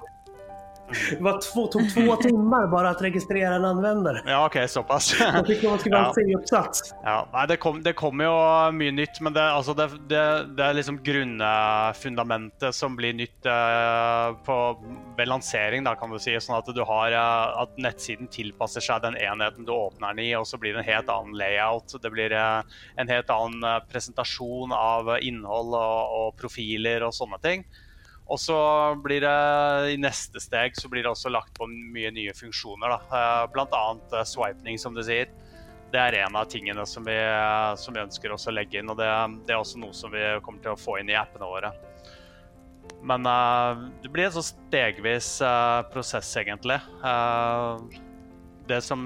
Det 0.87 1.23
var 1.23 1.41
två, 1.41 1.67
tog 1.67 1.93
två 1.93 2.15
timmar 2.21 2.67
bara 2.67 2.89
att 2.89 3.01
registrera 3.01 3.55
en 3.55 3.65
användare. 3.65 4.21
Ja, 4.25 4.45
OK, 4.45 4.69
såpass. 4.69 5.15
Jag 5.19 5.45
tycker 5.45 5.69
man 5.69 5.79
skulle 5.79 5.95
vara 5.95 6.07
en 6.07 6.13
C-uppsats. 6.13 6.93
Ja, 7.03 7.27
nei, 7.33 7.47
det, 7.47 7.57
kom, 7.57 7.83
det 7.83 7.93
kommer 7.93 8.25
jo 8.25 8.35
mye 8.77 8.91
nytt, 8.91 9.19
men 9.21 9.33
det, 9.33 9.43
altså 9.43 9.73
det, 9.73 9.87
det, 10.09 10.23
det 10.57 10.65
er 10.65 10.77
liksom 10.77 10.99
grunnfundamentet 11.03 12.75
som 12.75 12.95
blir 12.97 13.15
nytt 13.17 13.49
eh, 13.49 14.27
på, 14.45 14.57
ved 15.17 15.29
lansering, 15.29 15.85
da, 15.87 15.95
kan 15.97 16.13
du 16.13 16.19
si. 16.21 16.35
Sånn 16.39 16.59
at 16.59 16.69
du 16.69 16.83
har 16.85 17.15
eh, 17.15 17.61
at 17.63 17.79
nettsiden 17.81 18.29
tilpasser 18.31 18.83
seg 18.83 19.01
den 19.05 19.17
enheten 19.17 19.65
du 19.65 19.73
åpner 19.73 20.13
den 20.13 20.25
i, 20.27 20.29
og 20.37 20.45
så 20.49 20.61
blir 20.61 20.75
det 20.75 20.83
en 20.83 20.91
helt 20.91 21.09
annen 21.09 21.37
layout. 21.39 21.97
Det 22.01 22.13
blir 22.13 22.35
eh, 22.35 22.77
en 23.01 23.11
helt 23.11 23.33
annen 23.33 23.65
eh, 23.65 23.81
presentasjon 23.89 24.75
av 24.75 25.15
innhold 25.17 25.73
og, 25.73 26.15
og 26.19 26.39
profiler 26.39 27.05
og 27.07 27.15
sånne 27.15 27.41
ting. 27.43 27.65
Og 28.25 28.39
så 28.41 28.57
blir 29.03 29.21
det 29.21 29.93
i 29.93 29.97
neste 30.01 30.41
steg 30.41 30.77
så 30.77 30.89
blir 30.89 31.05
det 31.05 31.11
også 31.11 31.29
lagt 31.29 31.53
på 31.57 31.67
mye 31.69 32.09
nye 32.13 32.33
funksjoner. 32.33 32.95
da. 32.95 32.99
Eh, 33.19 34.19
eh, 34.19 34.23
swiping, 34.25 34.79
som 34.81 34.95
du 34.95 35.03
sier. 35.03 35.29
Det 35.91 36.01
er 36.01 36.25
en 36.25 36.35
av 36.35 36.49
tingene 36.49 36.85
som 36.89 37.05
vi, 37.05 37.15
som 37.77 37.93
vi 37.93 38.01
ønsker 38.01 38.33
også 38.33 38.49
å 38.49 38.55
legge 38.57 38.79
inn. 38.79 38.89
Og 38.89 38.97
det, 38.97 39.09
det 39.45 39.53
er 39.53 39.61
også 39.61 39.79
noe 39.79 39.93
som 39.93 40.11
vi 40.11 40.23
kommer 40.41 40.63
til 40.63 40.73
å 40.73 40.79
få 40.79 40.97
inn 40.99 41.13
i 41.13 41.19
appene 41.19 41.45
våre. 41.45 41.71
Men 43.05 43.25
uh, 43.29 43.85
det 44.01 44.09
blir 44.09 44.27
en 44.27 44.33
sånn 44.33 44.47
stegvis 44.47 45.37
uh, 45.45 45.85
prosess, 45.93 46.31
egentlig. 46.41 46.79
Uh, 47.05 47.77
det 48.65 48.81
som 48.81 49.05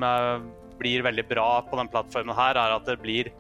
blir 0.79 1.03
veldig 1.03 1.25
bra 1.27 1.59
på 1.67 1.75
den 1.75 1.91
plattformen 1.91 2.37
her, 2.37 2.55
er 2.55 2.77
at 2.77 2.87
det 2.87 2.95
blir 3.03 3.33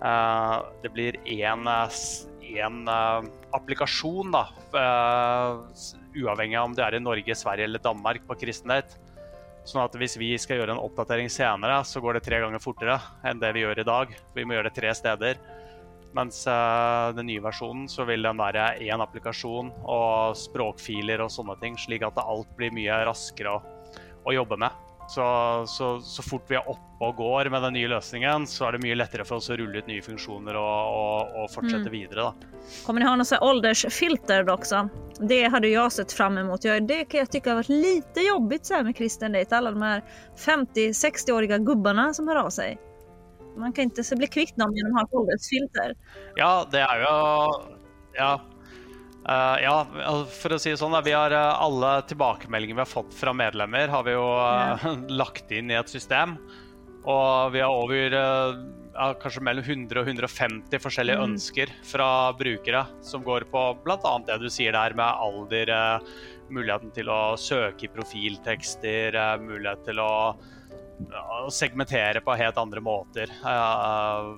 det 0.00 0.88
blir 0.96 1.18
én 1.28 1.66
en, 2.58 2.88
eh, 2.88 3.30
applikasjon, 3.54 4.32
da. 4.32 4.48
Eh, 4.74 6.22
uavhengig 6.22 6.58
av 6.58 6.64
om 6.64 6.74
det 6.74 6.84
er 6.84 6.94
i 6.96 7.00
Norge, 7.00 7.34
Sverige 7.34 7.64
eller 7.64 7.78
Danmark 7.78 8.26
på 8.26 8.38
kristenhet. 8.38 8.96
Sånn 9.64 9.84
at 9.84 9.94
hvis 9.94 10.16
vi 10.18 10.32
skal 10.40 10.58
gjøre 10.58 10.74
en 10.74 10.82
oppdatering 10.82 11.28
senere, 11.30 11.84
så 11.84 12.00
går 12.00 12.14
det 12.14 12.24
tre 12.24 12.40
ganger 12.40 12.58
fortere 12.58 13.00
enn 13.24 13.38
det 13.38 13.52
vi 13.54 13.62
gjør 13.62 13.78
i 13.78 13.84
dag. 13.84 14.14
Vi 14.34 14.44
må 14.44 14.56
gjøre 14.56 14.70
det 14.70 14.78
tre 14.80 14.94
steder. 14.96 15.38
Mens 16.16 16.42
uh, 16.48 17.12
den 17.14 17.28
nye 17.28 17.42
versjonen 17.44 17.86
så 17.86 18.02
vil 18.08 18.24
den 18.26 18.40
være 18.40 18.80
én 18.82 19.02
applikasjon 19.04 19.70
og 19.84 20.34
språkfiler 20.34 21.22
og 21.22 21.30
sånne 21.30 21.54
ting, 21.60 21.76
slik 21.78 22.02
at 22.02 22.18
alt 22.18 22.50
blir 22.58 22.74
mye 22.74 23.04
raskere 23.06 23.52
å, 23.52 23.60
å 24.26 24.34
jobbe 24.34 24.58
med. 24.58 24.89
Så, 25.10 25.64
så, 25.66 26.00
så 26.00 26.22
fort 26.22 26.44
vi 26.46 26.54
er 26.54 26.68
oppe 26.70 27.02
og 27.02 27.16
går 27.16 27.48
med 27.50 27.62
den 27.64 27.74
nye 27.74 27.88
løsningen, 27.90 28.44
så 28.46 28.68
er 28.68 28.76
det 28.76 28.82
mye 28.84 28.94
lettere 28.94 29.24
for 29.26 29.40
oss 29.40 29.48
å 29.50 29.56
rulle 29.58 29.80
ut 29.80 29.88
nye 29.90 30.04
funksjoner 30.04 30.54
og, 30.60 30.90
og, 31.00 31.32
og 31.40 31.48
fortsette 31.50 31.90
videre. 31.90 32.28
da. 32.28 32.50
Kommer 32.86 33.00
ni 33.00 33.06
ha 33.06 33.16
här 33.16 33.42
åldersfilter 33.42 34.50
också? 34.50 34.88
Det 35.18 35.44
hade 35.44 35.68
jag 35.68 35.92
sett 35.92 36.12
fram 36.12 36.38
emot. 36.38 36.64
Jag, 36.64 36.86
det 36.86 37.04
kan 37.04 37.18
jag 37.18 37.30
tycka 37.30 37.50
har 37.50 37.56
varit 37.56 37.68
lite 37.68 38.20
jobbigt 38.20 38.66
så 38.66 38.74
här 38.74 38.82
med 38.84 38.96
kristen 38.96 39.32
date. 39.32 39.56
Alla 39.56 39.70
de 39.70 39.82
här 39.82 40.02
50-60-åriga 40.36 41.58
gubbarna 41.58 42.14
som 42.14 42.28
hör 42.28 42.36
av 42.36 42.50
sig. 42.50 42.78
Man 43.56 43.72
kan 43.72 43.84
inte 43.84 44.04
så 44.04 44.16
bli 44.16 44.26
kvitt 44.26 44.56
dem 44.56 44.76
genom 44.76 44.96
att 44.96 45.00
ha 45.00 45.06
ett 45.06 45.14
åldersfilter. 45.14 45.94
Ja, 46.36 46.66
det 46.70 46.80
er 46.80 47.02
jo 47.02 47.80
Ja. 48.14 48.40
Eh, 49.30 49.56
ja, 49.62 49.74
al- 50.10 50.26
for 50.26 50.56
å 50.56 50.58
si 50.58 50.72
det 50.72 50.80
sånn, 50.80 50.94
da, 50.96 51.00
vi 51.06 51.12
har 51.14 51.30
eh, 51.30 51.62
alle 51.62 51.92
tilbakemeldinger 52.10 52.74
vi 52.80 52.82
har 52.82 52.90
fått 52.90 53.14
fra 53.14 53.34
medlemmer, 53.36 53.92
har 53.92 54.02
vi 54.06 54.16
jo 54.16 54.26
eh, 54.42 54.88
lagt 55.22 55.52
inn 55.54 55.70
i 55.70 55.78
et 55.78 55.92
system. 55.92 56.34
Og 57.08 57.52
vi 57.54 57.62
har 57.62 57.70
over 57.72 58.16
eh, 58.18 58.58
kanskje 59.22 59.44
mellom 59.46 59.64
100 59.64 60.02
og 60.02 60.10
150 60.10 60.82
forskjellige 60.82 61.22
ønsker 61.28 61.70
fra 61.86 62.08
brukere, 62.36 62.82
som 63.06 63.22
går 63.24 63.46
på 63.52 63.62
bl.a. 63.86 64.14
det 64.26 64.40
du 64.42 64.48
sier 64.52 64.74
der 64.76 64.96
med 64.98 65.06
alder, 65.06 65.72
eh, 65.76 66.10
muligheten 66.50 66.90
til 66.96 67.08
å 67.14 67.20
søke 67.38 67.86
i 67.86 67.92
profiltekster, 67.94 69.14
eh, 69.14 69.36
mulighet 69.46 69.86
til 69.86 70.02
å 70.02 70.10
segmentere 71.54 72.20
på 72.20 72.34
helt 72.36 72.58
andre 72.60 72.82
måter. 72.84 73.30
Eh, 73.30 74.34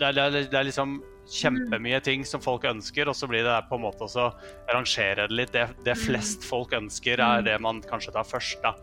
det, 0.00 0.08
er, 0.08 0.16
det, 0.16 0.24
er, 0.24 0.38
det 0.48 0.58
er 0.62 0.66
liksom 0.72 0.96
kjempemye 1.30 2.00
ting 2.04 2.24
som 2.28 2.42
folk 2.42 2.64
ønsker, 2.68 3.08
og 3.10 3.16
så 3.18 3.28
blir 3.30 3.46
det 3.46 3.56
på 3.70 3.78
en 3.78 3.86
måte 3.86 4.06
også 4.06 4.28
rangere 4.72 5.26
det 5.26 5.40
litt. 5.40 5.54
Det, 5.54 5.68
det 5.86 5.96
flest 5.98 6.46
folk 6.46 6.74
ønsker, 6.76 7.22
er 7.22 7.46
det 7.46 7.56
man 7.62 7.82
kanskje 7.86 8.14
tar 8.14 8.28
først. 8.28 8.62
da. 8.62 8.76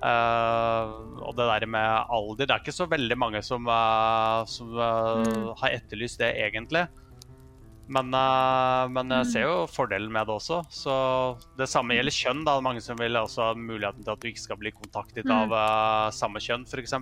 Eh, 0.00 0.92
og 1.20 1.34
det 1.36 1.44
der 1.44 1.66
med 1.68 2.06
alder 2.08 2.46
Det 2.46 2.54
er 2.54 2.62
ikke 2.62 2.72
så 2.72 2.86
veldig 2.88 3.16
mange 3.20 3.42
som, 3.44 3.66
eh, 3.68 4.44
som 4.48 4.72
eh, 4.72 5.50
har 5.60 5.76
etterlyst 5.76 6.22
det, 6.22 6.32
egentlig. 6.40 6.86
Men, 7.90 8.14
men 8.94 9.10
jeg 9.10 9.26
ser 9.32 9.48
jo 9.48 9.64
fordelen 9.66 10.12
med 10.14 10.28
det 10.28 10.36
også. 10.36 10.60
Så 10.70 10.92
det 11.58 11.66
samme 11.66 11.96
gjelder 11.96 12.14
kjønn. 12.14 12.44
da, 12.46 12.60
Mange 12.62 12.78
som 12.84 12.94
vil 13.00 13.18
også 13.18 13.48
ha 13.48 13.56
muligheten 13.58 14.06
til 14.06 14.12
at 14.14 14.22
du 14.22 14.28
ikke 14.30 14.42
skal 14.44 14.60
bli 14.60 14.70
kontaktet 14.70 15.26
av 15.26 15.50
samme 16.14 16.38
kjønn, 16.38 16.68
f.eks. 16.70 16.94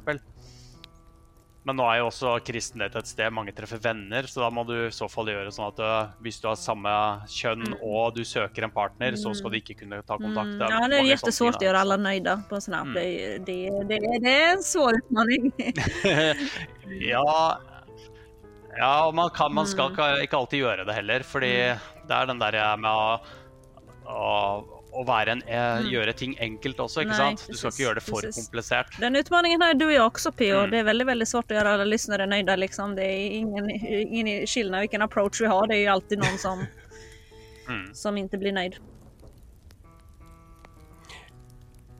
Men 1.66 1.76
nå 1.76 1.84
er 1.90 1.98
jo 2.00 2.06
også 2.08 2.36
kristendate 2.46 3.00
et 3.02 3.08
sted. 3.10 3.32
Mange 3.34 3.52
treffer 3.52 3.80
venner, 3.82 4.24
så 4.30 4.40
da 4.44 4.48
må 4.54 4.62
du 4.64 4.74
i 4.86 4.92
så 4.94 5.08
fall 5.10 5.28
gjøre 5.28 5.50
sånn 5.52 5.66
at 5.72 5.82
eh, 5.84 6.12
hvis 6.24 6.38
du 6.40 6.46
har 6.48 6.56
samme 6.56 6.92
kjønn 7.28 7.74
og 7.82 8.14
du 8.16 8.22
søker 8.24 8.64
en 8.64 8.72
partner, 8.72 9.18
så 9.20 9.34
skal 9.36 9.52
du 9.52 9.58
ikke 9.60 9.76
kunne 9.82 9.98
ta 10.06 10.16
kontakt. 10.16 10.54
Mm, 10.54 10.62
ja, 10.70 10.88
det 10.88 10.96
är 11.02 11.10
jättesvårt 11.10 11.56
att 11.56 11.62
göra 11.62 11.80
alla 11.80 11.96
nöjda 11.96 12.42
på 12.48 12.54
en 12.54 12.60
sån 12.62 12.74
app. 12.74 12.94
Det, 12.94 13.04
är- 13.04 13.38
det, 13.38 13.58
det, 13.88 13.98
det 14.22 14.32
är 14.42 14.52
en 14.52 14.62
svår 14.62 14.96
utmaning. 15.02 15.52
ja, 17.10 17.60
ja, 18.78 19.06
og 19.06 19.14
man, 19.14 19.30
kan, 19.34 19.54
man 19.54 19.66
skal 19.66 19.90
ikke, 19.92 20.08
ikke 20.22 20.36
alltid 20.38 20.62
gjøre 20.62 20.84
det 20.86 20.94
heller, 20.94 21.24
fordi 21.26 21.52
det 22.08 22.14
er 22.14 22.28
den 22.30 22.38
der 22.40 22.58
med 22.78 23.28
å, 24.06 24.77
å, 24.92 25.04
være 25.04 25.32
en, 25.32 25.42
eh, 25.46 25.90
gjøre 25.92 26.12
ting 26.16 26.36
enkelt 26.40 26.80
ikke 26.80 27.04
Nei, 27.10 27.16
sant? 27.16 27.44
Du 27.46 27.52
precis, 27.52 27.64
ikke 27.74 27.82
gjøre 27.84 27.94
det 27.94 28.04
for 28.06 28.20
precis. 28.22 28.44
komplisert. 28.44 28.98
Den 29.00 29.16
utmaningen 29.16 29.62
har 29.62 29.74
du 29.74 29.86
och 29.86 29.92
jag 29.92 30.06
också 30.06 30.32
P.O. 30.32 30.58
Mm. 30.58 30.70
Det 30.70 30.78
är 30.78 30.82
väldigt, 30.84 31.08
väldigt 31.08 31.28
svårt 31.28 31.50
att 31.50 31.56
göra 31.56 31.74
alla 31.74 31.84
lyssnare 31.84 32.26
nöjda. 32.26 32.56
Liksom. 32.56 32.94
Det 32.94 33.02
är 33.04 33.30
ingen, 33.30 33.70
ingen 33.70 34.46
skillnad 34.46 34.80
vilken 34.80 35.02
approach 35.02 35.40
vi 35.40 35.46
har. 35.46 35.66
Det 35.66 35.74
är 35.76 35.80
ju 35.80 35.86
alltid 35.86 36.18
någon 36.18 36.38
som, 36.38 36.66
Mm. 37.68 37.94
som 37.94 38.16
inte 38.16 38.38
blir 38.38 38.52
nöjd. 38.52 38.76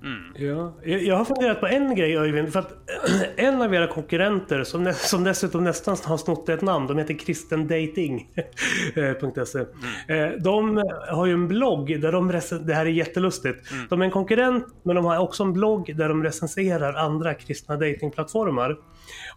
Mm. 0.03 0.33
Ja, 0.37 0.73
jag 0.83 1.17
har 1.17 1.25
funderat 1.25 1.61
på 1.61 1.67
en 1.67 1.95
grej 1.95 2.17
Öyvind. 2.19 2.53
För 2.53 2.61
att 2.61 2.73
en 3.37 3.63
av 3.63 3.75
era 3.75 3.87
konkurrenter 3.87 4.65
som, 4.65 4.83
nä- 4.85 4.93
som 4.93 5.25
dessutom 5.25 5.65
nästan 5.65 5.97
har 6.05 6.17
snott 6.17 6.49
ett 6.49 6.63
namn, 6.63 6.87
de 6.87 6.99
heter 6.99 7.15
kristendating.se. 7.19 9.59
Eh, 10.09 10.29
De 10.41 10.77
har 11.09 11.27
ju 11.27 11.33
en 11.33 11.49
blogg 11.49 12.01
där 12.01 12.13
de 12.13 12.29
det 12.67 12.75
här 12.75 12.87
är 12.87 12.91
jättelustigt. 12.91 13.69
De 13.91 14.01
är 14.01 14.05
en 14.05 14.11
konkurrent 14.11 14.67
men 14.83 14.97
de 14.97 15.05
har 15.05 15.19
också 15.19 15.43
en 15.43 15.53
blogg 15.53 15.97
där 15.97 16.09
de 16.09 16.23
recenserar 16.25 16.95
andra 16.95 17.35
kristna 17.35 17.77
datingplattformar. 17.77 18.77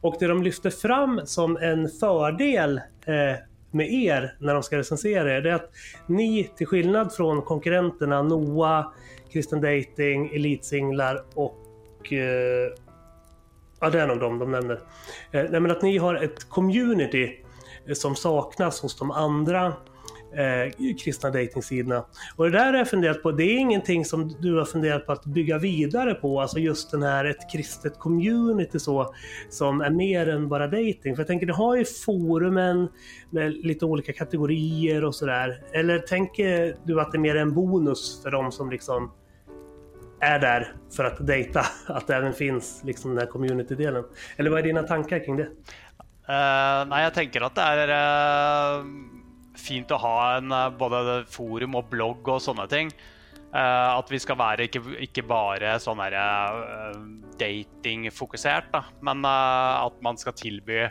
Och 0.01 0.15
det 0.19 0.27
de 0.27 0.43
lyfter 0.43 0.69
fram 0.69 1.21
som 1.25 1.57
en 1.57 1.89
fördel 1.99 2.77
eh, 3.05 3.35
med 3.73 3.93
er 3.93 4.35
när 4.39 4.53
de 4.53 4.63
ska 4.63 4.77
recensera 4.77 5.37
er, 5.37 5.41
det 5.41 5.49
är 5.49 5.53
att 5.55 5.71
ni 6.07 6.51
till 6.57 6.67
skillnad 6.67 7.13
från 7.13 7.41
konkurrenterna 7.41 8.21
Noah, 8.21 8.85
Kristen 9.31 9.61
Dating, 9.61 10.35
Elitsinglar 10.35 11.23
och 11.35 12.13
eh, 12.13 12.73
Ja, 13.83 13.89
det 13.89 13.99
är 13.99 14.07
nog 14.07 14.19
dem 14.19 14.39
de 14.39 14.51
nämner. 14.51 14.79
Eh, 15.31 15.45
nej, 15.49 15.59
men 15.59 15.71
att 15.71 15.81
ni 15.81 15.97
har 15.97 16.15
ett 16.15 16.49
community 16.49 17.31
eh, 17.87 17.93
som 17.93 18.15
saknas 18.15 18.81
hos 18.81 18.99
de 18.99 19.11
andra 19.11 19.65
eh, 20.35 20.95
kristna 21.03 21.29
dejtingsidorna. 21.29 22.05
Och 22.35 22.45
det 22.45 22.51
där 22.51 22.65
har 22.65 22.77
jag 22.77 22.89
funderat 22.89 23.23
på. 23.23 23.31
Det 23.31 23.43
är 23.43 23.57
ingenting 23.57 24.05
som 24.05 24.35
du 24.39 24.57
har 24.57 24.65
funderat 24.65 25.05
på 25.05 25.11
att 25.11 25.25
bygga 25.25 25.57
vidare 25.57 26.13
på. 26.13 26.41
Alltså 26.41 26.59
just 26.59 26.91
den 26.91 27.03
här 27.03 27.25
ett 27.25 27.51
kristet 27.51 27.99
community 27.99 28.79
så 28.79 29.13
som 29.49 29.81
är 29.81 29.89
mer 29.89 30.29
än 30.29 30.49
bara 30.49 30.67
dating. 30.67 31.15
För 31.15 31.19
jag 31.19 31.27
tänker, 31.27 31.45
ni 31.45 31.53
har 31.53 31.75
ju 31.75 31.85
forumen 31.85 32.87
med 33.29 33.53
lite 33.53 33.85
olika 33.85 34.13
kategorier 34.13 35.05
och 35.05 35.15
sådär. 35.15 35.63
Eller 35.71 35.99
tänker 35.99 36.75
du 36.83 37.01
att 37.01 37.11
det 37.11 37.17
är 37.17 37.19
mer 37.19 37.35
en 37.35 37.53
bonus 37.53 38.21
för 38.23 38.31
de 38.31 38.51
som 38.51 38.69
liksom 38.69 39.11
är 40.21 40.39
där 40.39 40.73
för 40.95 41.03
att 41.03 41.27
dejta, 41.27 41.65
att 41.87 42.07
det 42.07 42.15
även 42.15 42.33
finns 42.33 42.81
liksom 42.83 43.15
den 43.15 43.19
här 43.19 43.31
community-delen. 43.31 44.03
Eller 44.37 44.49
vad 44.49 44.59
är 44.59 44.63
dina 44.63 44.83
tankar 44.83 45.25
kring 45.25 45.37
det? 45.37 45.47
Uh, 46.29 46.87
nej, 46.87 47.03
jag 47.03 47.13
tänker 47.13 47.41
att 47.41 47.55
det 47.55 47.61
är 47.61 48.79
uh, 48.79 48.85
fint 49.67 49.91
att 49.91 50.01
ha 50.01 50.37
en 50.37 50.51
uh, 50.51 50.69
både 50.77 51.25
forum 51.29 51.75
och 51.75 51.85
blogg 51.89 52.27
och 52.27 52.41
sådana 52.41 52.67
ting. 52.67 52.91
Att 53.53 54.11
vi 54.11 54.19
ska 54.19 54.35
vara 54.35 54.63
inte, 54.63 54.81
inte 54.99 55.21
bara 55.21 55.79
sån 55.79 55.99
här 55.99 56.11
eh, 56.11 56.97
men 58.99 59.25
att 59.25 60.01
man 60.01 60.17
ska 60.17 60.31
tillby 60.31 60.89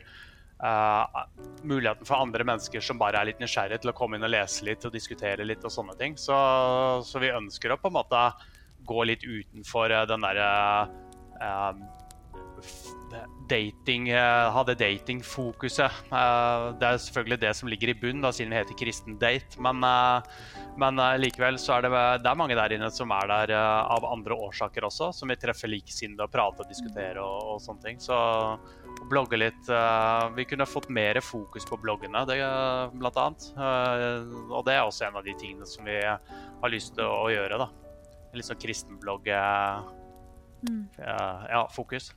möjligheten 1.62 2.04
för 2.06 2.14
andra 2.14 2.44
människor 2.44 2.80
som 2.80 2.98
bara 2.98 3.20
är 3.20 3.24
lite 3.24 3.38
nyfikna 3.40 3.78
till 3.78 3.88
att 3.88 3.94
komma 3.94 4.16
in 4.16 4.22
och 4.22 4.28
läsa 4.28 4.64
lite 4.64 4.86
och 4.86 4.92
diskutera 4.92 5.44
lite 5.44 5.66
och 5.66 5.72
sådana 5.72 5.92
ting. 5.92 6.16
Så, 6.16 7.02
så 7.04 7.18
vi 7.18 7.28
önskar 7.28 7.76
på 7.76 7.90
något 7.90 8.08
sätt 8.08 8.46
gå 8.86 9.06
litt 9.08 9.24
utenfor 9.24 9.92
eh, 9.94 10.06
den 10.10 10.24
derre 10.24 10.50
uh, 11.40 11.72
eh, 13.12 13.26
dating, 13.50 14.08
eh, 14.08 14.16
uh, 14.16 14.50
ha 14.54 14.64
det 14.64 14.78
datingfokuset. 14.80 15.90
Uh, 16.12 16.70
det 16.78 16.86
er 16.86 17.00
selvfølgelig 17.02 17.40
det 17.42 17.52
som 17.58 17.70
ligger 17.70 17.92
i 17.92 17.96
bunnen, 17.98 18.22
da, 18.22 18.32
siden 18.34 18.52
vi 18.54 18.60
heter 18.60 18.78
Kristen 18.78 19.18
Date. 19.18 19.58
Men, 19.62 19.82
eh, 19.84 20.22
men 20.80 21.00
likevel 21.20 21.58
så 21.58 21.78
er 21.78 21.86
det, 21.86 21.92
det 22.24 22.30
er 22.30 22.38
mange 22.38 22.58
der 22.58 22.76
inne 22.76 22.90
som 22.94 23.10
er 23.12 23.26
der 23.30 23.54
av 23.58 24.06
andre 24.06 24.36
årsaker 24.48 24.86
også, 24.86 25.10
som 25.16 25.32
vi 25.32 25.38
treffer 25.40 25.72
likesinnede 25.72 26.24
og 26.24 26.32
prater 26.32 26.64
og 26.64 26.70
diskuterer 26.70 27.20
og, 27.24 27.56
og 27.56 27.64
sånne 27.64 27.84
ting. 27.88 28.00
Så 28.00 28.16
blogge 29.10 29.38
litt 29.38 29.68
eh, 29.72 30.24
Vi 30.36 30.46
kunne 30.50 30.68
fått 30.68 30.88
mer 30.92 31.20
fokus 31.24 31.66
på 31.66 31.78
bloggene, 31.82 32.24
det, 32.28 32.38
blant 32.94 33.18
annet. 33.18 33.50
Og 33.58 34.64
det 34.66 34.76
er 34.76 34.86
også 34.86 35.08
en 35.08 35.20
av 35.20 35.26
de 35.26 35.34
tingene 35.40 35.68
som 35.68 35.86
vi 35.88 35.98
har 36.04 36.72
lyst 36.72 36.94
til 36.96 37.06
å, 37.06 37.24
å 37.26 37.32
gjøre, 37.32 37.60
da. 37.64 37.70
Litt 38.32 38.44
sånn 38.46 38.60
kristenblogg 38.62 39.26
Mm. 40.60 40.88
eh, 40.98 41.44
Ja, 41.50 41.68
fokus. 41.72 42.12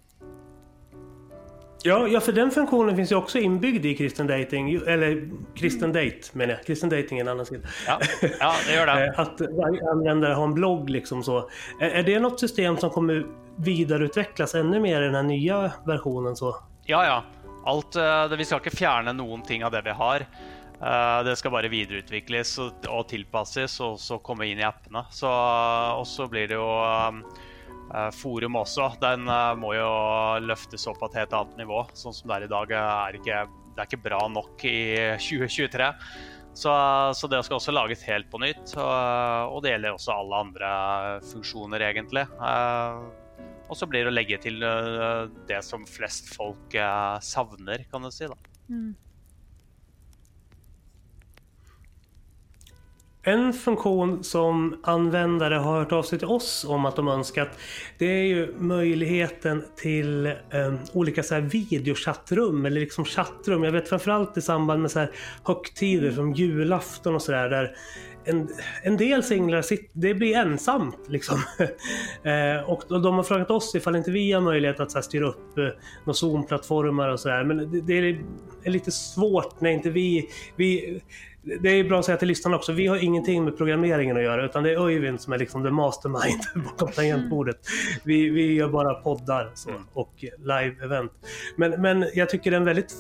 Ja, 1.86 2.08
ja, 2.08 2.20
för 2.20 2.32
den 2.32 2.52
funktionen 2.52 2.96
finns 2.96 3.12
ju 3.12 3.16
också 3.16 3.40
inbyggd 3.40 3.86
i 3.86 3.96
kristen 3.96 4.28
dating. 4.28 4.74
Eller 4.88 5.30
kristen 5.56 5.94
date 5.94 6.20
menar 6.34 6.54
jag. 6.54 6.66
Kristen 6.66 6.90
dating 6.90 7.18
är 7.18 7.22
en 7.22 7.28
annan 7.28 7.46
sida. 7.46 7.68
Ja, 7.88 8.00
ja 8.40 8.54
det 8.68 8.76
gjør 8.76 8.86
det. 8.86 9.08
Eh, 9.14 9.20
Att 9.20 9.42
varje 9.42 9.90
användare 9.92 10.34
har 10.34 10.44
en 10.44 10.54
blogg 10.54 10.90
liksom 10.90 11.24
så. 11.24 11.50
Är 11.80 12.04
det 12.04 12.20
något 12.20 12.40
system 12.40 12.78
som 12.78 12.90
kommer 12.90 13.26
vidareutvecklas 13.56 14.56
ännu 14.56 14.80
mer 14.80 15.02
i 15.02 15.06
den 15.06 15.16
här 15.16 15.24
nya 15.24 15.72
versionen 15.86 16.36
så? 16.36 16.56
Ja, 16.86 17.06
ja. 17.06 17.24
Alt, 17.66 17.96
eh, 17.96 18.28
vi 18.38 18.46
skal 18.46 18.60
ikke 18.60 18.76
fjerne 18.76 19.14
noen 19.14 19.42
ting 19.42 19.64
av 19.66 19.72
det 19.72 19.82
vi 19.82 19.90
har. 19.92 20.26
Eh, 20.84 21.24
det 21.24 21.38
skal 21.40 21.54
bare 21.54 21.72
videreutvikles 21.72 22.58
og, 22.60 23.04
tilpasses 23.08 23.78
og 23.86 23.96
så 24.02 24.20
komme 24.26 24.50
inn 24.50 24.60
i 24.60 24.68
appene. 24.68 25.06
Så, 25.16 25.30
og 25.30 26.06
så 26.10 26.28
blir 26.32 26.50
det 26.52 26.60
jo 26.60 26.68
um, 26.68 27.22
eh, 27.94 28.10
Forum 28.18 28.60
også. 28.60 28.90
Den 29.04 29.30
eh, 29.32 29.54
må 29.60 29.74
jo 29.78 29.90
løftes 30.44 30.88
opp 30.92 31.00
på 31.00 31.12
et 31.12 31.22
helt 31.22 31.36
annet 31.40 31.64
nivå. 31.64 31.86
Sånn 31.96 32.16
som 32.16 32.30
det 32.32 32.42
er 32.42 32.48
i 32.50 32.54
dag, 32.54 32.76
er 32.82 33.20
ikke, 33.20 33.42
det 33.72 33.84
er 33.84 33.92
ikke 33.92 34.06
bra 34.10 34.22
nok 34.32 34.68
i 34.68 34.78
2023. 35.30 35.92
Så, 36.54 36.70
så 37.18 37.28
det 37.32 37.40
skal 37.48 37.58
også 37.58 37.74
lages 37.74 38.04
helt 38.06 38.28
på 38.30 38.44
nytt. 38.44 38.76
Og, 38.78 39.58
det 39.64 39.72
gjelder 39.72 39.96
også 39.96 40.14
alle 40.14 40.42
andre 40.46 40.74
funksjoner, 41.32 41.82
egentlig. 41.88 42.28
Og 43.72 43.80
så 43.80 43.88
blir 43.90 44.06
det 44.06 44.12
å 44.12 44.14
legge 44.14 44.38
til 44.44 44.62
det 45.50 45.64
som 45.66 45.88
flest 45.90 46.30
folk 46.36 46.78
savner, 47.26 47.88
kan 47.90 48.06
du 48.06 48.14
si. 48.14 48.30
da. 48.30 48.38
Mm. 48.70 48.92
En 53.26 53.54
funktion 53.54 54.24
som 54.24 54.80
användare 54.84 55.56
har 55.56 55.80
hört 55.80 55.92
av 55.92 56.04
sig 56.04 56.20
till 56.20 56.28
oss 56.28 56.66
om 56.70 56.86
att 56.86 56.96
de 56.96 57.08
önskat 57.08 57.50
det 57.98 58.06
är 58.06 58.24
ju 58.24 58.54
möjligheten 58.58 59.64
till 59.76 60.26
eh, 60.26 60.34
olika 60.94 61.24
så 61.24 61.34
här 61.34 61.42
videochattrum 61.42 62.66
eller 62.66 62.80
liksom 62.80 63.06
chattrum. 63.06 63.64
Jag 63.64 63.72
vet 63.72 63.90
framförallt 63.90 64.38
i 64.38 64.42
samband 64.42 64.82
med 64.82 64.92
så 64.92 65.00
här 65.00 65.12
högtider 65.44 66.12
som 66.12 66.34
julafton 66.34 67.16
och 67.16 67.22
sådär 67.22 67.50
där 67.50 67.76
en, 68.26 68.50
en 68.84 68.98
del 68.98 69.24
singlar 69.24 69.62
sitter, 69.62 69.90
det 69.94 70.14
blir 70.14 70.36
ensamt 70.36 71.00
liksom. 71.08 71.38
eh, 72.24 72.70
och 72.70 72.84
de 72.90 73.02
de 73.02 73.16
har 73.16 73.24
frågat 73.24 73.52
oss 73.52 73.76
ifall 73.76 73.96
inte 73.96 74.12
vi 74.12 74.32
har 74.32 74.42
möjlighet 74.42 74.80
att 74.80 74.92
så 74.92 74.98
här, 74.98 75.04
styra 75.04 75.28
upp 75.28 75.58
eh, 75.58 75.64
några 76.06 76.14
Zoom-plattformar 76.14 77.10
och 77.10 77.20
sådär. 77.20 77.44
Men 77.44 77.72
det, 77.72 77.82
det 77.82 77.94
är, 77.94 78.22
är 78.64 78.72
lite 78.72 78.92
svårt 78.92 79.62
när 79.62 79.70
inte 79.70 79.90
vi, 79.90 80.30
vi 80.56 81.02
det 81.44 81.70
är 81.70 81.84
bra 81.84 82.00
att 82.00 82.06
säga 82.06 82.18
till 82.18 82.28
lyssnarna 82.28 82.58
också, 82.58 82.72
vi 82.72 82.88
har 82.88 82.98
ingenting 82.98 83.44
med 83.44 83.58
programmeringen 83.58 84.18
att 84.18 84.24
göra 84.24 84.46
utan 84.46 84.64
det 84.64 84.72
är 84.72 84.86
Öyvind 84.86 85.22
som 85.22 85.34
är 85.34 85.38
liksom 85.38 85.64
the 85.64 85.70
mastermind 85.70 86.42
bakom 86.66 86.92
tangentbordet. 86.92 87.58
Vi, 88.04 88.30
vi 88.30 88.54
gör 88.54 88.70
bara 88.70 88.94
poddar 88.94 89.52
så, 89.56 89.70
och 89.94 90.14
live-event. 90.38 91.10
Men, 91.56 91.82
men 91.82 92.06
jag 92.14 92.30
tycker 92.30 92.52
det 92.52 92.58
är 92.58 92.60
en 92.60 92.66
väldigt 92.66 92.94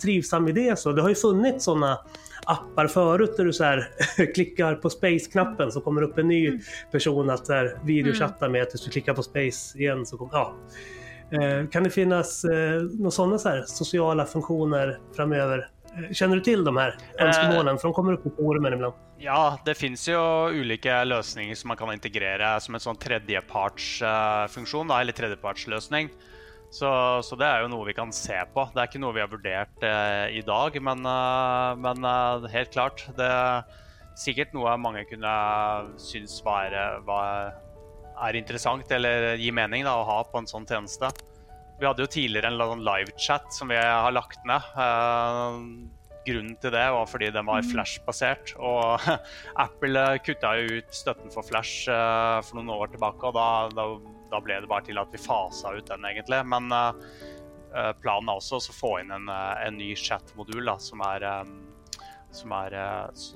trivsam 0.00 0.48
idé. 0.48 0.76
Så. 0.76 0.92
Det 0.92 1.02
har 1.02 1.08
ju 1.08 1.14
funnits 1.14 1.64
sådana 1.64 1.98
appar 2.46 2.86
förut 2.86 3.36
där 3.36 3.44
du 3.44 3.52
så 3.52 3.64
här, 3.64 3.88
klickar 4.34 4.74
på 4.74 4.90
space-knappen 4.90 5.72
så 5.72 5.80
kommer 5.80 6.02
upp 6.02 6.18
en 6.18 6.28
ny 6.28 6.60
person 6.92 7.30
att 7.30 7.46
så 7.46 7.52
här, 7.52 7.78
videochatta 7.84 8.48
med. 8.48 8.70
Tills 8.70 8.84
du 8.84 8.90
klickar 8.90 9.14
på 9.14 9.22
space 9.22 9.78
igen 9.78 10.06
så 10.06 10.16
kommer... 10.16 10.32
Ja. 10.32 10.54
Eh, 11.30 11.68
Kan 11.68 11.82
det 11.82 11.90
finnas 11.90 12.44
eh, 12.44 12.82
några 12.82 13.10
sådana 13.10 13.38
så 13.38 13.48
här 13.48 13.62
sociala 13.66 14.26
funktioner 14.26 14.98
framöver? 15.16 15.68
Eh, 15.96 16.12
Känner 16.12 16.36
du 16.36 16.42
till 16.42 16.64
de 16.64 16.76
här 16.76 16.96
önskemålen? 17.18 17.78
För 17.78 17.88
de 17.88 17.94
kommer 17.94 18.12
upp 18.12 18.26
i 18.26 18.30
forumen 18.36 18.72
ibland. 18.72 18.94
Ja, 19.18 19.58
det 19.64 19.74
fins 19.74 20.08
jo 20.08 20.20
ulike 20.52 21.04
løsninger 21.04 21.54
som 21.54 21.68
man 21.68 21.76
kan 21.76 21.92
integrere 21.92 22.60
som 22.60 22.76
en 22.76 22.82
sånn 22.84 22.98
tredjepartsfunksjon, 23.00 24.90
da, 24.92 25.00
eller 25.00 25.16
tredjepartsløsning. 25.16 26.10
Så, 26.70 26.88
så 27.24 27.36
det 27.38 27.46
er 27.46 27.62
jo 27.64 27.70
noe 27.72 27.86
vi 27.88 27.94
kan 27.96 28.12
se 28.12 28.36
på. 28.52 28.66
Det 28.74 28.82
er 28.82 28.90
ikke 28.90 29.00
noe 29.00 29.16
vi 29.16 29.22
har 29.22 29.30
vurdert 29.32 29.84
eh, 29.86 30.36
i 30.36 30.42
dag, 30.44 30.76
men, 30.82 31.06
eh, 31.08 31.70
men 31.80 32.08
eh, 32.10 32.48
helt 32.52 32.74
klart. 32.74 33.06
Det 33.16 33.28
er 33.28 33.62
sikkert 34.18 34.52
noe 34.56 34.74
mange 34.80 35.06
kunne 35.08 35.32
synes 36.00 36.36
var, 36.44 36.74
var, 37.06 38.36
interessant 38.36 38.90
eller 38.92 39.36
gir 39.36 39.56
mening 39.56 39.84
da, 39.86 39.96
å 40.00 40.06
ha 40.08 40.20
på 40.28 40.40
en 40.40 40.50
sånn 40.50 40.68
tjeneste. 40.68 41.12
Vi 41.78 41.84
hadde 41.84 42.04
jo 42.06 42.08
tidligere 42.08 42.48
en 42.48 42.84
livechat 42.86 43.50
som 43.52 43.68
vi 43.68 43.76
har 43.76 44.12
lagt 44.16 44.40
ned. 44.48 44.64
Eh, 44.80 45.58
grunnen 46.26 46.56
til 46.58 46.72
det 46.74 46.84
var 46.90 47.06
fordi 47.06 47.28
den 47.34 47.46
var 47.46 47.60
Flash-basert. 47.68 48.54
Og 48.58 49.04
Apple 49.66 50.06
kutta 50.24 50.54
jo 50.62 50.78
ut 50.80 50.96
støtten 50.96 51.30
for 51.34 51.44
Flash 51.46 51.90
eh, 51.92 52.38
for 52.46 52.58
noen 52.58 52.72
år 52.78 52.94
tilbake, 52.94 53.28
og 53.28 53.36
da, 53.36 53.46
da, 53.76 53.86
da 54.32 54.40
ble 54.42 54.56
det 54.64 54.70
bare 54.72 54.86
til 54.88 54.98
at 55.02 55.12
vi 55.12 55.20
fasa 55.20 55.74
ut 55.76 55.86
den, 55.92 56.08
egentlig. 56.08 56.40
Men 56.48 56.72
eh, 56.72 57.92
planen 58.00 58.32
er 58.32 58.40
også 58.40 58.62
å 58.62 58.74
få 58.80 58.94
inn 59.04 59.12
en, 59.12 59.28
en 59.28 59.76
ny 59.76 59.92
chat-modul 60.00 60.64
da, 60.66 60.78
som 60.80 61.04
er, 61.04 61.28
eh, 61.28 62.08
som 62.34 62.56
er 62.56 62.72
eh, 62.80 63.06
s- 63.12 63.34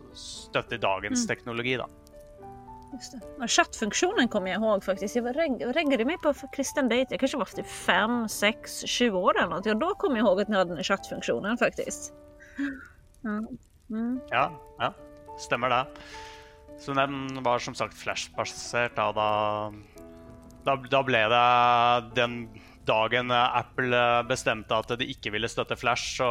støtter 0.49 0.81
dagens 0.81 1.27
teknologi. 1.29 1.77
da. 1.77 1.87
Just 2.93 3.13
det. 3.39 3.49
Chattfunktionen 3.49 4.29
kommer 4.29 4.51
jag 4.51 4.63
ihåg 4.63 4.85
faktiskt. 4.85 5.17
Jag 5.17 5.37
reggade 5.77 6.05
mig 6.05 6.19
på 6.19 6.35
Christian 6.55 6.89
Date. 6.89 7.07
Jag 7.11 7.21
kanske 7.21 7.39
var 7.39 7.45
typ 7.45 7.67
5, 7.67 8.29
6, 8.29 8.87
20 8.87 9.19
år 9.19 9.39
eller 9.39 9.49
något. 9.49 9.67
Ja, 9.67 9.75
då 9.75 9.95
kommer 9.95 10.17
jag 10.17 10.27
ihåg 10.27 10.41
att 10.41 10.49
ni 10.49 10.57
hade 10.57 10.71
den 10.71 10.77
här 10.77 10.85
chattfunktionen 10.85 11.59
faktiskt. 11.59 12.13
Ja. 13.21 13.31
Mm. 13.91 14.21
Ja, 14.31 14.53
ja, 14.79 14.95
stemmer 15.39 15.69
det. 15.69 15.87
Så 16.79 16.93
den 16.93 17.43
var 17.43 17.59
som 17.59 17.75
sagt 17.75 17.95
Flash-basert. 17.95 18.97
Da, 18.97 19.13
da, 20.65 20.77
da, 20.77 21.03
ble 21.03 21.23
det 21.29 22.11
den 22.15 22.37
dagen 22.87 23.31
Apple 23.31 24.23
bestemte 24.29 24.79
at 24.79 24.95
de 24.99 25.09
ikke 25.13 25.33
ville 25.35 25.49
støtte 25.49 25.77
Flash, 25.77 26.17
så, 26.17 26.31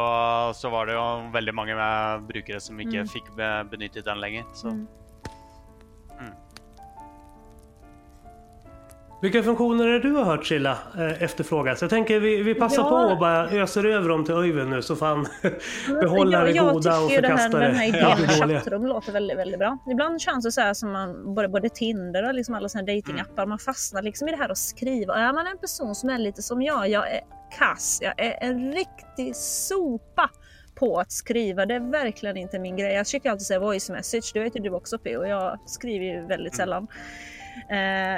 så 0.54 0.70
var 0.72 0.88
det 0.88 0.96
jo 0.96 1.04
veldig 1.34 1.54
mange 1.54 1.90
brukere 2.26 2.60
som 2.60 2.80
ikke 2.80 3.06
fikk 3.12 3.30
be, 3.36 3.50
benyttet 3.70 4.08
den 4.08 4.20
lenger. 4.20 4.48
Så. 4.54 4.74
Mm. 4.74 4.88
Vilka 9.22 9.42
funktioner 9.42 9.86
är 9.86 9.92
det 9.92 9.98
du 10.00 10.10
har 10.12 10.24
hört 10.24 10.44
Chilla 10.44 10.78
eh, 10.98 11.22
efterfrågas? 11.22 11.80
Jag 11.82 11.90
tänker 11.90 12.20
vi, 12.20 12.42
vi 12.42 12.54
passar 12.54 12.82
Ja. 12.82 12.88
på 12.88 12.94
och 13.12 13.18
bara 13.18 13.50
öser 13.50 13.84
över 13.86 14.08
dem 14.08 14.24
till 14.24 14.34
Öyvind 14.34 14.70
nu 14.70 14.82
så 14.82 14.96
får 14.96 15.06
han 15.06 15.26
behålla 16.00 16.44
det 16.44 16.50
jag 16.50 16.72
goda 16.74 17.00
och 17.00 17.08
tycker 17.08 17.22
ju 17.22 17.28
det 17.28 17.28
här, 17.28 17.36
förkasta 17.36 17.58
den 17.58 17.74
här 17.74 17.92
det 17.92 17.98
idén 17.98 18.08
med 18.20 18.28
det 18.28 18.40
dåliga. 18.40 18.58
chattrum 18.60 18.86
låter 18.86 19.12
väldigt, 19.12 19.38
väldigt 19.38 19.58
bra. 19.58 19.78
Ibland 19.90 20.20
känns 20.20 20.44
det 20.44 20.52
så 20.52 20.60
här 20.60 20.74
som 20.74 20.92
man, 20.92 21.34
både, 21.34 21.48
både 21.48 21.68
Tinder 21.68 22.28
och 22.28 22.34
liksom 22.34 22.54
alla 22.54 22.68
här 22.74 22.82
datingappar, 22.82 23.46
man 23.46 23.58
fastnar 23.58 24.02
liksom 24.02 24.28
i 24.28 24.30
det 24.30 24.36
här 24.36 24.48
att 24.48 24.58
skriva. 24.58 25.14
Är 25.14 25.32
man 25.32 25.46
en 25.46 25.58
person 25.58 25.94
som 25.94 26.10
är 26.10 26.18
lite 26.18 26.42
som 26.42 26.62
jag, 26.62 26.88
jag 26.88 27.10
är 27.12 27.20
kass, 27.58 27.98
jag 28.02 28.14
är 28.26 28.48
en 28.48 28.72
riktig 28.72 29.36
sopa 29.36 30.30
på 30.74 30.98
att 31.00 31.12
skriva. 31.12 31.66
Det 31.66 31.74
är 31.74 31.90
verkligen 31.90 32.36
inte 32.36 32.58
min 32.58 32.76
grej. 32.76 32.92
Jag 32.94 33.06
försöker 33.06 33.30
alltid 33.30 33.46
säga 33.46 33.60
voice 33.60 33.90
message, 33.90 34.30
det 34.34 34.40
vet 34.40 34.56
ju 34.56 34.60
du 34.60 34.70
också 34.70 34.98
P 34.98 35.16
och 35.16 35.28
jag 35.28 35.58
skriver 35.66 36.04
ju 36.06 36.26
väldigt 36.26 36.56
sällan. 36.56 36.82
Eh, 36.82 36.88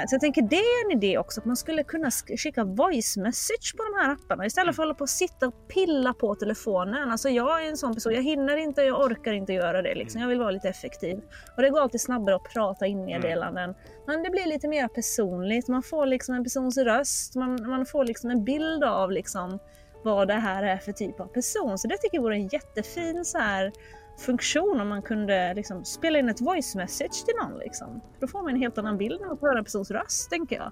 så 0.07 0.13
jag 0.15 0.21
tänker 0.21 0.41
det 0.41 0.55
är 0.55 0.85
en 0.85 0.97
idé 0.97 1.17
också, 1.17 1.39
att 1.41 1.45
man 1.45 1.55
skulle 1.55 1.83
kunna 1.83 2.09
sk- 2.09 2.37
skicka 2.37 2.63
voice 2.63 3.17
message 3.17 3.77
på 3.77 3.83
de 3.83 3.99
här 4.01 4.13
apparna 4.13 4.45
istället 4.45 4.75
för 4.75 4.83
att 4.83 4.87
hålla 4.87 4.95
på 4.95 5.01
och 5.01 5.09
sitta 5.09 5.47
och 5.47 5.67
pilla 5.67 6.13
på 6.13 6.35
telefonen. 6.35 7.11
Alltså 7.11 7.29
jag 7.29 7.65
är 7.65 7.69
en 7.69 7.77
sån 7.77 7.93
person, 7.93 8.13
jag 8.13 8.23
hinner 8.23 8.57
inte, 8.57 8.81
jag 8.81 9.01
orkar 9.01 9.33
inte 9.33 9.53
göra 9.53 9.81
det. 9.81 9.95
Liksom. 9.95 10.21
Jag 10.21 10.27
vill 10.27 10.39
vara 10.39 10.51
lite 10.51 10.69
effektiv. 10.69 11.21
Och 11.55 11.61
det 11.61 11.69
går 11.69 11.81
alltid 11.81 12.01
snabbare 12.01 12.35
att 12.35 12.53
prata 12.53 12.85
in 12.85 13.05
meddelanden. 13.05 13.75
Men 14.07 14.23
det 14.23 14.29
blir 14.29 14.45
lite 14.45 14.67
mer 14.67 14.87
personligt, 14.87 15.67
man 15.67 15.83
får 15.83 16.05
liksom 16.05 16.35
en 16.35 16.43
persons 16.43 16.77
röst, 16.77 17.35
man, 17.35 17.69
man 17.69 17.85
får 17.85 18.05
liksom 18.05 18.29
en 18.29 18.43
bild 18.43 18.83
av 18.83 19.11
liksom 19.11 19.59
vad 20.03 20.27
det 20.27 20.33
här 20.33 20.63
är 20.63 20.77
för 20.77 20.91
typ 20.91 21.19
av 21.19 21.25
person. 21.25 21.77
Så 21.77 21.87
det 21.87 21.97
tycker 21.97 22.17
jag 22.17 22.21
vore 22.23 22.35
en 22.35 22.47
jättefin 22.47 23.25
så 23.25 23.37
här 23.37 23.71
funktion 24.17 24.81
om 24.81 24.87
man 24.87 25.01
kunde 25.01 25.53
liksom 25.53 25.85
spela 25.85 26.19
in 26.19 26.29
ett 26.29 26.41
voice 26.41 26.75
message 26.75 27.25
till 27.25 27.35
någon. 27.41 27.59
Liksom. 27.59 28.01
Då 28.19 28.27
får 28.27 28.41
man 28.41 28.53
en 28.53 28.59
helt 28.59 28.77
annan 28.77 28.97
bild 28.97 29.21
när 29.21 29.27
man 29.27 29.37
höra 29.41 29.57
en 29.57 29.63
persons 29.63 29.91
röst, 29.91 30.29
tänker 30.29 30.55
jag. 30.55 30.71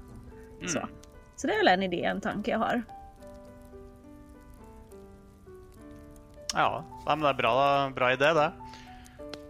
Så. 0.69 0.87
så 1.35 1.47
det 1.47 1.53
är 1.53 1.57
väl 1.57 1.67
en 1.67 1.83
idé, 1.83 2.03
en 2.03 2.21
tanke 2.21 2.51
jag 2.51 2.59
har. 2.59 2.83
Ja, 6.53 6.83
men 7.05 7.21
det 7.21 7.29
er 7.29 7.33
bra, 7.33 7.89
bra 7.95 8.13
idé, 8.13 8.33
det. 8.33 8.51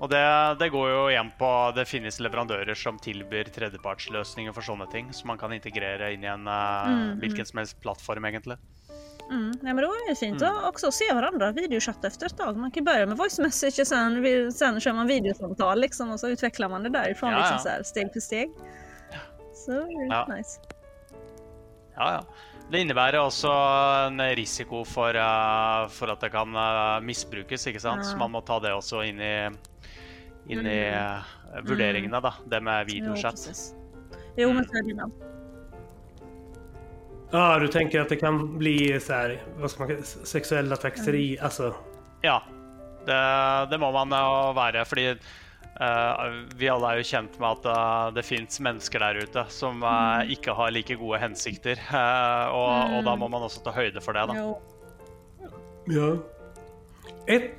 Og 0.02 0.10
det, 0.10 0.22
det 0.60 0.70
går 0.74 0.90
jo 0.90 1.02
igjen 1.12 1.30
på 1.38 1.48
Det 1.76 1.86
finnes 1.86 2.18
leverandører 2.20 2.74
som 2.78 2.98
tilbyr 3.02 3.52
tredjepartsløsninger 3.54 4.54
for 4.56 4.66
sånne 4.66 4.88
ting, 4.90 5.12
som 5.14 5.30
man 5.30 5.42
kan 5.42 5.54
integrere 5.54 6.10
inn 6.16 6.26
i 6.26 6.30
en 6.30 6.48
uh, 6.50 7.18
hvilken 7.22 7.46
som 7.46 7.62
helst 7.62 7.78
plattform, 7.84 8.26
egentlig. 8.26 8.58
Mm. 9.32 9.52
Ja, 9.62 9.74
men 9.74 9.78
då 9.78 9.84
är 9.84 10.10
det 10.10 10.16
fint 10.16 10.42
att 10.42 10.64
också 10.70 10.92
se 10.92 11.14
varandra 11.14 11.52
videochatta 11.52 12.08
efter 12.08 12.26
ett 12.26 12.38
tag. 12.38 12.58
Man 12.58 12.72
kan 12.72 12.84
börja 12.84 13.06
med 13.06 13.18
voice 13.18 13.40
message 13.40 13.80
och 13.80 13.88
sen, 13.88 14.52
sen 14.52 14.80
kör 14.80 14.94
man 14.94 15.08
videosamtal 15.08 15.80
liksom, 15.80 16.12
och 16.12 16.20
så 16.20 16.28
utvecklar 16.30 16.70
man 16.70 16.84
det 16.84 16.90
därifrån 16.90 17.32
Ja, 17.32 17.38
liksom, 17.38 17.54
ja. 17.56 17.60
så 17.64 17.70
här, 17.70 17.84
steg 17.84 18.14
för 18.14 18.20
steg. 18.20 18.50
Så 19.54 19.72
det 19.72 19.88
Ja. 20.10 20.26
nice. 20.36 20.60
Ja, 21.96 22.12
ja. 22.14 22.24
Det 22.72 22.80
innebærer 22.80 23.20
også 23.20 23.50
en 24.08 24.22
risiko 24.36 24.86
for, 24.86 25.16
eh, 25.16 25.88
for 25.92 26.12
at 26.12 26.22
det 26.22 26.30
kan 26.32 26.56
eh, 26.56 27.02
misbrukes, 27.04 27.68
ikke 27.68 27.80
sant? 27.84 28.06
Så 28.06 28.18
man 28.18 28.32
må 28.32 28.42
ta 28.48 28.60
det 28.64 28.72
også 28.72 29.02
inn 29.04 29.20
i, 29.20 29.50
inn 30.48 30.66
i 30.68 30.78
eh, 30.88 31.20
vurderingene, 31.68 32.22
da. 32.24 32.32
Det 32.48 32.62
med 32.64 32.88
Jo, 32.88 32.94
videochat. 32.94 33.32
precis. 33.36 33.74
Jo, 34.38 34.54
men 34.54 34.64
så 34.66 34.78
är 34.78 34.84
det 34.88 35.12
Ja, 37.32 37.60
du 37.60 37.68
tänker 37.68 38.02
att 38.02 38.10
det 38.10 38.16
kan 38.16 38.58
bli 38.58 39.00
så 39.00 39.14
här, 39.14 39.42
vad 39.58 39.72
ska 39.72 39.86
man 39.86 40.04
sexuella 40.04 40.76
trakasseri, 40.76 41.40
alltså. 41.40 41.76
Ja, 42.22 42.44
det, 43.06 43.68
det 43.72 43.78
må 43.78 43.92
man 43.92 44.10
være. 44.56 44.86
Fordi 44.86 45.06
eh, 45.10 46.26
vi 46.56 46.70
alle 46.70 46.92
er 46.92 47.00
jo 47.00 47.08
kjent 47.08 47.40
med 47.40 47.48
at 47.50 47.70
eh, 47.72 48.10
det 48.18 48.26
fins 48.28 48.60
mennesker 48.60 49.00
der 49.00 49.22
ute 49.24 49.46
som 49.50 49.84
eh, 49.84 50.34
ikke 50.36 50.54
har 50.58 50.76
like 50.76 50.96
gode 51.00 51.22
hensikter. 51.24 51.80
eh, 51.80 52.46
og, 52.52 52.98
og 52.98 53.08
da 53.08 53.16
må 53.16 53.32
man 53.32 53.48
også 53.48 53.64
ta 53.64 53.72
høyde 53.80 54.04
for 54.04 54.18
det. 54.18 54.28
Jo. 54.36 54.60
Ja. 55.88 56.12
Ett, 57.32 57.56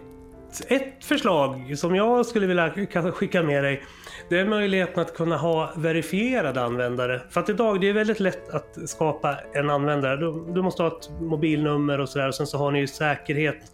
ett 0.61 1.05
förslag 1.05 1.79
som 1.79 1.95
jag 1.95 2.27
skulle 2.27 2.47
vilja 2.47 2.71
skicka 3.13 3.43
med 3.43 3.65
dig, 3.65 3.83
det 4.29 4.39
är 4.39 4.45
möjligheten 4.45 5.01
att 5.01 5.15
kunna 5.15 5.37
ha 5.37 5.73
verifierade 5.77 6.63
användare. 6.63 7.23
För 7.31 7.41
att 7.41 7.49
idag, 7.49 7.81
det 7.81 7.89
är 7.89 7.93
väldigt 7.93 8.21
lätt 8.21 8.51
att 8.51 8.79
skapa 8.87 9.37
en 9.55 9.71
användare. 9.71 10.17
Du, 10.17 10.53
du 10.55 10.63
måste 10.63 10.83
ha 10.83 10.99
ett 10.99 11.11
mobilnummer 11.21 12.01
och 12.01 12.09
sådär 12.09 12.29
och 12.29 12.35
sen 12.35 12.47
så 12.47 12.59
har 12.59 12.71
ni 12.71 12.79
ju 12.79 12.87
säkerhet 12.87 13.73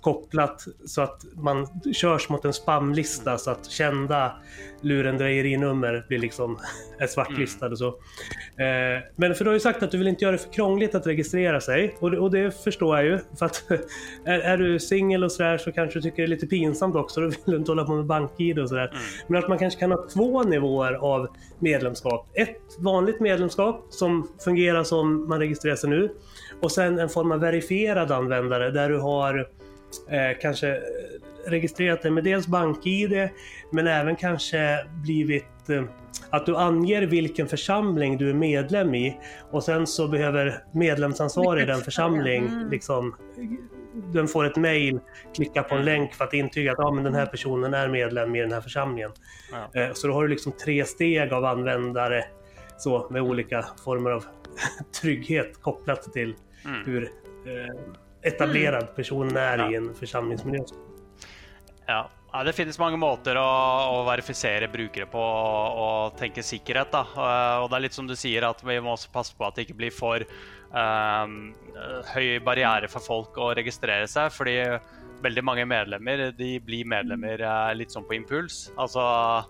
kopplat 0.00 0.64
så 0.86 1.02
att 1.02 1.24
man 1.34 1.66
körs 1.92 2.28
mot 2.28 2.44
en 2.44 2.52
spamlista 2.52 3.38
så 3.38 3.50
att 3.50 3.70
kända 3.70 4.32
lurendrejerinummer 4.80 6.04
blir 6.08 6.18
liksom 6.18 6.58
svartlistade. 7.08 7.72
och 7.72 7.78
Så. 7.78 7.88
Eh, 7.88 9.02
men 9.16 9.34
för 9.34 9.44
du 9.44 9.50
har 9.50 9.54
ju 9.54 9.60
sagt 9.60 9.82
att 9.82 9.90
du 9.90 9.98
vill 9.98 10.08
inte 10.08 10.24
göra 10.24 10.32
det 10.32 10.42
för 10.42 10.52
krångligt 10.52 10.94
att 10.94 11.06
registrera 11.06 11.60
sig 11.60 11.96
och 11.98 12.10
det, 12.10 12.18
och 12.18 12.30
det 12.30 12.64
förstår 12.64 12.96
jag 12.96 13.06
ju. 13.06 13.18
För 13.38 13.46
att 13.46 13.64
är, 14.24 14.38
är 14.38 14.56
du 14.56 14.80
singel 14.80 15.24
och 15.24 15.32
sådär 15.32 15.58
så 15.58 15.72
kanske 15.72 15.98
du 15.98 16.02
tycker 16.02 16.16
det 16.16 16.26
är 16.26 16.28
lite 16.28 16.46
pinsamt 16.46 16.96
också. 16.96 17.20
Då 17.20 17.26
vill 17.26 17.38
du 17.44 17.56
inte 17.56 17.70
hålla 17.70 17.84
på 17.84 17.94
med 17.94 18.06
bank-id 18.06 18.58
och 18.58 18.68
sådär. 18.68 18.92
Men 19.26 19.42
att 19.42 19.48
man 19.48 19.58
kanske 19.58 19.80
kan 19.80 19.90
ha 19.90 20.06
två 20.14 20.42
nivåer 20.42 20.92
av 20.92 21.28
medlemskap. 21.58 22.28
Ett 22.34 22.76
vanligt 22.78 23.20
medlemskap 23.20 23.86
som 23.90 24.28
fungerar 24.44 24.84
som 24.84 25.28
man 25.28 25.38
registrerar 25.38 25.76
sig 25.76 25.90
nu 25.90 26.10
och 26.60 26.72
sen 26.72 26.98
en 26.98 27.08
form 27.08 27.32
av 27.32 27.40
verifierad 27.40 28.12
användare 28.12 28.70
där 28.70 28.88
du 28.88 28.98
har 28.98 29.48
eh, 30.10 30.38
kanske 30.40 30.80
registrerat 31.46 32.02
dig 32.02 32.10
med 32.10 32.24
dels 32.24 32.46
BankID 32.46 33.28
men 33.72 33.86
även 33.86 34.16
kanske 34.16 34.78
blivit 35.04 35.68
eh, 35.70 35.82
att 36.30 36.46
du 36.46 36.56
anger 36.56 37.02
vilken 37.02 37.48
församling 37.48 38.18
du 38.18 38.30
är 38.30 38.34
medlem 38.34 38.94
i 38.94 39.20
och 39.50 39.64
sen 39.64 39.86
så 39.86 40.08
behöver 40.08 40.64
medlemsansvarig 40.74 41.62
i 41.62 41.66
den 41.66 41.80
församling 41.80 42.46
Mm. 42.46 42.70
liksom 42.70 43.16
den 44.12 44.28
får 44.28 44.44
ett 44.46 44.56
mail, 44.56 45.00
klicka 45.34 45.62
på 45.62 45.74
en 45.74 45.84
länk 45.84 46.14
för 46.14 46.24
att 46.24 46.34
intyga 46.34 46.72
att 46.72 46.78
ah, 46.78 46.90
men 46.92 47.04
den 47.04 47.14
här 47.14 47.26
personen 47.26 47.74
är 47.74 47.88
medlem 47.88 48.34
i 48.36 48.40
den 48.40 48.52
här 48.52 48.60
församlingen. 48.60 49.10
Ja. 49.52 49.80
Eh, 49.80 49.92
Så 49.92 50.06
då 50.06 50.12
har 50.14 50.22
du 50.22 50.28
liksom 50.28 50.52
tre 50.52 50.84
steg 50.84 51.32
av 51.32 51.44
användare 51.44 52.24
så, 52.78 53.06
med 53.10 53.22
olika 53.22 53.64
former 53.84 54.10
av 54.10 54.24
trygghet 55.00 55.62
kopplat 55.62 56.12
till 56.12 56.34
Mm. 56.64 56.80
hur 56.86 57.02
eh, 57.02 57.80
etablerad 58.22 58.94
personen 58.96 59.36
är 59.36 59.72
i 59.72 59.74
en 59.76 59.94
församlingsmiljö. 59.94 60.64
Ja. 61.86 62.10
ja, 62.32 62.44
Det 62.44 62.52
finnes 62.52 62.78
mange 62.78 62.96
måter 63.00 63.36
å, 63.40 63.46
å 63.96 64.02
verifisere 64.06 64.68
brukere 64.70 65.06
på 65.10 65.18
og, 65.18 65.80
og 65.82 66.18
tenke 66.20 66.42
sikkerhet. 66.46 66.92
Da. 66.92 67.00
Eh, 67.16 67.56
Og 67.64 67.70
det 67.70 67.76
er 67.80 67.84
litt 67.88 67.96
som 67.96 68.06
du 68.06 68.14
sier, 68.18 68.46
at 68.46 68.62
vi 68.64 68.78
må 68.80 68.92
også 68.94 69.10
passe 69.14 69.34
på 69.36 69.46
at 69.48 69.56
det 69.58 69.66
ikke 69.66 69.78
blir 69.80 69.94
for 69.94 70.22
eh, 70.22 71.34
høy 72.14 72.38
barriere 72.46 72.88
for 72.92 73.02
folk 73.02 73.38
å 73.42 73.50
registrere 73.58 74.06
seg. 74.10 74.30
Fordi 74.36 74.56
veldig 75.24 75.42
mange 75.44 75.66
medlemmer 75.68 76.30
de 76.32 76.54
blir 76.64 76.86
medlemmer 76.88 77.42
eh, 77.42 77.74
litt 77.76 77.92
sånn 77.92 78.06
på 78.08 78.16
impuls. 78.20 78.68
Altså 78.78 79.02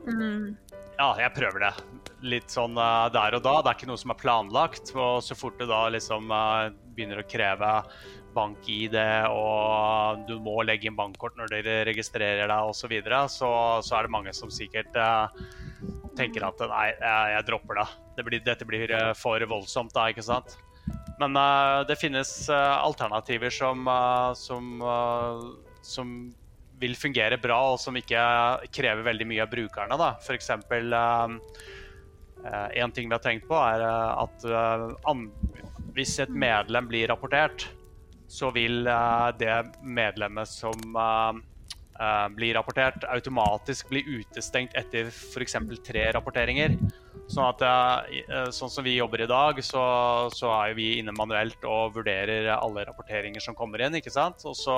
Mm. 0.09 0.57
ja, 0.99 1.11
jeg 1.21 1.35
prøver 1.37 1.67
det. 1.69 1.75
Litt 2.23 2.49
sånn 2.53 2.77
eh, 2.81 3.11
der 3.13 3.37
og 3.37 3.45
da. 3.45 3.59
Det 3.61 3.75
er 3.75 3.79
ikke 3.83 3.91
noe 3.93 4.01
som 4.01 4.15
er 4.17 4.23
planlagt. 4.25 4.95
Og 4.97 5.21
så 5.27 5.37
fort 5.37 5.61
det 5.61 5.69
da 5.69 5.85
liksom 5.93 6.33
begynner 6.97 7.21
å 7.23 7.29
kreve 7.29 7.75
bank-ID, 8.35 8.97
og 9.31 10.25
du 10.29 10.37
må 10.43 10.61
legge 10.67 10.89
inn 10.89 10.99
bankkort 10.99 11.37
når 11.39 11.53
dere 11.53 11.77
registrerer 11.89 12.47
deg 12.51 12.71
osv., 12.71 12.81
så, 12.81 12.91
videre, 12.91 13.21
så 13.33 13.51
så 13.85 13.99
er 13.99 14.07
det 14.07 14.15
mange 14.15 14.35
som 14.37 14.53
sikkert 14.53 14.97
eh, 14.97 15.45
tenker 16.19 16.47
at 16.47 16.61
nei, 16.71 16.89
jeg, 16.93 17.35
jeg 17.35 17.47
dropper 17.51 17.81
det. 17.81 17.87
det 18.17 18.27
blir, 18.27 18.43
dette 18.47 18.69
blir 18.69 18.95
eh, 18.97 19.13
for 19.19 19.47
voldsomt 19.51 19.95
da, 19.97 20.09
ikke 20.13 20.27
sant? 20.27 20.59
Men 21.21 21.37
eh, 21.37 21.81
det 21.89 21.99
finnes 22.01 22.33
eh, 22.49 22.77
alternativer 22.81 23.53
som, 23.55 23.85
eh, 23.89 24.31
som, 24.39 24.71
eh, 24.81 25.45
som 25.83 26.15
vil 26.81 26.97
fungere 26.97 27.37
bra, 27.41 27.59
og 27.75 27.81
som 27.81 27.97
ikke 27.99 28.23
krever 28.73 29.05
veldig 29.05 29.29
mye 29.29 29.45
av 29.45 29.53
brukerne. 29.53 30.01
Da. 30.01 30.15
F.eks. 30.23 30.51
Én 30.57 31.41
En 32.81 32.93
ting 32.97 33.11
vi 33.11 33.13
har 33.13 33.21
tenkt 33.21 33.45
på, 33.49 33.57
er 33.61 33.85
eh, 33.85 34.23
at 34.25 34.47
eh, 34.49 34.87
an 35.11 35.27
hvis 35.97 36.19
et 36.23 36.31
medlem 36.31 36.87
blir 36.89 37.09
rapportert, 37.11 37.67
så 38.31 38.51
vil 38.55 38.87
eh, 38.87 39.29
det 39.41 39.57
medlemmet 39.83 40.49
som 40.49 40.79
eh, 40.97 41.41
eh, 42.01 42.27
blir 42.37 42.55
rapportert, 42.55 43.05
automatisk 43.11 43.91
bli 43.91 44.05
utestengt 44.07 44.77
etter 44.79 45.11
f.eks. 45.11 45.59
tre 45.87 46.11
rapporteringer. 46.15 46.77
Sånn 47.31 47.47
at 47.47 47.61
sånn 48.57 48.71
som 48.73 48.83
vi 48.83 48.97
jobber 48.97 49.23
i 49.23 49.27
dag, 49.31 49.61
så, 49.63 49.83
så 50.35 50.49
er 50.51 50.73
jo 50.73 50.79
vi 50.81 50.89
inne 50.99 51.15
manuelt 51.15 51.63
og 51.63 51.93
vurderer 51.95 52.49
alle 52.57 52.83
rapporteringer 52.89 53.45
som 53.45 53.55
kommer 53.55 53.85
inn. 53.87 53.95
ikke 54.01 54.11
sant? 54.11 54.43
Og 54.51 54.57
så 54.59 54.75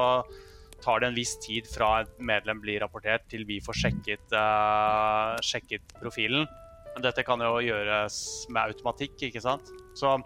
tar 0.83 1.01
det 1.01 1.09
en 1.09 1.17
viss 1.17 1.33
tid 1.41 1.69
fra 1.71 2.03
et 2.03 2.13
medlem 2.21 2.61
blir 2.61 2.83
rapportert 2.83 3.25
til 3.33 3.47
vi 3.49 3.57
får 3.65 3.79
sjekket, 3.85 4.35
uh, 4.37 5.39
sjekket 5.41 5.97
profilen. 6.01 6.45
Detta 6.93 7.07
dette 7.09 7.25
kan 7.25 7.41
jo 7.41 7.57
gjøres 7.65 8.17
med 8.53 8.75
automatikk, 8.75 9.17
ikke 9.31 9.41
sant? 9.41 9.71
Så 9.97 10.19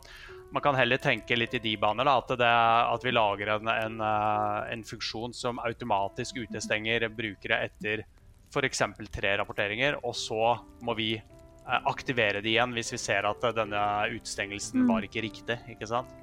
man 0.56 0.64
kan 0.64 0.76
heller 0.78 0.96
tenke 0.96 1.36
litt 1.36 1.52
i 1.54 1.60
de 1.60 1.74
baner, 1.76 2.08
da, 2.08 2.16
at, 2.16 2.30
det, 2.40 2.52
at 2.96 3.02
vi 3.04 3.12
lager 3.12 3.50
en, 3.58 3.68
en, 3.68 3.98
eh, 4.00 4.60
en 4.72 4.84
funksjon 4.88 5.34
som 5.36 5.58
automatisk 5.60 6.38
utestenger 6.46 7.04
brukere 7.12 7.58
etter 7.66 8.06
f.eks. 8.48 8.80
tre 9.12 9.34
rapporteringer, 9.36 9.98
og 10.00 10.16
så 10.16 10.54
må 10.80 10.94
vi 10.96 11.10
eh, 11.18 11.80
aktivere 11.92 12.40
det 12.40 12.54
igjen 12.54 12.72
hvis 12.72 12.94
vi 12.94 13.00
ser 13.02 13.28
at 13.28 13.44
denne 13.58 13.82
utestengelsen 14.14 14.86
var 14.88 15.04
ikke 15.04 15.26
riktig. 15.26 15.58
ikke 15.74 15.90
sant? 15.90 16.14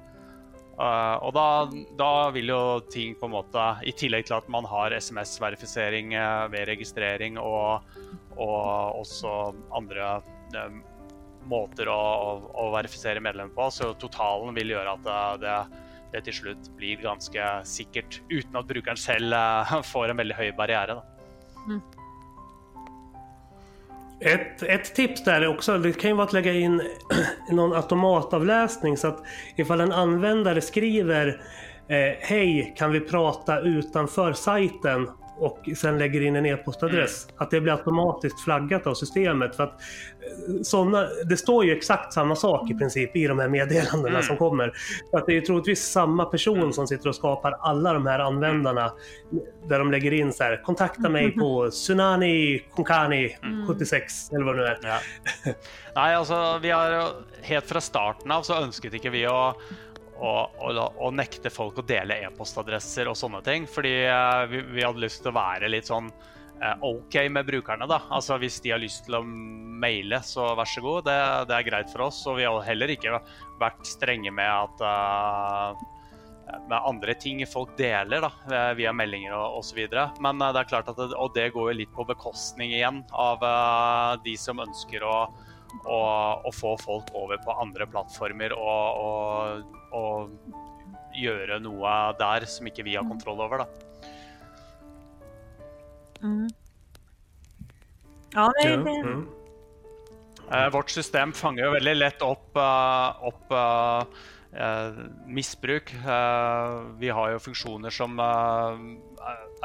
Eh, 0.74 1.16
og 1.22 1.30
da, 1.36 1.46
da 1.94 2.10
vil 2.34 2.50
jo 2.50 2.62
ting 2.90 3.14
på 3.20 3.28
en 3.28 3.36
måte 3.36 3.68
I 3.86 3.94
tillegg 3.94 4.26
til 4.26 4.40
at 4.40 4.50
man 4.50 4.66
har 4.66 4.96
SMS-verifisering 4.98 6.16
eh, 6.18 6.48
ved 6.50 6.66
registrering 6.72 7.38
og, 7.38 7.86
og 8.34 8.98
også 9.04 9.36
andre 9.78 10.16
måter 11.50 11.88
å, 11.92 11.96
å, 11.96 12.34
å 12.64 12.68
verifisere 12.74 13.22
medlemmer 13.22 13.54
på, 13.56 13.70
så 13.74 13.92
totalen 14.00 14.56
vil 14.56 14.74
gjøre 14.74 14.94
at 14.96 15.10
eh, 15.14 15.32
det, 15.42 15.56
det 16.14 16.24
til 16.28 16.38
slutt 16.40 16.70
blir 16.78 17.02
ganske 17.02 17.50
sikkert, 17.68 18.20
uten 18.30 18.60
at 18.60 18.70
brukeren 18.70 19.00
selv 19.00 19.36
eh, 19.36 19.76
får 19.92 20.12
en 20.12 20.22
veldig 20.22 20.38
høy 20.40 20.48
barriere. 20.58 21.00
Da. 21.00 21.10
Ett, 24.20 24.62
ett 24.62 24.94
tips 24.94 25.24
där 25.24 25.42
är 25.42 25.46
också, 25.46 25.78
det 25.78 25.92
kan 25.92 26.10
ju 26.10 26.16
vara 26.16 26.26
att 26.26 26.32
lägga 26.32 26.52
in 26.52 26.82
någon 27.50 27.72
automatavläsning 27.72 28.96
så 28.96 29.08
att 29.08 29.22
ifall 29.56 29.80
en 29.80 29.92
användare 29.92 30.60
skriver 30.60 31.28
eh, 31.88 32.14
Hej, 32.20 32.74
kan 32.76 32.92
vi 32.92 33.00
prata 33.00 33.60
utanför 33.60 34.32
sajten? 34.32 35.08
Och 35.38 35.68
sen 35.76 35.98
lägger 35.98 36.20
in 36.20 36.36
en 36.36 36.46
e-postadress. 36.46 37.28
Att 37.36 37.50
det 37.50 37.60
blir 37.60 37.72
automatiskt 37.72 38.40
flaggat 38.40 38.86
av 38.86 38.94
systemet. 38.94 39.56
För 39.56 39.64
att 39.64 39.80
såna, 40.62 41.08
det 41.28 41.36
står 41.36 41.64
ju 41.64 41.72
exakt 41.76 42.12
samma 42.12 42.36
sak 42.36 42.70
i 42.70 42.74
princip 42.74 43.16
i 43.16 43.26
de 43.26 43.38
här 43.38 43.48
meddelandena 43.48 44.08
Mm. 44.08 44.22
som 44.22 44.36
kommer. 44.36 44.72
Så 45.10 45.18
att 45.18 45.26
det 45.26 45.32
är 45.32 45.34
ju 45.34 45.40
troligtvis 45.40 45.92
samma 45.92 46.24
person 46.24 46.72
som 46.72 46.86
sitter 46.86 47.08
och 47.08 47.14
skapar 47.14 47.56
alla 47.60 47.92
de 47.92 48.06
här 48.06 48.18
användarna. 48.18 48.92
Där 49.68 49.78
de 49.78 49.90
lägger 49.90 50.12
in 50.12 50.32
så 50.32 50.44
här, 50.44 50.62
kontakta 50.62 51.08
mig 51.08 51.30
på 51.30 51.70
Tsunani 51.70 52.58
Konkani 52.70 53.36
76 53.68 54.32
eller 54.32 54.44
vad 54.44 54.56
det 54.56 54.62
nu 54.62 54.68
är. 54.68 54.78
Ja. 54.82 54.98
Nei, 55.94 56.14
altså, 56.14 56.58
vi 56.62 56.70
har 56.70 57.10
Helt 57.42 57.66
fra 57.66 57.80
starten 57.80 58.30
av 58.30 58.42
så 58.42 58.56
ønsket 58.62 58.94
ikke 58.94 59.10
vi 59.12 59.26
å, 59.28 59.52
å, 60.16 60.30
å, 60.58 60.84
å 60.96 61.10
nekte 61.12 61.50
folk 61.52 61.78
å 61.78 61.84
dele 61.84 62.16
e-postadresser 62.24 63.08
og 63.10 63.16
sånne 63.16 63.42
ting. 63.44 63.66
Fordi 63.68 63.92
eh, 64.06 64.46
vi, 64.48 64.62
vi 64.78 64.86
til 65.10 65.28
å 65.28 65.34
være 65.36 65.68
litt 65.68 65.90
sånn 65.90 66.08
eh, 66.08 66.32
OK 66.80 67.16
med 67.30 67.46
brukerne. 67.48 67.88
da. 67.90 68.00
Altså 68.14 68.38
Hvis 68.40 68.60
de 68.64 68.72
har 68.72 68.80
lyst 68.80 69.04
til 69.08 69.18
å 69.18 69.24
maile, 69.24 70.20
så 70.24 70.52
vær 70.56 70.68
så 70.70 70.84
god. 70.84 71.08
Det, 71.08 71.18
det 71.50 71.56
er 71.58 71.66
greit 71.66 71.90
for 71.92 72.06
oss. 72.06 72.22
Og 72.30 72.38
vi 72.38 72.46
har 72.46 72.68
heller 72.68 72.94
ikke 72.94 73.18
vært 73.60 73.82
strenge 73.88 74.32
med 74.32 74.48
at 74.48 74.84
eh, 74.88 75.84
med 76.68 76.78
andre 76.84 77.14
ting 77.14 77.40
folk 77.48 77.74
deler 77.78 78.24
da, 78.24 78.30
eh, 78.52 78.72
via 78.78 78.92
meldinger 78.92 79.34
og 79.36 79.60
osv. 79.60 79.80
Men 80.20 80.42
eh, 80.42 80.52
det 80.54 80.62
er 80.62 80.70
klart 80.70 80.90
at 80.92 81.00
det, 81.00 81.10
og 81.16 81.32
det 81.36 81.50
går 81.54 81.72
jo 81.72 81.78
litt 81.80 81.94
på 81.94 82.06
bekostning 82.08 82.74
igjen 82.74 83.02
av 83.10 83.44
eh, 83.44 84.12
de 84.24 84.36
som 84.40 84.62
ønsker 84.62 85.04
å, 85.06 85.16
å, 85.84 86.00
å 86.44 86.54
få 86.54 86.76
folk 86.82 87.10
over 87.16 87.40
på 87.44 87.56
andre 87.64 87.88
plattformer 87.90 88.56
og, 88.56 89.00
og, 89.08 89.80
og 89.96 91.18
gjøre 91.18 91.60
noe 91.62 91.96
der 92.20 92.46
som 92.50 92.68
ikke 92.68 92.86
vi 92.86 92.98
har 92.98 93.08
kontroll 93.08 93.44
over. 93.46 93.64
da. 93.64 93.90
Mm. 96.24 96.48
Ja, 98.34 98.50
Ja, 98.58 98.76
det, 98.76 98.76
mm. 98.76 99.26
Eh, 100.50 100.68
vårt 100.72 100.90
system 100.90 101.32
fanger 101.32 101.64
jo 101.64 101.74
veldig 101.76 101.94
lett 101.96 102.22
opp, 102.22 102.56
eh, 102.56 103.28
opp 103.28 103.52
misbruk. 105.26 105.94
Eh, 105.94 106.82
vi 106.98 107.08
har 107.10 107.32
jo 107.32 107.38
funksjoner 107.42 107.90
som 107.90 108.18
eh, 108.20 108.84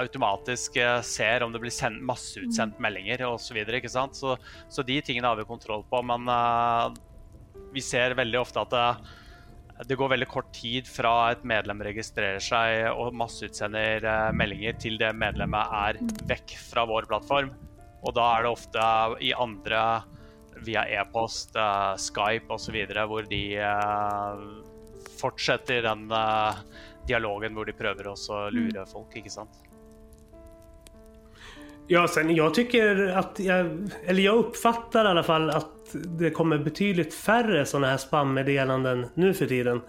automatisk 0.02 0.80
eh, 0.82 1.02
ser 1.02 1.44
om 1.44 1.54
det 1.54 1.62
blir 1.62 1.74
sendt, 1.74 2.02
masseutsendt 2.02 2.80
meldinger 2.82 3.26
osv. 3.28 3.60
Så, 3.66 3.90
sant? 3.90 4.16
så 4.16 4.38
Så 4.70 4.84
de 4.84 5.02
tingene 5.02 5.28
har 5.28 5.38
vi 5.38 5.46
kontroll 5.46 5.84
på. 5.90 6.02
Men 6.02 6.26
vi 7.74 7.82
ser 7.82 8.18
veldig 8.18 8.40
ofte 8.40 8.66
at 8.66 9.06
det, 9.88 9.96
går 9.96 10.12
veldig 10.12 10.28
kort 10.28 10.50
tid 10.56 10.88
fra 10.90 11.32
et 11.32 11.44
medlem 11.48 11.82
registrerer 11.88 12.42
seg 12.44 12.90
og 12.92 13.16
masseutsender 13.16 14.04
eh, 14.04 14.32
meldinger 14.36 14.76
til 14.82 14.98
det 15.00 15.14
medlemmet 15.16 15.76
er 15.80 16.00
vekk 16.28 16.56
fra 16.60 16.84
vår 16.90 17.08
plattform. 17.12 17.54
Og 18.04 18.16
da 18.16 18.26
er 18.36 18.46
det 18.46 18.52
ofte 18.52 18.90
i 19.24 19.32
andre 19.36 19.84
via 20.68 20.84
e-post, 21.00 21.56
eh, 21.56 21.94
Skype 22.02 22.52
osv. 22.52 22.76
hvor 23.08 23.30
de 23.32 23.44
eh, 23.56 24.44
fortsetter 25.20 25.88
den 25.88 26.08
dialogen 27.08 27.56
hvor 27.56 27.68
de 27.68 27.76
også 28.12 28.36
å 28.36 28.54
lure 28.54 28.86
folk, 28.88 29.16
ikke 29.16 29.32
sant. 29.32 29.69
Ja, 31.92 32.08
sen 32.08 32.36
jag 32.36 32.54
tycker 32.54 33.08
att 33.18 33.40
jag, 33.40 33.90
eller 34.06 34.24
jag 34.24 34.36
uppfattar 34.36 35.06
i 35.06 35.08
alla 35.08 35.24
fall 35.24 35.50
att 35.50 35.68
det 35.94 36.30
kommer 36.30 36.58
betydligt 36.58 37.14
färre 37.14 37.66
sådana 37.66 37.88
här 37.88 37.98
spammeddelanden 37.98 39.06
nu 39.14 39.34
för 39.34 39.46
tiden 39.46 39.82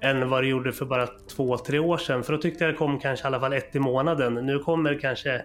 än 0.00 0.28
vad 0.28 0.42
det 0.42 0.48
gjorde 0.48 0.72
för 0.72 0.84
bara 0.84 1.06
två, 1.36 1.58
tre 1.58 1.78
år 1.78 1.96
sedan. 1.98 2.22
För 2.22 2.32
då 2.32 2.38
tyckte 2.38 2.64
jag 2.64 2.74
det 2.74 2.78
kom 2.78 2.98
kanske 3.00 3.24
i 3.24 3.26
alla 3.26 3.40
fall 3.40 3.52
ett 3.52 3.76
i 3.76 3.78
månaden. 3.78 4.34
Nu 4.34 4.58
kommer 4.58 4.90
det 4.90 4.98
kanske 4.98 5.42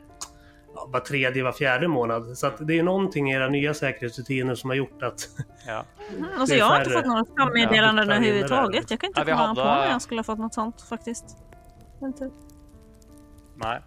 ja, 0.76 0.90
var 0.94 1.00
tredje, 1.00 1.44
var 1.44 1.52
fjärde 1.52 1.88
månad. 1.88 2.38
Så 2.38 2.48
att 2.48 2.68
det 2.68 2.80
är 2.80 2.84
någonting 2.84 3.32
i 3.32 3.36
era 3.36 3.48
nya 3.50 3.74
säkerhetsrutiner 3.74 4.56
som 4.56 4.70
har 4.70 4.78
gjort 4.78 5.04
att 5.04 5.28
Ja. 5.68 5.86
alltså, 6.40 6.46
det 6.46 6.54
är 6.54 6.58
jag 6.60 6.66
har 6.66 6.80
inte 6.80 6.90
fått 6.92 7.06
några 7.06 7.24
spammeddelanden 7.26 8.10
Ja, 8.10 8.16
överhuvudtaget. 8.16 8.92
Jag 8.92 9.00
kan 9.00 9.08
inte 9.08 9.20
Ja, 9.20 9.26
komma 9.26 9.38
hade- 9.48 9.62
på 9.62 9.68
när 9.68 9.92
jag 9.92 10.02
skulle 10.02 10.20
ha 10.20 10.24
fått 10.24 10.40
något 10.40 10.54
sånt 10.54 10.82
faktiskt. 10.82 11.26
Inte. 12.02 12.30
Nei. 13.56 13.78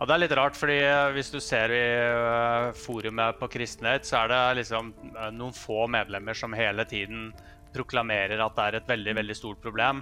Ja, 0.00 0.06
det 0.08 0.14
er 0.14 0.20
litt 0.22 0.32
rart, 0.32 0.56
fordi 0.56 0.78
hvis 1.12 1.28
du 1.28 1.36
ser 1.44 1.72
i 1.76 1.80
eh, 1.92 2.70
forumet 2.72 3.36
på 3.36 3.50
Kristenhet, 3.52 4.06
så 4.08 4.22
er 4.22 4.30
det 4.32 4.62
liksom 4.62 4.94
eh, 5.10 5.26
noen 5.36 5.52
få 5.52 5.82
medlemmer 5.92 6.32
som 6.32 6.56
hele 6.56 6.86
tiden 6.88 7.26
proklamerer 7.74 8.40
at 8.40 8.56
det 8.56 8.64
er 8.64 8.78
et 8.78 8.88
veldig, 8.88 9.14
veldig 9.18 9.36
stort 9.36 9.60
problem. 9.60 10.00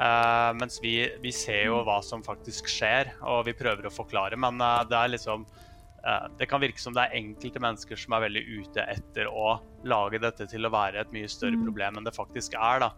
Eh, 0.00 0.50
mens 0.56 0.80
vi, 0.80 0.94
vi 1.20 1.34
ser 1.36 1.66
jo 1.66 1.82
hva 1.84 1.98
som 2.00 2.24
faktisk 2.24 2.72
skjer, 2.72 3.12
og 3.20 3.44
vi 3.50 3.56
prøver 3.60 3.90
å 3.90 3.92
forklare, 3.92 4.40
men 4.40 4.56
eh, 4.56 4.80
det 4.88 4.96
er 4.96 5.12
liksom 5.12 5.44
eh, 5.44 6.26
Det 6.40 6.48
kan 6.48 6.64
virke 6.64 6.80
som 6.80 6.96
det 6.96 7.04
er 7.04 7.20
enkelte 7.20 7.60
mennesker 7.60 8.00
som 8.00 8.16
er 8.16 8.24
veldig 8.24 8.46
ute 8.56 8.88
etter 8.88 9.28
å 9.28 9.58
lage 9.84 10.22
dette 10.24 10.48
til 10.48 10.64
å 10.64 10.72
være 10.72 11.04
et 11.04 11.12
mye 11.12 11.28
større 11.28 11.60
problem 11.60 12.00
enn 12.00 12.08
det 12.08 12.16
faktisk 12.16 12.56
er, 12.56 12.86
da. 12.88 12.94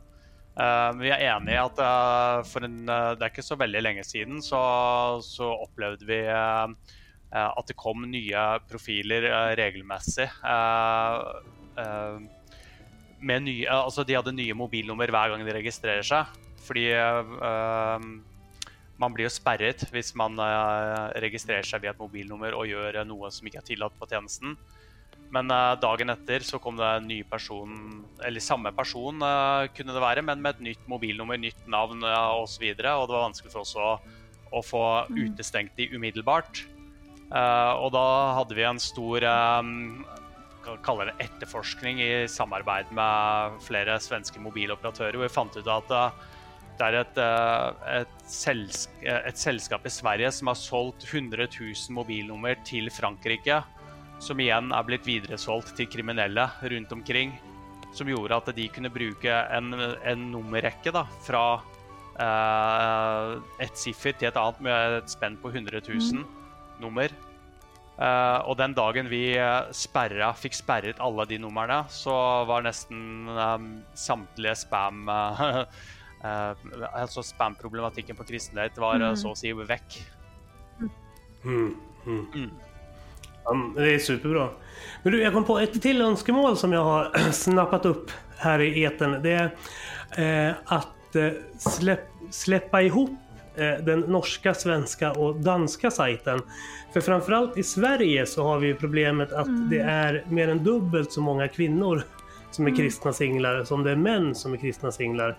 Eh, 0.52 0.90
vi 1.00 1.08
er 1.08 1.22
enig 1.32 1.54
i 1.54 1.60
at 1.60 1.78
eh, 1.80 2.38
for 2.44 2.66
en, 2.66 2.82
eh, 2.84 3.12
det 3.16 3.24
er 3.24 3.32
ikke 3.32 3.44
så 3.46 3.56
veldig 3.56 3.80
lenge 3.80 4.02
siden 4.04 4.42
så, 4.44 4.60
så 5.24 5.48
opplevde 5.64 6.04
vi 6.08 6.18
eh, 6.28 6.90
at 7.32 7.70
det 7.70 7.78
kom 7.80 8.04
nye 8.04 8.40
profiler 8.68 9.24
regelmessig. 9.56 10.26
med 13.22 13.42
nye, 13.46 13.64
altså 13.72 14.04
de 14.04 14.18
hadde 14.18 14.34
nye 14.36 14.52
mobilnummer 14.52 15.08
hver 15.08 15.32
gang 15.32 15.46
de 15.46 15.54
registrerer 15.56 16.04
seg. 16.04 16.28
Fordi 16.60 16.84
man 19.00 19.16
blir 19.16 19.30
jo 19.30 19.32
sperret 19.32 19.86
hvis 19.94 20.12
man 20.12 20.36
registrerer 21.24 21.64
seg 21.64 21.86
via 21.86 21.94
et 21.94 22.04
mobilnummer 22.04 22.52
og 22.52 22.68
gjør 22.68 23.00
noe 23.08 23.32
som 23.32 23.48
ikke 23.48 23.62
er 23.62 23.68
tillatt 23.70 23.96
på 23.96 24.10
tjenesten. 24.12 24.58
Men 25.32 25.50
eh, 25.52 25.74
dagen 25.80 26.12
etter 26.12 26.44
så 26.44 26.60
kom 26.62 26.76
det 26.80 26.88
en 26.98 27.08
ny 27.08 27.22
person, 27.28 28.02
eller 28.24 28.44
samme 28.44 28.72
person 28.76 29.22
eh, 29.24 29.68
kunne 29.76 29.94
det 29.96 30.04
være, 30.04 30.24
men 30.28 30.42
med 30.44 30.58
et 30.58 30.66
nytt 30.70 30.90
mobilnummer, 30.90 31.40
nytt 31.40 31.64
navn 31.70 32.04
uh, 32.04 32.42
osv. 32.42 32.66
Og, 32.68 32.82
så 32.82 32.96
og 32.98 33.06
det 33.08 33.16
var 33.16 33.26
vanskelig 33.30 33.54
for 33.54 33.64
oss 33.64 33.76
å, 33.80 33.94
å 34.52 34.64
få 34.66 34.84
utestengt 35.16 35.76
de 35.80 35.88
umiddelbart. 35.96 36.66
Eh, 37.32 37.72
og 37.80 37.94
da 37.94 38.06
hadde 38.36 38.58
vi 38.58 38.66
en 38.68 38.80
stor 38.82 39.24
eh, 39.24 39.70
kan 40.62 40.82
kalle 40.84 41.08
det 41.08 41.26
etterforskning 41.26 42.02
i 42.02 42.10
samarbeid 42.30 42.92
med 42.94 43.58
flere 43.64 43.96
svenske 44.02 44.42
mobiloperatører, 44.42 45.16
hvor 45.16 45.26
vi 45.26 45.32
fant 45.32 45.56
ut 45.56 45.70
at 45.72 45.94
eh, 45.96 46.28
det 46.78 46.88
er 46.88 46.98
et, 47.00 47.20
eh, 47.20 47.86
et, 48.02 48.18
selsk 48.28 49.06
et 49.08 49.38
selskap 49.38 49.86
i 49.88 49.92
Sverige 49.92 50.32
som 50.34 50.50
har 50.52 50.58
solgt 50.60 51.06
100 51.08 51.48
000 51.48 51.96
mobilnummer 51.96 52.60
til 52.68 52.90
Frankrike 52.92 53.62
som 54.22 54.38
igjen 54.40 54.70
er 54.74 54.86
blitt 54.86 55.06
videresolgt 55.08 55.74
til 55.78 55.90
kriminelle 55.90 56.46
rundt 56.62 56.94
omkring. 56.94 57.34
Som 57.92 58.08
gjorde 58.08 58.38
at 58.38 58.52
de 58.56 58.68
kunne 58.72 58.92
bruke 58.92 59.32
en, 59.52 59.74
en 59.74 60.22
nummerrekke 60.32 60.94
da, 60.94 61.02
fra 61.26 61.44
eh, 62.22 63.34
et 63.66 63.76
siffer 63.76 64.16
til 64.16 64.30
et 64.30 64.38
annet 64.40 64.62
med 64.64 64.96
et 65.02 65.12
spenn 65.12 65.36
på 65.42 65.52
100 65.52 65.82
000 65.90 66.24
nummer. 66.80 67.12
Eh, 67.92 68.38
og 68.48 68.56
den 68.62 68.72
dagen 68.78 69.10
vi 69.12 69.34
eh, 69.36 69.68
sperra, 69.76 70.32
fikk 70.38 70.56
sperret 70.56 71.02
alle 71.04 71.28
de 71.28 71.42
numrene, 71.42 71.82
så 71.92 72.14
var 72.48 72.64
nesten 72.64 73.28
eh, 73.46 73.68
samtlige 73.98 74.56
spam 74.64 75.10
Altså 76.22 77.24
spam-problematikken 77.26 78.14
på 78.14 78.24
Kristendate 78.28 78.78
var 78.80 79.02
eh, 79.02 79.16
så 79.18 79.34
å 79.34 79.38
si 79.38 79.50
vekk. 79.52 79.96
Mm, 81.42 81.72
mm. 82.06 82.52
Mm. 83.50 83.74
Det 83.74 83.94
är 83.94 83.98
superbra. 83.98 84.48
Men 85.02 85.12
du, 85.12 85.22
jag 85.22 85.32
kom 85.32 85.44
på 85.44 85.58
ett 85.58 85.82
till 85.82 86.02
önskemål 86.02 86.56
som 86.56 86.72
jag 86.72 86.84
har 86.84 87.18
snappat 87.32 87.86
upp 87.86 88.10
här 88.36 88.60
i 88.60 88.82
eten. 88.82 89.22
Det 89.22 89.32
är 89.32 90.48
eh, 90.48 90.54
att 90.64 91.16
eh, 91.16 91.28
släpp, 91.58 92.08
släppa 92.30 92.82
ihop 92.82 93.10
eh, 93.56 93.84
den 93.84 94.00
norska, 94.00 94.54
svenska 94.54 95.12
och 95.12 95.36
danska 95.36 95.90
sajten. 95.90 96.40
För 96.92 97.00
framförallt 97.00 97.58
i 97.58 97.62
Sverige 97.62 98.26
så 98.26 98.44
har 98.44 98.58
vi 98.58 98.74
problemet 98.74 99.32
att 99.32 99.70
det 99.70 99.78
är 99.78 100.24
mer 100.28 100.48
än 100.48 100.64
dubbelt 100.64 101.12
så 101.12 101.20
många 101.20 101.48
kvinnor 101.48 102.02
som 102.50 102.66
är 102.66 102.76
kristna 102.76 103.12
singlar 103.12 103.64
som 103.64 103.82
det 103.82 103.90
är 103.90 103.96
män 103.96 104.34
som 104.34 104.52
är 104.52 104.56
kristna 104.56 104.92
singlar. 104.92 105.38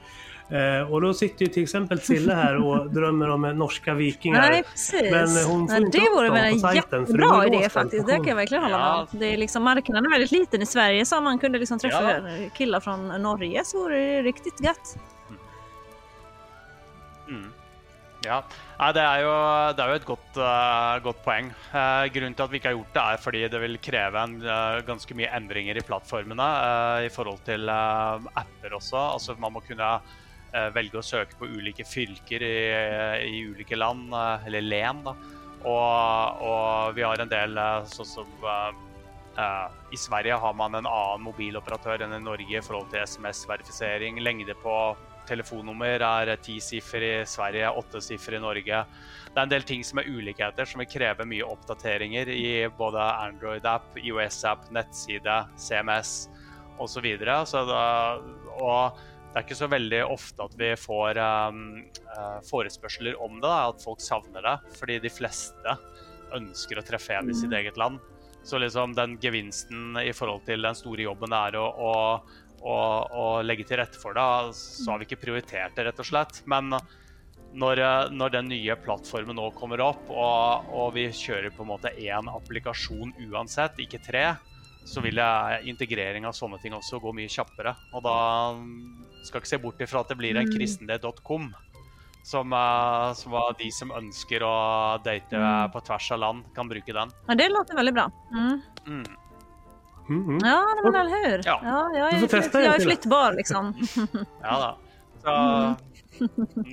Eh, 0.53 0.91
och 0.91 1.01
då 1.01 1.13
sitter 1.13 1.45
ju 1.45 1.51
till 1.51 1.63
exempel 1.63 1.99
Sille 2.01 2.33
här 2.33 2.55
och 2.67 2.89
drömmer 2.93 3.29
om 3.29 3.41
norska 3.41 3.93
vikingar. 3.93 4.41
Nej, 4.41 4.63
precis. 4.63 5.01
Men 5.11 5.37
eh, 5.37 5.47
hon 5.47 5.67
får 5.67 5.73
Nej, 5.73 5.81
inte 5.85 5.97
det 5.97 6.09
vore 6.15 6.29
väl 6.29 6.53
en 6.53 6.59
sajten, 6.59 7.05
för 7.05 7.13
jättebra 7.13 7.47
idé 7.47 7.69
faktiskt. 7.69 8.07
Det 8.07 8.15
kan 8.15 8.27
jag 8.27 8.35
verkligen 8.35 8.63
hålla 8.63 8.77
med 8.77 8.87
Ja. 8.87 9.01
om. 9.11 9.19
Det 9.19 9.25
är 9.33 9.37
liksom, 9.37 9.63
marknaden 9.63 10.05
är 10.05 10.09
väldigt 10.09 10.31
liten 10.31 10.61
i 10.61 10.65
Sverige 10.65 11.05
så 11.05 11.17
om 11.17 11.23
man 11.23 11.39
kunde 11.39 11.59
liksom 11.59 11.79
träffa 11.79 12.11
Ja. 12.11 12.49
killar 12.57 12.79
från 12.79 13.07
Norge 13.07 13.61
så 13.65 13.77
vore 13.83 13.97
det 13.97 14.21
riktigt 14.21 14.61
gött. 14.61 14.97
Mm. 17.29 17.51
Ja, 18.25 18.43
Nei, 18.79 18.89
det 18.95 19.03
er 19.03 19.21
jo, 19.23 19.33
det 19.77 19.83
er 19.83 19.91
jo 19.91 19.97
et 19.99 20.05
godt, 20.07 20.37
eh, 20.43 20.95
godt 21.05 21.19
poeng. 21.23 21.51
Eh, 21.71 22.05
grunnen 22.11 22.33
til 22.35 22.43
at 22.43 22.51
vi 22.51 22.57
ikke 22.59 22.71
har 22.71 22.75
gjort 22.77 22.93
det, 22.95 23.03
er 23.03 23.21
fordi 23.21 23.41
det 23.51 23.61
vil 23.61 23.77
kreve 23.83 24.23
en, 24.23 24.33
eh, 24.41 24.81
ganske 24.87 25.15
mye 25.15 25.29
endringer 25.37 25.77
i 25.77 25.83
plattformene 25.87 26.47
i 27.05 27.09
forhold 27.13 27.39
til 27.45 27.69
apper 27.69 28.75
også. 28.75 29.13
Altså 29.13 29.35
Man 29.39 29.53
må 29.53 29.61
kunne 29.67 29.99
velge 30.75 30.99
å 30.99 31.05
søke 31.05 31.37
på 31.39 31.49
ulike 31.49 31.85
fylker 31.87 32.45
i, 32.45 32.57
eh, 32.71 33.25
i 33.25 33.43
ulike 33.49 33.77
land, 33.77 34.13
eh, 34.13 34.47
eller 34.47 34.61
len. 34.61 35.03
da. 35.03 35.15
Og, 35.63 36.41
og 36.43 36.95
vi 36.97 37.05
har 37.05 37.21
en 37.23 37.31
del 37.31 37.57
eh, 37.57 37.85
sånn 37.93 38.11
som 38.15 38.41
Uh, 39.33 39.65
I 39.89 39.97
Sverige 39.97 40.35
har 40.37 40.53
man 40.53 40.75
en 40.77 40.85
annen 40.85 41.23
mobiloperatør 41.25 42.03
enn 42.05 42.11
i 42.13 42.19
Norge 42.21 42.53
i 42.53 42.61
forhold 42.61 42.91
til 42.91 43.01
SMS-verifisering. 43.01 44.19
Lengde 44.21 44.53
på 44.61 44.75
telefonnummer 45.25 46.03
er 46.05 46.35
ti 46.43 46.59
siffer 46.61 47.01
i 47.01 47.13
Sverige, 47.25 47.71
åtte 47.73 48.01
siffer 48.03 48.37
i 48.37 48.41
Norge. 48.43 48.83
Det 49.33 49.33
er 49.33 49.47
en 49.47 49.49
del 49.49 49.65
ting 49.65 49.81
som 49.81 49.97
er 49.97 50.11
ulikheter, 50.11 50.69
som 50.69 50.83
vil 50.83 50.91
kreve 50.91 51.25
mye 51.25 51.47
oppdateringer 51.49 52.29
i 52.29 52.67
både 52.77 53.07
Android-app, 53.23 53.97
IOS-app, 54.03 54.69
nettside, 54.75 55.39
CMS 55.57 56.13
osv. 56.77 56.93
Så 56.93 57.01
videre. 57.01 57.45
så 57.45 57.65
da- 57.65 58.19
og 58.61 58.99
det 59.33 59.39
er 59.39 59.45
ikke 59.47 59.57
så 59.57 59.65
veldig 59.65 59.99
ofte 60.13 60.45
at 60.45 60.55
vi 60.59 60.67
får 60.77 61.17
um, 61.17 61.61
eh, 61.89 62.35
forespørsler 62.45 63.17
om 63.17 63.39
det, 63.39 63.49
da, 63.49 63.71
at 63.71 63.81
folk 63.81 64.01
savner 64.05 64.45
det. 64.45 64.53
Fordi 64.77 64.99
de 65.01 65.09
fleste 65.09 65.73
ønsker 66.37 66.77
å 66.77 66.83
treffe 66.85 67.17
en 67.17 67.31
i 67.33 67.37
sitt 67.37 67.53
eget 67.57 67.79
land. 67.81 67.97
Så 68.45 68.59
liksom 68.61 68.93
den 68.93 69.15
gevinsten 69.23 69.97
i 69.97 70.11
forhold 70.13 70.45
til 70.45 70.61
den 70.61 70.77
store 70.77 71.07
jobben 71.07 71.33
det 71.33 71.39
er 71.49 71.57
å, 71.57 71.65
å, 71.65 71.93
å, 72.61 72.75
å 73.09 73.25
legge 73.41 73.65
til 73.65 73.81
rette 73.81 73.97
for 73.97 74.13
det, 74.13 74.53
så 74.53 74.93
har 74.93 75.01
vi 75.01 75.09
ikke 75.09 75.23
prioritert 75.23 75.73
det, 75.73 75.87
rett 75.87 76.03
og 76.03 76.09
slett. 76.11 76.43
Men 76.45 76.69
når, 77.57 77.81
eh, 77.81 78.13
når 78.13 78.37
den 78.37 78.53
nye 78.53 78.77
plattformen 78.85 79.39
nå 79.41 79.49
kommer 79.57 79.81
opp, 79.81 80.13
og, 80.13 80.69
og 80.77 80.93
vi 80.99 81.07
kjører 81.09 81.49
på 81.57 81.65
en 81.65 81.71
måte 81.73 81.95
én 81.97 82.29
applikasjon 82.29 83.17
uansett, 83.31 83.81
ikke 83.81 84.03
tre, 84.05 84.27
så 84.85 85.01
vil 85.01 85.17
jeg, 85.17 85.65
integrering 85.73 86.29
av 86.29 86.37
sånne 86.37 86.61
ting 86.61 86.77
også 86.77 87.01
gå 87.01 87.17
mye 87.17 87.31
kjappere. 87.31 87.73
Og 87.95 88.05
da 88.05 88.17
skal 89.27 89.41
ikke 89.41 89.51
se 89.53 89.59
bort 89.61 89.81
ifra 89.81 90.03
at 90.03 90.11
det 90.11 90.17
blir 90.19 90.37
en 90.39 90.51
kristendel.com. 90.51 91.53
Som, 92.23 92.53
eh, 92.53 93.13
som 93.19 93.31
var 93.35 93.55
de 93.59 93.71
som 93.75 93.91
ønsker 93.91 94.43
å 94.47 94.53
date 95.03 95.35
eh, 95.35 95.65
på 95.73 95.81
tvers 95.83 96.11
av 96.15 96.19
land, 96.19 96.45
kan 96.55 96.69
bruke 96.71 96.95
den. 96.95 97.11
Ja, 97.27 97.35
det 97.35 97.49
låter 97.49 97.75
väldigt 97.75 97.95
bra. 97.95 98.11
Mm. 98.31 98.61
Mm. 98.87 99.03
Mm, 100.09 100.23
mm. 100.23 100.39
Ja, 100.43 100.63
men 100.83 100.95
eller 100.95 101.29
hur? 101.29 101.41
Ja. 101.45 101.59
Ja, 101.63 101.89
jag 101.97 102.13
är, 102.13 102.59
jag 102.63 102.75
är 102.75 102.79
flyttbar 102.79 103.33
liksom. 103.33 103.87
Ja 104.41 104.59
da. 104.59 104.77
Så 105.21 105.29
Ja, 105.29 105.75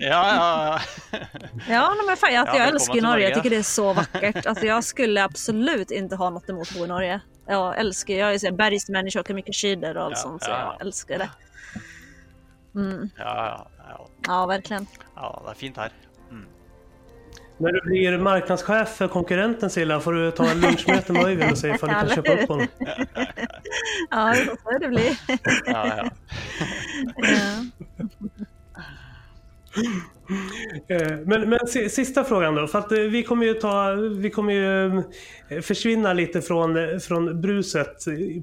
ja, 0.01 0.81
ja. 1.11 1.19
Ja, 1.69 1.95
men 2.07 2.17
fan, 2.17 2.35
jag, 2.35 2.49
Ja, 2.49 2.57
jag 2.57 2.69
älskar 2.69 2.95
Norge. 2.95 3.09
Norge. 3.09 3.29
Jag 3.29 3.35
tycker 3.35 3.51
det 3.51 3.57
är 3.57 3.63
så 3.63 3.93
vackert. 3.93 4.47
Alltså, 4.47 4.67
jag 4.67 4.85
skulle 4.85 5.25
absolut 5.25 5.91
inte 5.91 6.17
ha 6.17 6.31
något 6.31 6.49
emot 6.49 6.69
att 6.71 6.79
bo 6.79 6.85
i 6.85 6.89
Norge. 6.89 7.21
Jag 7.47 7.79
älskar 7.79 8.15
Jag 8.15 8.35
är 8.35 8.53
bergsmänniska, 8.53 9.21
åker 9.21 9.35
mycket 9.35 9.57
skidor 9.57 9.97
och 9.97 10.03
allt 10.05 10.17
Ja, 10.17 10.23
sånt. 10.23 10.43
Så 10.43 10.51
ja. 10.51 10.59
jag 10.59 10.87
älskar 10.87 11.19
det. 11.19 11.31
Mm. 12.75 13.11
ja, 13.19 13.25
ja, 13.47 13.67
ja. 13.89 14.07
Ja, 14.27 14.47
verkligen. 14.47 14.87
ja 15.17 15.43
det 15.45 15.51
er 15.51 15.55
fint 15.55 15.77
her. 15.77 15.93
Mm. 16.31 16.47
När 17.59 17.73
du 17.73 17.81
blir 17.81 18.19
marknadschef 18.19 18.89
för 18.89 19.09
konkurrenten 19.09 19.71
Silla 19.71 20.01
får 20.01 20.13
du 20.13 20.31
ta 20.31 20.51
en 20.51 20.61
lunchmöte 20.61 21.13
med 21.13 21.25
Öyvind 21.25 21.53
och 21.53 21.59
se 21.59 21.69
ifall 21.69 21.89
du 21.89 21.95
kan 21.95 22.09
köpa 22.09 22.33
upp 22.33 22.49
honom. 22.49 22.67
Ja, 24.11 24.35
det 24.35 24.57
får 24.63 24.79
det 24.79 24.89
bli. 24.89 25.19
Ja, 25.67 25.97
ja. 25.97 26.11
Eh, 30.89 31.17
men, 31.27 31.49
men 31.51 31.67
sista 31.91 32.25
frågan 32.25 32.55
då, 32.55 32.67
för 32.67 32.79
att 32.79 32.93
eh, 32.93 32.99
vi 32.99 33.23
kommer 33.23 33.47
ju 33.47 33.55
ta, 33.55 33.93
vi 34.17 34.31
kommer 34.31 34.53
ju 34.53 34.99
eh, 35.49 35.61
försvinna 35.61 36.13
lite 36.13 36.43
från, 36.43 37.01
från 37.01 37.41
bruset 37.41 37.97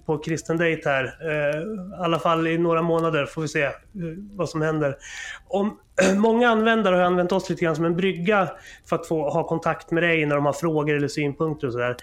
på 0.06 0.18
Kristen 0.18 0.58
Date 0.58 0.82
här. 0.86 1.06
I 1.06 2.04
alla 2.04 2.20
fall 2.20 2.48
i 2.48 2.58
några 2.58 2.82
månader 2.82 3.26
får 3.26 3.42
vi 3.42 3.48
se 3.48 3.70
vad 4.32 4.50
som 4.50 4.62
händer. 4.62 4.96
Om, 5.50 5.78
många 6.18 6.50
användare 6.50 6.96
har 6.96 7.04
använt 7.04 7.32
oss 7.32 7.50
lite 7.50 7.66
grann 7.66 7.76
som 7.76 7.86
en 7.86 7.96
brygga 7.96 8.50
för 8.86 8.96
att 8.96 9.08
få 9.08 9.30
ha 9.30 9.44
kontakt 9.44 9.92
med 9.92 10.04
dig 10.04 10.26
när 10.26 10.36
de 10.36 10.46
har 10.46 10.54
frågor 10.54 10.96
eller 10.96 11.08
synpunkter 11.08 11.68
och 11.68 11.74
sådär. 11.74 11.96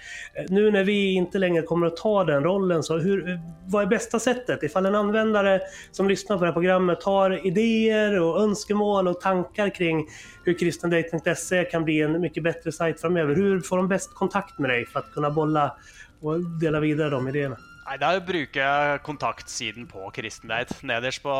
Nu 0.48 0.70
när 0.70 0.84
vi 0.84 1.12
inte 1.12 1.38
längre 1.38 1.62
kommer 1.62 1.86
att 1.86 1.96
ta 1.96 2.24
den 2.24 2.42
rollen, 2.42 2.82
så 2.82 2.98
hur, 2.98 3.40
vad 3.66 3.82
är 3.82 3.86
bästa 3.86 4.18
sättet? 4.18 4.62
Ifall 4.62 4.86
en 4.86 4.94
användare 4.94 5.60
som 5.92 6.08
lyssnar 6.08 6.36
på 6.36 6.44
det 6.44 6.48
här 6.48 6.52
programmet 6.52 7.02
har 7.02 7.46
idéer 7.46 8.20
och 8.20 8.42
önskemål 8.42 9.08
och 9.08 9.20
tankar 9.20 9.74
kring 9.74 10.06
hur 10.44 10.58
kristendate.se 10.58 11.64
kan 11.64 11.84
bli 11.84 12.00
en 12.00 12.20
mycket 12.20 12.42
bättre 12.42 12.72
sajt 12.72 13.00
framöver. 13.00 13.34
Hur 13.34 13.60
får 13.60 13.76
de 13.76 13.88
bäst 13.88 14.14
kontakt 14.14 14.58
med 14.58 14.70
dig 14.70 14.86
för 14.86 14.98
att 14.98 15.12
kunna 15.12 15.30
bolla 15.30 15.76
och 16.20 16.40
dela 16.60 16.80
vidare 16.80 17.10
de 17.10 17.28
idéerna? 17.28 17.56
Nei, 17.84 17.98
Der 18.00 18.20
bruker 18.24 18.60
jeg 18.60 19.02
kontaktsiden 19.04 19.84
på 19.90 20.06
Kristendate. 20.16 20.78
Nederst 20.88 21.20
på 21.22 21.34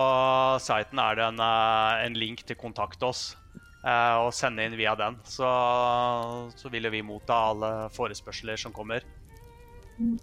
siten 0.61 1.01
er 1.01 1.16
det 1.16 1.24
en, 1.24 1.40
eh, 1.40 2.05
en 2.05 2.14
link 2.20 2.45
til 2.45 2.57
Kontakt 2.57 3.03
oss. 3.03 3.36
Eh, 3.84 4.16
og 4.16 4.32
sende 4.32 4.64
inn 4.64 4.76
via 4.76 4.95
den. 4.95 5.16
Så, 5.24 5.49
så 6.57 6.70
vil 6.72 6.88
vi 6.90 7.03
motta 7.05 7.36
alle 7.51 7.72
forespørsler 7.92 8.61
som 8.61 8.72
kommer. 8.72 9.05
Mm. 9.99 10.18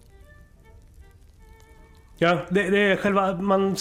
Ja, 2.18 2.38
det, 2.50 2.70
det 2.70 2.78
är 2.78 2.96
själva, 2.96 3.34
man 3.34 3.76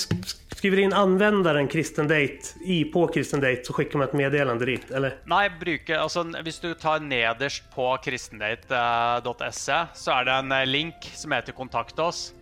skriver 0.61 0.79
in 0.79 0.93
användaren 0.93 1.67
Kristen 1.67 2.07
Date 2.07 2.39
i 2.65 2.85
på 2.85 3.07
Kristen 3.07 3.39
Date 3.39 3.63
så 3.63 3.73
skickar 3.73 3.99
man 3.99 4.07
ett 4.07 4.13
meddelande 4.13 4.65
dit, 4.65 4.91
eller? 4.91 5.15
Nej, 5.25 5.51
bruke, 5.59 5.99
alltså, 5.99 6.21
om 6.21 6.35
du 6.61 6.73
tar 6.73 6.99
nederst 6.99 7.63
på 7.75 7.97
kristendate.se, 8.03 9.71
eh, 9.71 9.85
så 9.93 10.11
är 10.11 10.25
det 10.25 10.31
en 10.31 10.51
eh, 10.51 10.65
länk 10.65 10.95
som 11.13 11.31
heter 11.31 11.51
Kontakt 11.51 11.99
oss. 11.99 12.33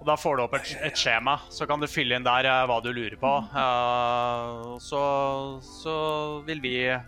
Och 0.00 0.06
då 0.06 0.16
får 0.16 0.36
du 0.36 0.42
upp 0.42 0.54
ett, 0.54 0.76
ett, 0.82 0.98
schema, 0.98 1.40
så 1.48 1.66
kan 1.66 1.80
du 1.80 1.88
fylla 1.88 2.16
in 2.16 2.24
där 2.24 2.62
eh, 2.62 2.68
vad 2.68 2.82
du 2.82 2.92
lurer 2.92 3.16
på. 3.16 3.44
Uh, 3.56 4.78
så, 4.78 5.60
så 5.62 6.38
vill 6.38 6.60
vi 6.60 6.98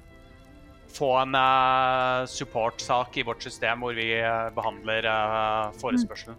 få 0.98 1.16
en 1.18 1.34
uh, 1.34 2.26
supportsak 2.26 3.16
i 3.16 3.22
vårt 3.22 3.42
system 3.42 3.80
där 3.80 3.94
vi 3.94 4.22
behandlar 4.54 5.04
uh, 5.04 5.72
eh. 6.28 6.34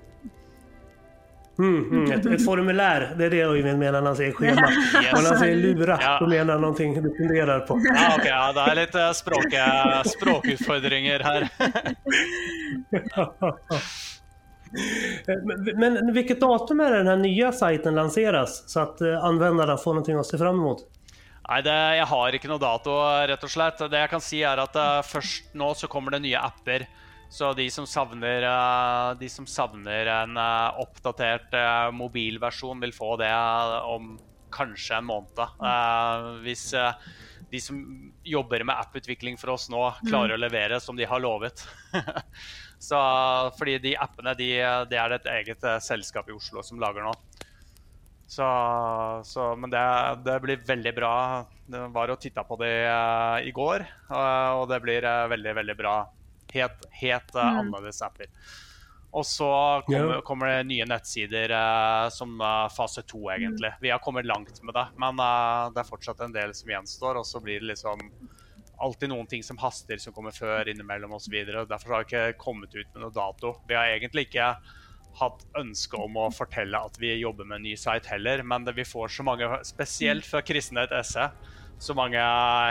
Mm, 1.59 1.89
mm, 1.91 2.11
ett, 2.11 2.25
ett 2.25 2.45
formulär, 2.45 3.15
det 3.17 3.25
är 3.25 3.29
det 3.29 3.41
Öyvind 3.41 3.79
menar 3.79 4.01
när 4.01 4.07
han 4.07 4.15
säger 4.15 4.31
schema. 4.31 4.61
Yes. 5.03 5.13
Och 5.13 5.23
när 5.23 5.29
han 5.29 5.39
säger 5.39 5.55
lura, 5.55 5.99
Ja. 6.01 6.17
då 6.19 6.27
menar 6.27 6.53
han 6.53 6.61
någonting 6.61 7.03
du 7.03 7.15
funderar 7.17 7.59
på. 7.59 7.81
Ja, 7.95 8.15
ok, 8.17 8.25
ja, 8.25 8.53
det 8.65 8.75
litt 8.75 8.95
eh, 8.95 9.11
språk, 9.11 9.45
språkutfordringer 10.05 11.19
her. 11.19 11.49
men, 15.75 15.93
men 15.93 16.13
vilket 16.13 16.41
datum 16.41 16.79
är 16.79 16.91
det 16.91 16.97
den 16.97 17.07
här 17.07 17.17
nya 17.17 17.51
sajten 17.51 17.95
lanseras 17.95 18.69
så 18.69 18.79
att 18.79 19.01
eh, 19.01 19.23
användarna 19.23 19.77
får 19.77 19.93
någonting 19.93 20.15
att 20.15 20.25
se 20.25 20.37
fram 20.37 20.55
emot? 20.55 20.79
Nei, 21.49 21.61
det, 21.61 21.73
jeg 21.99 22.05
har 22.09 22.35
ikke 22.35 22.49
noe 22.49 22.61
dato, 22.61 22.93
rett 23.29 23.43
og 23.45 23.51
slett. 23.53 23.81
Det 23.91 23.99
jeg 24.01 24.09
kan 24.09 24.23
si, 24.23 24.39
er 24.41 24.57
at 24.63 24.77
eh, 24.81 25.01
først 25.05 25.51
nå 25.53 25.67
så 25.77 25.85
kommer 25.87 26.15
det 26.15 26.23
nye 26.23 26.39
apper. 26.41 26.87
Så 27.29 27.53
de 27.53 27.65
som 27.71 27.87
savner, 27.89 28.43
eh, 28.43 29.17
de 29.19 29.29
som 29.29 29.47
savner 29.49 30.09
en 30.11 30.37
eh, 30.37 30.79
oppdatert 30.83 31.53
eh, 31.57 31.91
mobilversjon, 31.91 32.79
vil 32.79 32.93
få 32.95 33.15
det 33.19 33.31
om 33.89 34.15
kanskje 34.55 34.99
en 34.99 35.09
måned. 35.09 35.41
Eh, 35.41 36.27
hvis 36.45 36.69
de 37.51 37.61
som 37.61 37.81
jobber 38.25 38.63
med 38.65 38.77
apputvikling 38.77 39.39
for 39.41 39.55
oss 39.55 39.67
nå, 39.69 39.81
klarer 40.07 40.35
å 40.35 40.41
levere 40.41 40.79
som 40.81 40.97
de 40.97 41.07
har 41.09 41.21
lovet. 41.23 41.65
så, 42.87 42.99
fordi 43.57 43.79
de 43.83 43.97
appene 43.99 44.35
de, 44.37 44.51
det 44.89 44.99
er 44.99 45.11
det 45.11 45.21
et 45.23 45.33
eget 45.39 45.67
selskap 45.83 46.29
i 46.29 46.35
Oslo 46.35 46.63
som 46.65 46.81
lager 46.81 47.05
nå. 47.05 47.13
Så, 48.25 48.45
så, 49.23 49.51
men 49.59 49.69
det, 49.69 49.85
det 50.25 50.39
blir 50.41 50.63
veldig 50.65 50.93
bra. 50.97 51.15
Det 51.69 51.83
var 51.93 52.13
og 52.13 52.21
titta 52.21 52.43
på 52.45 52.57
det 52.61 52.73
i 53.45 53.53
går, 53.53 53.85
og 54.09 54.65
det 54.69 54.81
blir 54.83 55.05
veldig, 55.29 55.53
veldig 55.61 55.75
bra. 55.77 55.95
Helt, 56.55 56.87
helt 57.01 57.35
eh, 57.35 57.51
annerledes 57.61 58.01
apper. 58.05 58.31
Og 59.15 59.23
så 59.23 59.47
kommer, 59.87 60.15
Ja. 60.17 60.21
kommer 60.27 60.49
det 60.51 60.63
nye 60.67 60.85
nettsider 60.89 61.51
eh, 61.55 62.09
som 62.11 62.33
eh, 62.43 62.65
fase 62.75 63.03
to, 63.07 63.21
egentlig. 63.31 63.69
Vi 63.83 63.91
har 63.93 63.99
kommet 64.03 64.25
langt 64.27 64.57
med 64.63 64.75
det, 64.75 64.87
men 64.99 65.19
eh, 65.23 65.69
det 65.75 65.83
er 65.83 65.87
fortsatt 65.87 66.23
en 66.25 66.33
del 66.35 66.51
som 66.57 66.73
gjenstår. 66.73 67.21
Og 67.21 67.27
så 67.27 67.39
blir 67.43 67.61
det 67.63 67.69
liksom 67.75 68.01
alltid 68.83 69.07
noen 69.13 69.27
ting 69.31 69.43
som 69.43 69.55
haster, 69.61 69.95
som 70.03 70.11
kommer 70.11 70.35
før 70.35 70.67
innimellom 70.67 71.13
osv. 71.15 71.31
Derfor 71.69 71.93
har 71.95 72.03
vi 72.03 72.09
ikke 72.09 72.39
kommet 72.43 72.75
ut 72.75 72.89
med 72.91 73.05
noe 73.05 73.15
dato. 73.15 73.53
Vi 73.69 73.77
har 73.77 73.93
egentlig 73.93 74.27
ikke 74.27 74.49
hatt 75.15 75.45
ønske 75.55 75.95
om 75.95 76.17
å 76.19 76.25
fortelle 76.35 76.75
at 76.75 76.97
vi 76.99 77.13
jobber 77.21 77.47
med 77.47 77.61
en 77.61 77.67
ny 77.69 77.77
site 77.79 78.11
heller, 78.11 78.43
men 78.43 78.65
det, 78.67 78.73
vi 78.75 78.83
får 78.83 79.13
så 79.15 79.23
mange, 79.23 79.47
spesielt 79.63 80.27
fra 80.27 80.41
Kristenhet 80.43 80.91
SE, 81.07 81.29
så 81.79 81.93
mange 81.97 82.19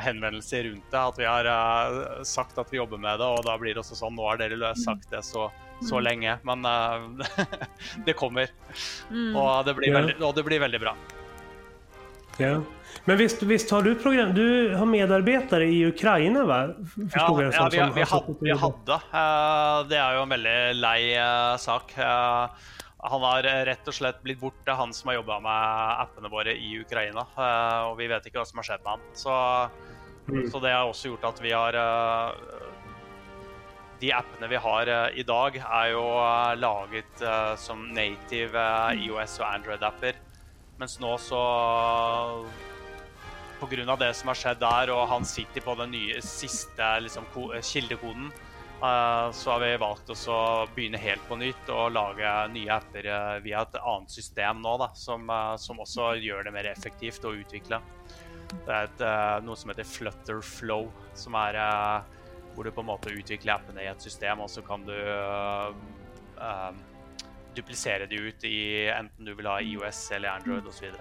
henvendelser 0.02 0.64
rundt 0.70 0.86
det 0.90 1.00
at 1.00 1.18
vi 1.20 1.26
har 1.28 1.48
eh, 1.50 2.22
sagt 2.26 2.56
at 2.58 2.70
vi 2.72 2.78
jobber 2.80 2.98
med 2.98 3.20
det, 3.20 3.26
og 3.26 3.44
da 3.46 3.56
blir 3.60 3.74
det 3.76 3.82
også 3.84 3.98
sånn 3.98 4.16
Nå 4.16 4.24
har 4.30 4.40
dere 4.40 4.70
sagt 4.80 5.10
det 5.12 5.20
så, 5.26 5.50
så 5.84 6.00
lenge, 6.02 6.38
men 6.48 6.64
eh, 6.64 7.44
det 8.06 8.16
kommer. 8.18 8.48
Og, 9.10 9.64
det 9.68 9.76
blir 9.78 9.92
Ja. 9.92 9.98
veldig, 10.00 10.16
og 10.24 10.34
det 10.38 10.44
blir 10.48 10.62
veldig 10.64 10.80
bra. 10.86 10.94
Ja. 12.40 12.56
Men 13.04 13.18
visst, 13.20 13.42
visst 13.46 13.70
har 13.70 13.82
du 13.84 13.92
program... 14.00 14.32
Du 14.34 14.74
har 14.74 14.86
medarbetare 14.88 15.66
i 15.70 15.84
Ukraina, 15.86 16.42
va? 16.48 16.58
F- 16.82 16.96
Ja, 17.14 17.26
ja 17.42 17.52
som, 17.52 17.68
vi, 17.70 17.78
vi, 18.00 18.02
har 18.02 18.06
had, 18.10 18.36
vi 18.40 18.56
hadde. 18.64 18.96
det 19.90 19.98
er 20.00 20.16
jo 20.16 20.22
en 20.24 20.32
veldig 20.34 20.56
lei 20.80 20.98
eh, 21.14 21.56
sak. 21.62 21.92
Han 23.04 23.20
har 23.20 23.44
eh, 23.44 23.64
rett 23.68 23.88
og 23.90 23.94
slett 23.94 24.22
blitt 24.24 24.40
borte, 24.40 24.72
han 24.78 24.92
som 24.96 25.10
har 25.10 25.18
jobba 25.18 25.36
med 25.44 26.00
appene 26.06 26.30
våre 26.32 26.54
i 26.56 26.70
Ukraina. 26.80 27.26
eh, 27.36 27.80
og 27.90 27.98
vi 27.98 28.06
vet 28.08 28.24
ikke 28.30 28.40
hva 28.40 28.46
som 28.48 28.62
har 28.62 28.68
skjedd 28.70 28.84
med 28.86 28.94
han. 28.96 29.00
Så, 29.14 29.36
Mm. 30.24 30.46
så 30.50 30.56
det 30.62 30.70
har 30.72 30.86
også 30.88 31.10
gjort 31.10 31.24
at 31.28 31.40
vi 31.44 31.50
har 31.52 31.76
eh, 31.76 32.32
De 34.00 34.08
appene 34.12 34.48
vi 34.48 34.56
har 34.56 34.88
i 35.14 35.22
dag, 35.22 35.56
er 35.56 35.90
jo 35.92 36.02
laget 36.58 37.22
som 37.60 37.84
native 37.94 38.64
IOS 39.04 39.38
og 39.40 39.46
Android-apper. 39.52 40.14
Mens 40.80 40.98
nå 41.00 41.12
så 41.20 41.38
Pga. 43.60 43.96
det 43.96 44.10
som 44.16 44.28
har 44.28 44.34
skjedd 44.34 44.58
der, 44.60 44.90
og 44.92 45.08
han 45.08 45.24
sitter 45.24 45.60
på 45.64 45.76
den 45.78 45.90
nye 45.94 46.20
siste 46.20 46.88
liksom, 47.00 47.24
ko- 47.32 47.52
kildekoden, 47.62 48.32
Eh, 48.82 49.30
så 49.30 49.50
har 49.50 49.60
vi 49.60 49.76
valgt 49.80 50.10
oss 50.10 50.26
å 50.28 50.66
begynne 50.74 50.98
helt 51.00 51.22
på 51.28 51.38
nytt 51.40 51.70
og 51.72 51.94
lage 51.94 52.32
nye 52.52 52.74
apper 52.74 53.06
eh, 53.06 53.36
via 53.44 53.62
et 53.62 53.78
annet 53.80 54.10
system 54.12 54.60
nå, 54.64 54.76
da, 54.82 54.90
som, 54.98 55.28
eh, 55.30 55.54
som 55.62 55.80
også 55.80 56.14
gjør 56.20 56.44
det 56.48 56.54
mer 56.54 56.68
effektivt 56.72 57.24
å 57.24 57.32
utvikle. 57.38 57.80
Det 58.54 58.72
er 58.72 58.88
et, 58.88 59.00
eh, 59.00 59.38
noe 59.44 59.56
som 59.58 59.72
heter 59.72 59.88
Flutter 59.88 60.42
Flow, 60.44 60.90
som 61.14 61.36
er 61.38 61.58
eh, 61.60 62.10
Hvor 62.54 62.64
du 62.64 62.70
på 62.70 62.84
en 62.84 62.86
måte 62.86 63.10
utvikler 63.10 63.56
appene 63.56 63.82
i 63.82 63.88
et 63.90 64.02
system, 64.02 64.44
og 64.44 64.50
så 64.50 64.62
kan 64.62 64.84
du 64.86 64.94
uh, 64.94 65.74
øh, 66.38 66.76
duplisere 67.56 68.06
de 68.06 68.20
ut 68.28 68.44
i 68.46 68.86
enten 68.94 69.26
du 69.26 69.32
vil 69.34 69.48
ha 69.50 69.56
iOS 69.58 70.04
eller 70.14 70.36
Android 70.36 70.68
osv. 70.70 70.94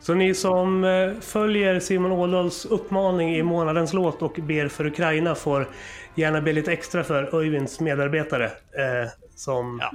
Så 0.00 0.14
ni 0.14 0.34
som 0.34 0.84
eh, 0.84 1.12
följer 1.20 1.80
Simon 1.80 2.12
Ådahls 2.12 2.64
uppmaning 2.64 3.36
i 3.36 3.42
månadens 3.42 3.92
låt 3.92 4.22
och 4.22 4.38
ber 4.42 4.68
för 4.68 4.86
Ukraina 4.86 5.34
får 5.34 5.68
gärna 6.14 6.40
be 6.40 6.52
lite 6.52 6.72
extra 6.72 7.04
för 7.04 7.34
Öyvinds 7.34 7.80
medarbetare 7.80 8.44
eh, 8.44 9.10
som 9.34 9.80
Ja. 9.82 9.90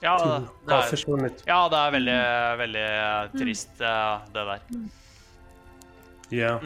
Ja, 0.00 0.42
det 0.66 0.74
har 0.74 0.82
försvunnit. 0.82 1.42
ja, 1.46 1.68
det 1.68 1.76
er 1.76 1.90
veldig, 1.90 2.18
veldig 2.58 2.84
trist, 3.40 3.80
øh, 3.80 4.18
det 4.32 4.44
der. 4.46 4.58
Ja. 6.28 6.58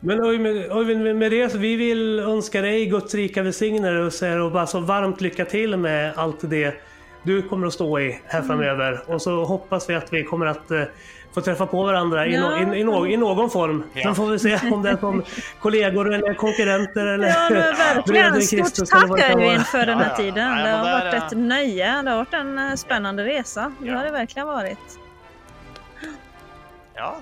Men 0.00 0.24
Öyvind, 0.24 1.18
med 1.18 1.30
det 1.30 1.52
så 1.52 1.58
vi 1.58 1.76
vill 1.76 2.18
önska 2.18 2.60
dig 2.60 2.86
Guds 2.86 3.14
rika 3.14 3.42
välsignelse 3.42 4.38
och 4.38 4.46
och 4.46 4.52
bara 4.52 4.66
så 4.66 4.80
varmt 4.80 5.20
lycka 5.20 5.44
till 5.44 5.76
med 5.76 6.12
allt 6.16 6.50
det 6.50 6.74
du 7.22 7.42
kommer 7.42 7.66
att 7.66 7.72
stå 7.72 8.00
i 8.00 8.20
här 8.26 8.42
framöver. 8.42 9.00
Och 9.06 9.22
så 9.22 9.44
hoppas 9.44 9.90
vi 9.90 9.94
att 9.94 10.12
vi 10.12 10.24
kommer 10.24 10.46
att 10.46 10.70
eh, 10.70 10.82
få 11.34 11.40
träffa 11.40 11.66
på 11.66 11.82
varandra 11.82 12.26
i, 12.26 12.34
Ja. 12.34 12.50
no, 12.60 12.74
i, 12.74 12.80
i, 12.80 12.84
no, 12.84 13.06
i 13.06 13.16
någon 13.16 13.50
form. 13.50 13.84
Ja. 13.94 14.02
Sen 14.02 14.14
får 14.14 14.26
vi 14.26 14.38
se 14.38 14.58
om 14.72 14.82
det 14.82 14.90
är 14.90 14.96
som 14.96 15.22
kollegor 15.60 16.14
eller 16.14 16.34
konkurrenter 16.34 17.06
eller 17.06 17.28
Ja, 17.28 17.46
men 17.50 17.58
verkligen. 18.32 18.64
Stort 18.66 18.88
tack 18.88 19.00
kan 19.00 19.08
vara. 19.08 19.20
Öjvind 19.22 19.66
för 19.66 19.86
den 19.86 19.98
här 19.98 20.04
Ja, 20.04 20.10
ja. 20.10 20.16
tiden. 20.16 20.50
Nej, 20.50 20.64
Det 20.64 20.70
har 20.70 20.84
där 20.84 21.12
varit 21.12 21.32
ett 21.32 21.38
nöje. 21.38 22.02
Det 22.02 22.10
har 22.10 22.16
varit 22.16 22.34
en 22.34 22.58
eh, 22.58 22.74
spännande 22.74 23.24
resa. 23.24 23.72
Det 23.80 23.86
Ja. 23.88 23.96
har 23.96 24.04
det 24.04 24.10
verkligen 24.10 24.46
varit. 24.48 24.78
Ja, 26.94 27.16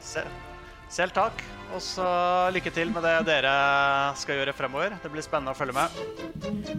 takk. 1.14 1.32
Og 1.75 1.83
så 1.83 2.05
lykke 2.55 2.71
til 2.75 2.91
med 2.95 3.03
det 3.07 3.14
dere 3.29 3.53
skal 4.18 4.37
gjøre 4.41 4.53
fremover. 4.57 4.91
Det 5.03 5.11
blir 5.12 5.23
spennende 5.23 5.53
å 5.55 5.59
følge 5.59 5.75
med. 5.77 5.89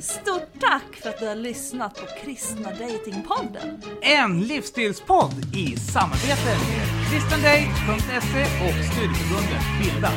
Stort 0.03 0.49
tack 0.59 0.95
för 1.01 1.09
att 1.09 1.19
du 1.19 1.27
har 1.27 1.35
lyssnat 1.35 1.95
på 1.95 2.05
Kristna 2.23 2.69
Datingpodden. 2.71 3.81
En 4.01 4.41
livsstilspodd 4.41 5.55
i 5.55 5.77
samarbete 5.77 6.57
med 6.67 6.87
kristendate.se 7.11 8.43
och 8.65 8.75
studieförbundet 8.91 9.63
Bilda. 9.81 10.11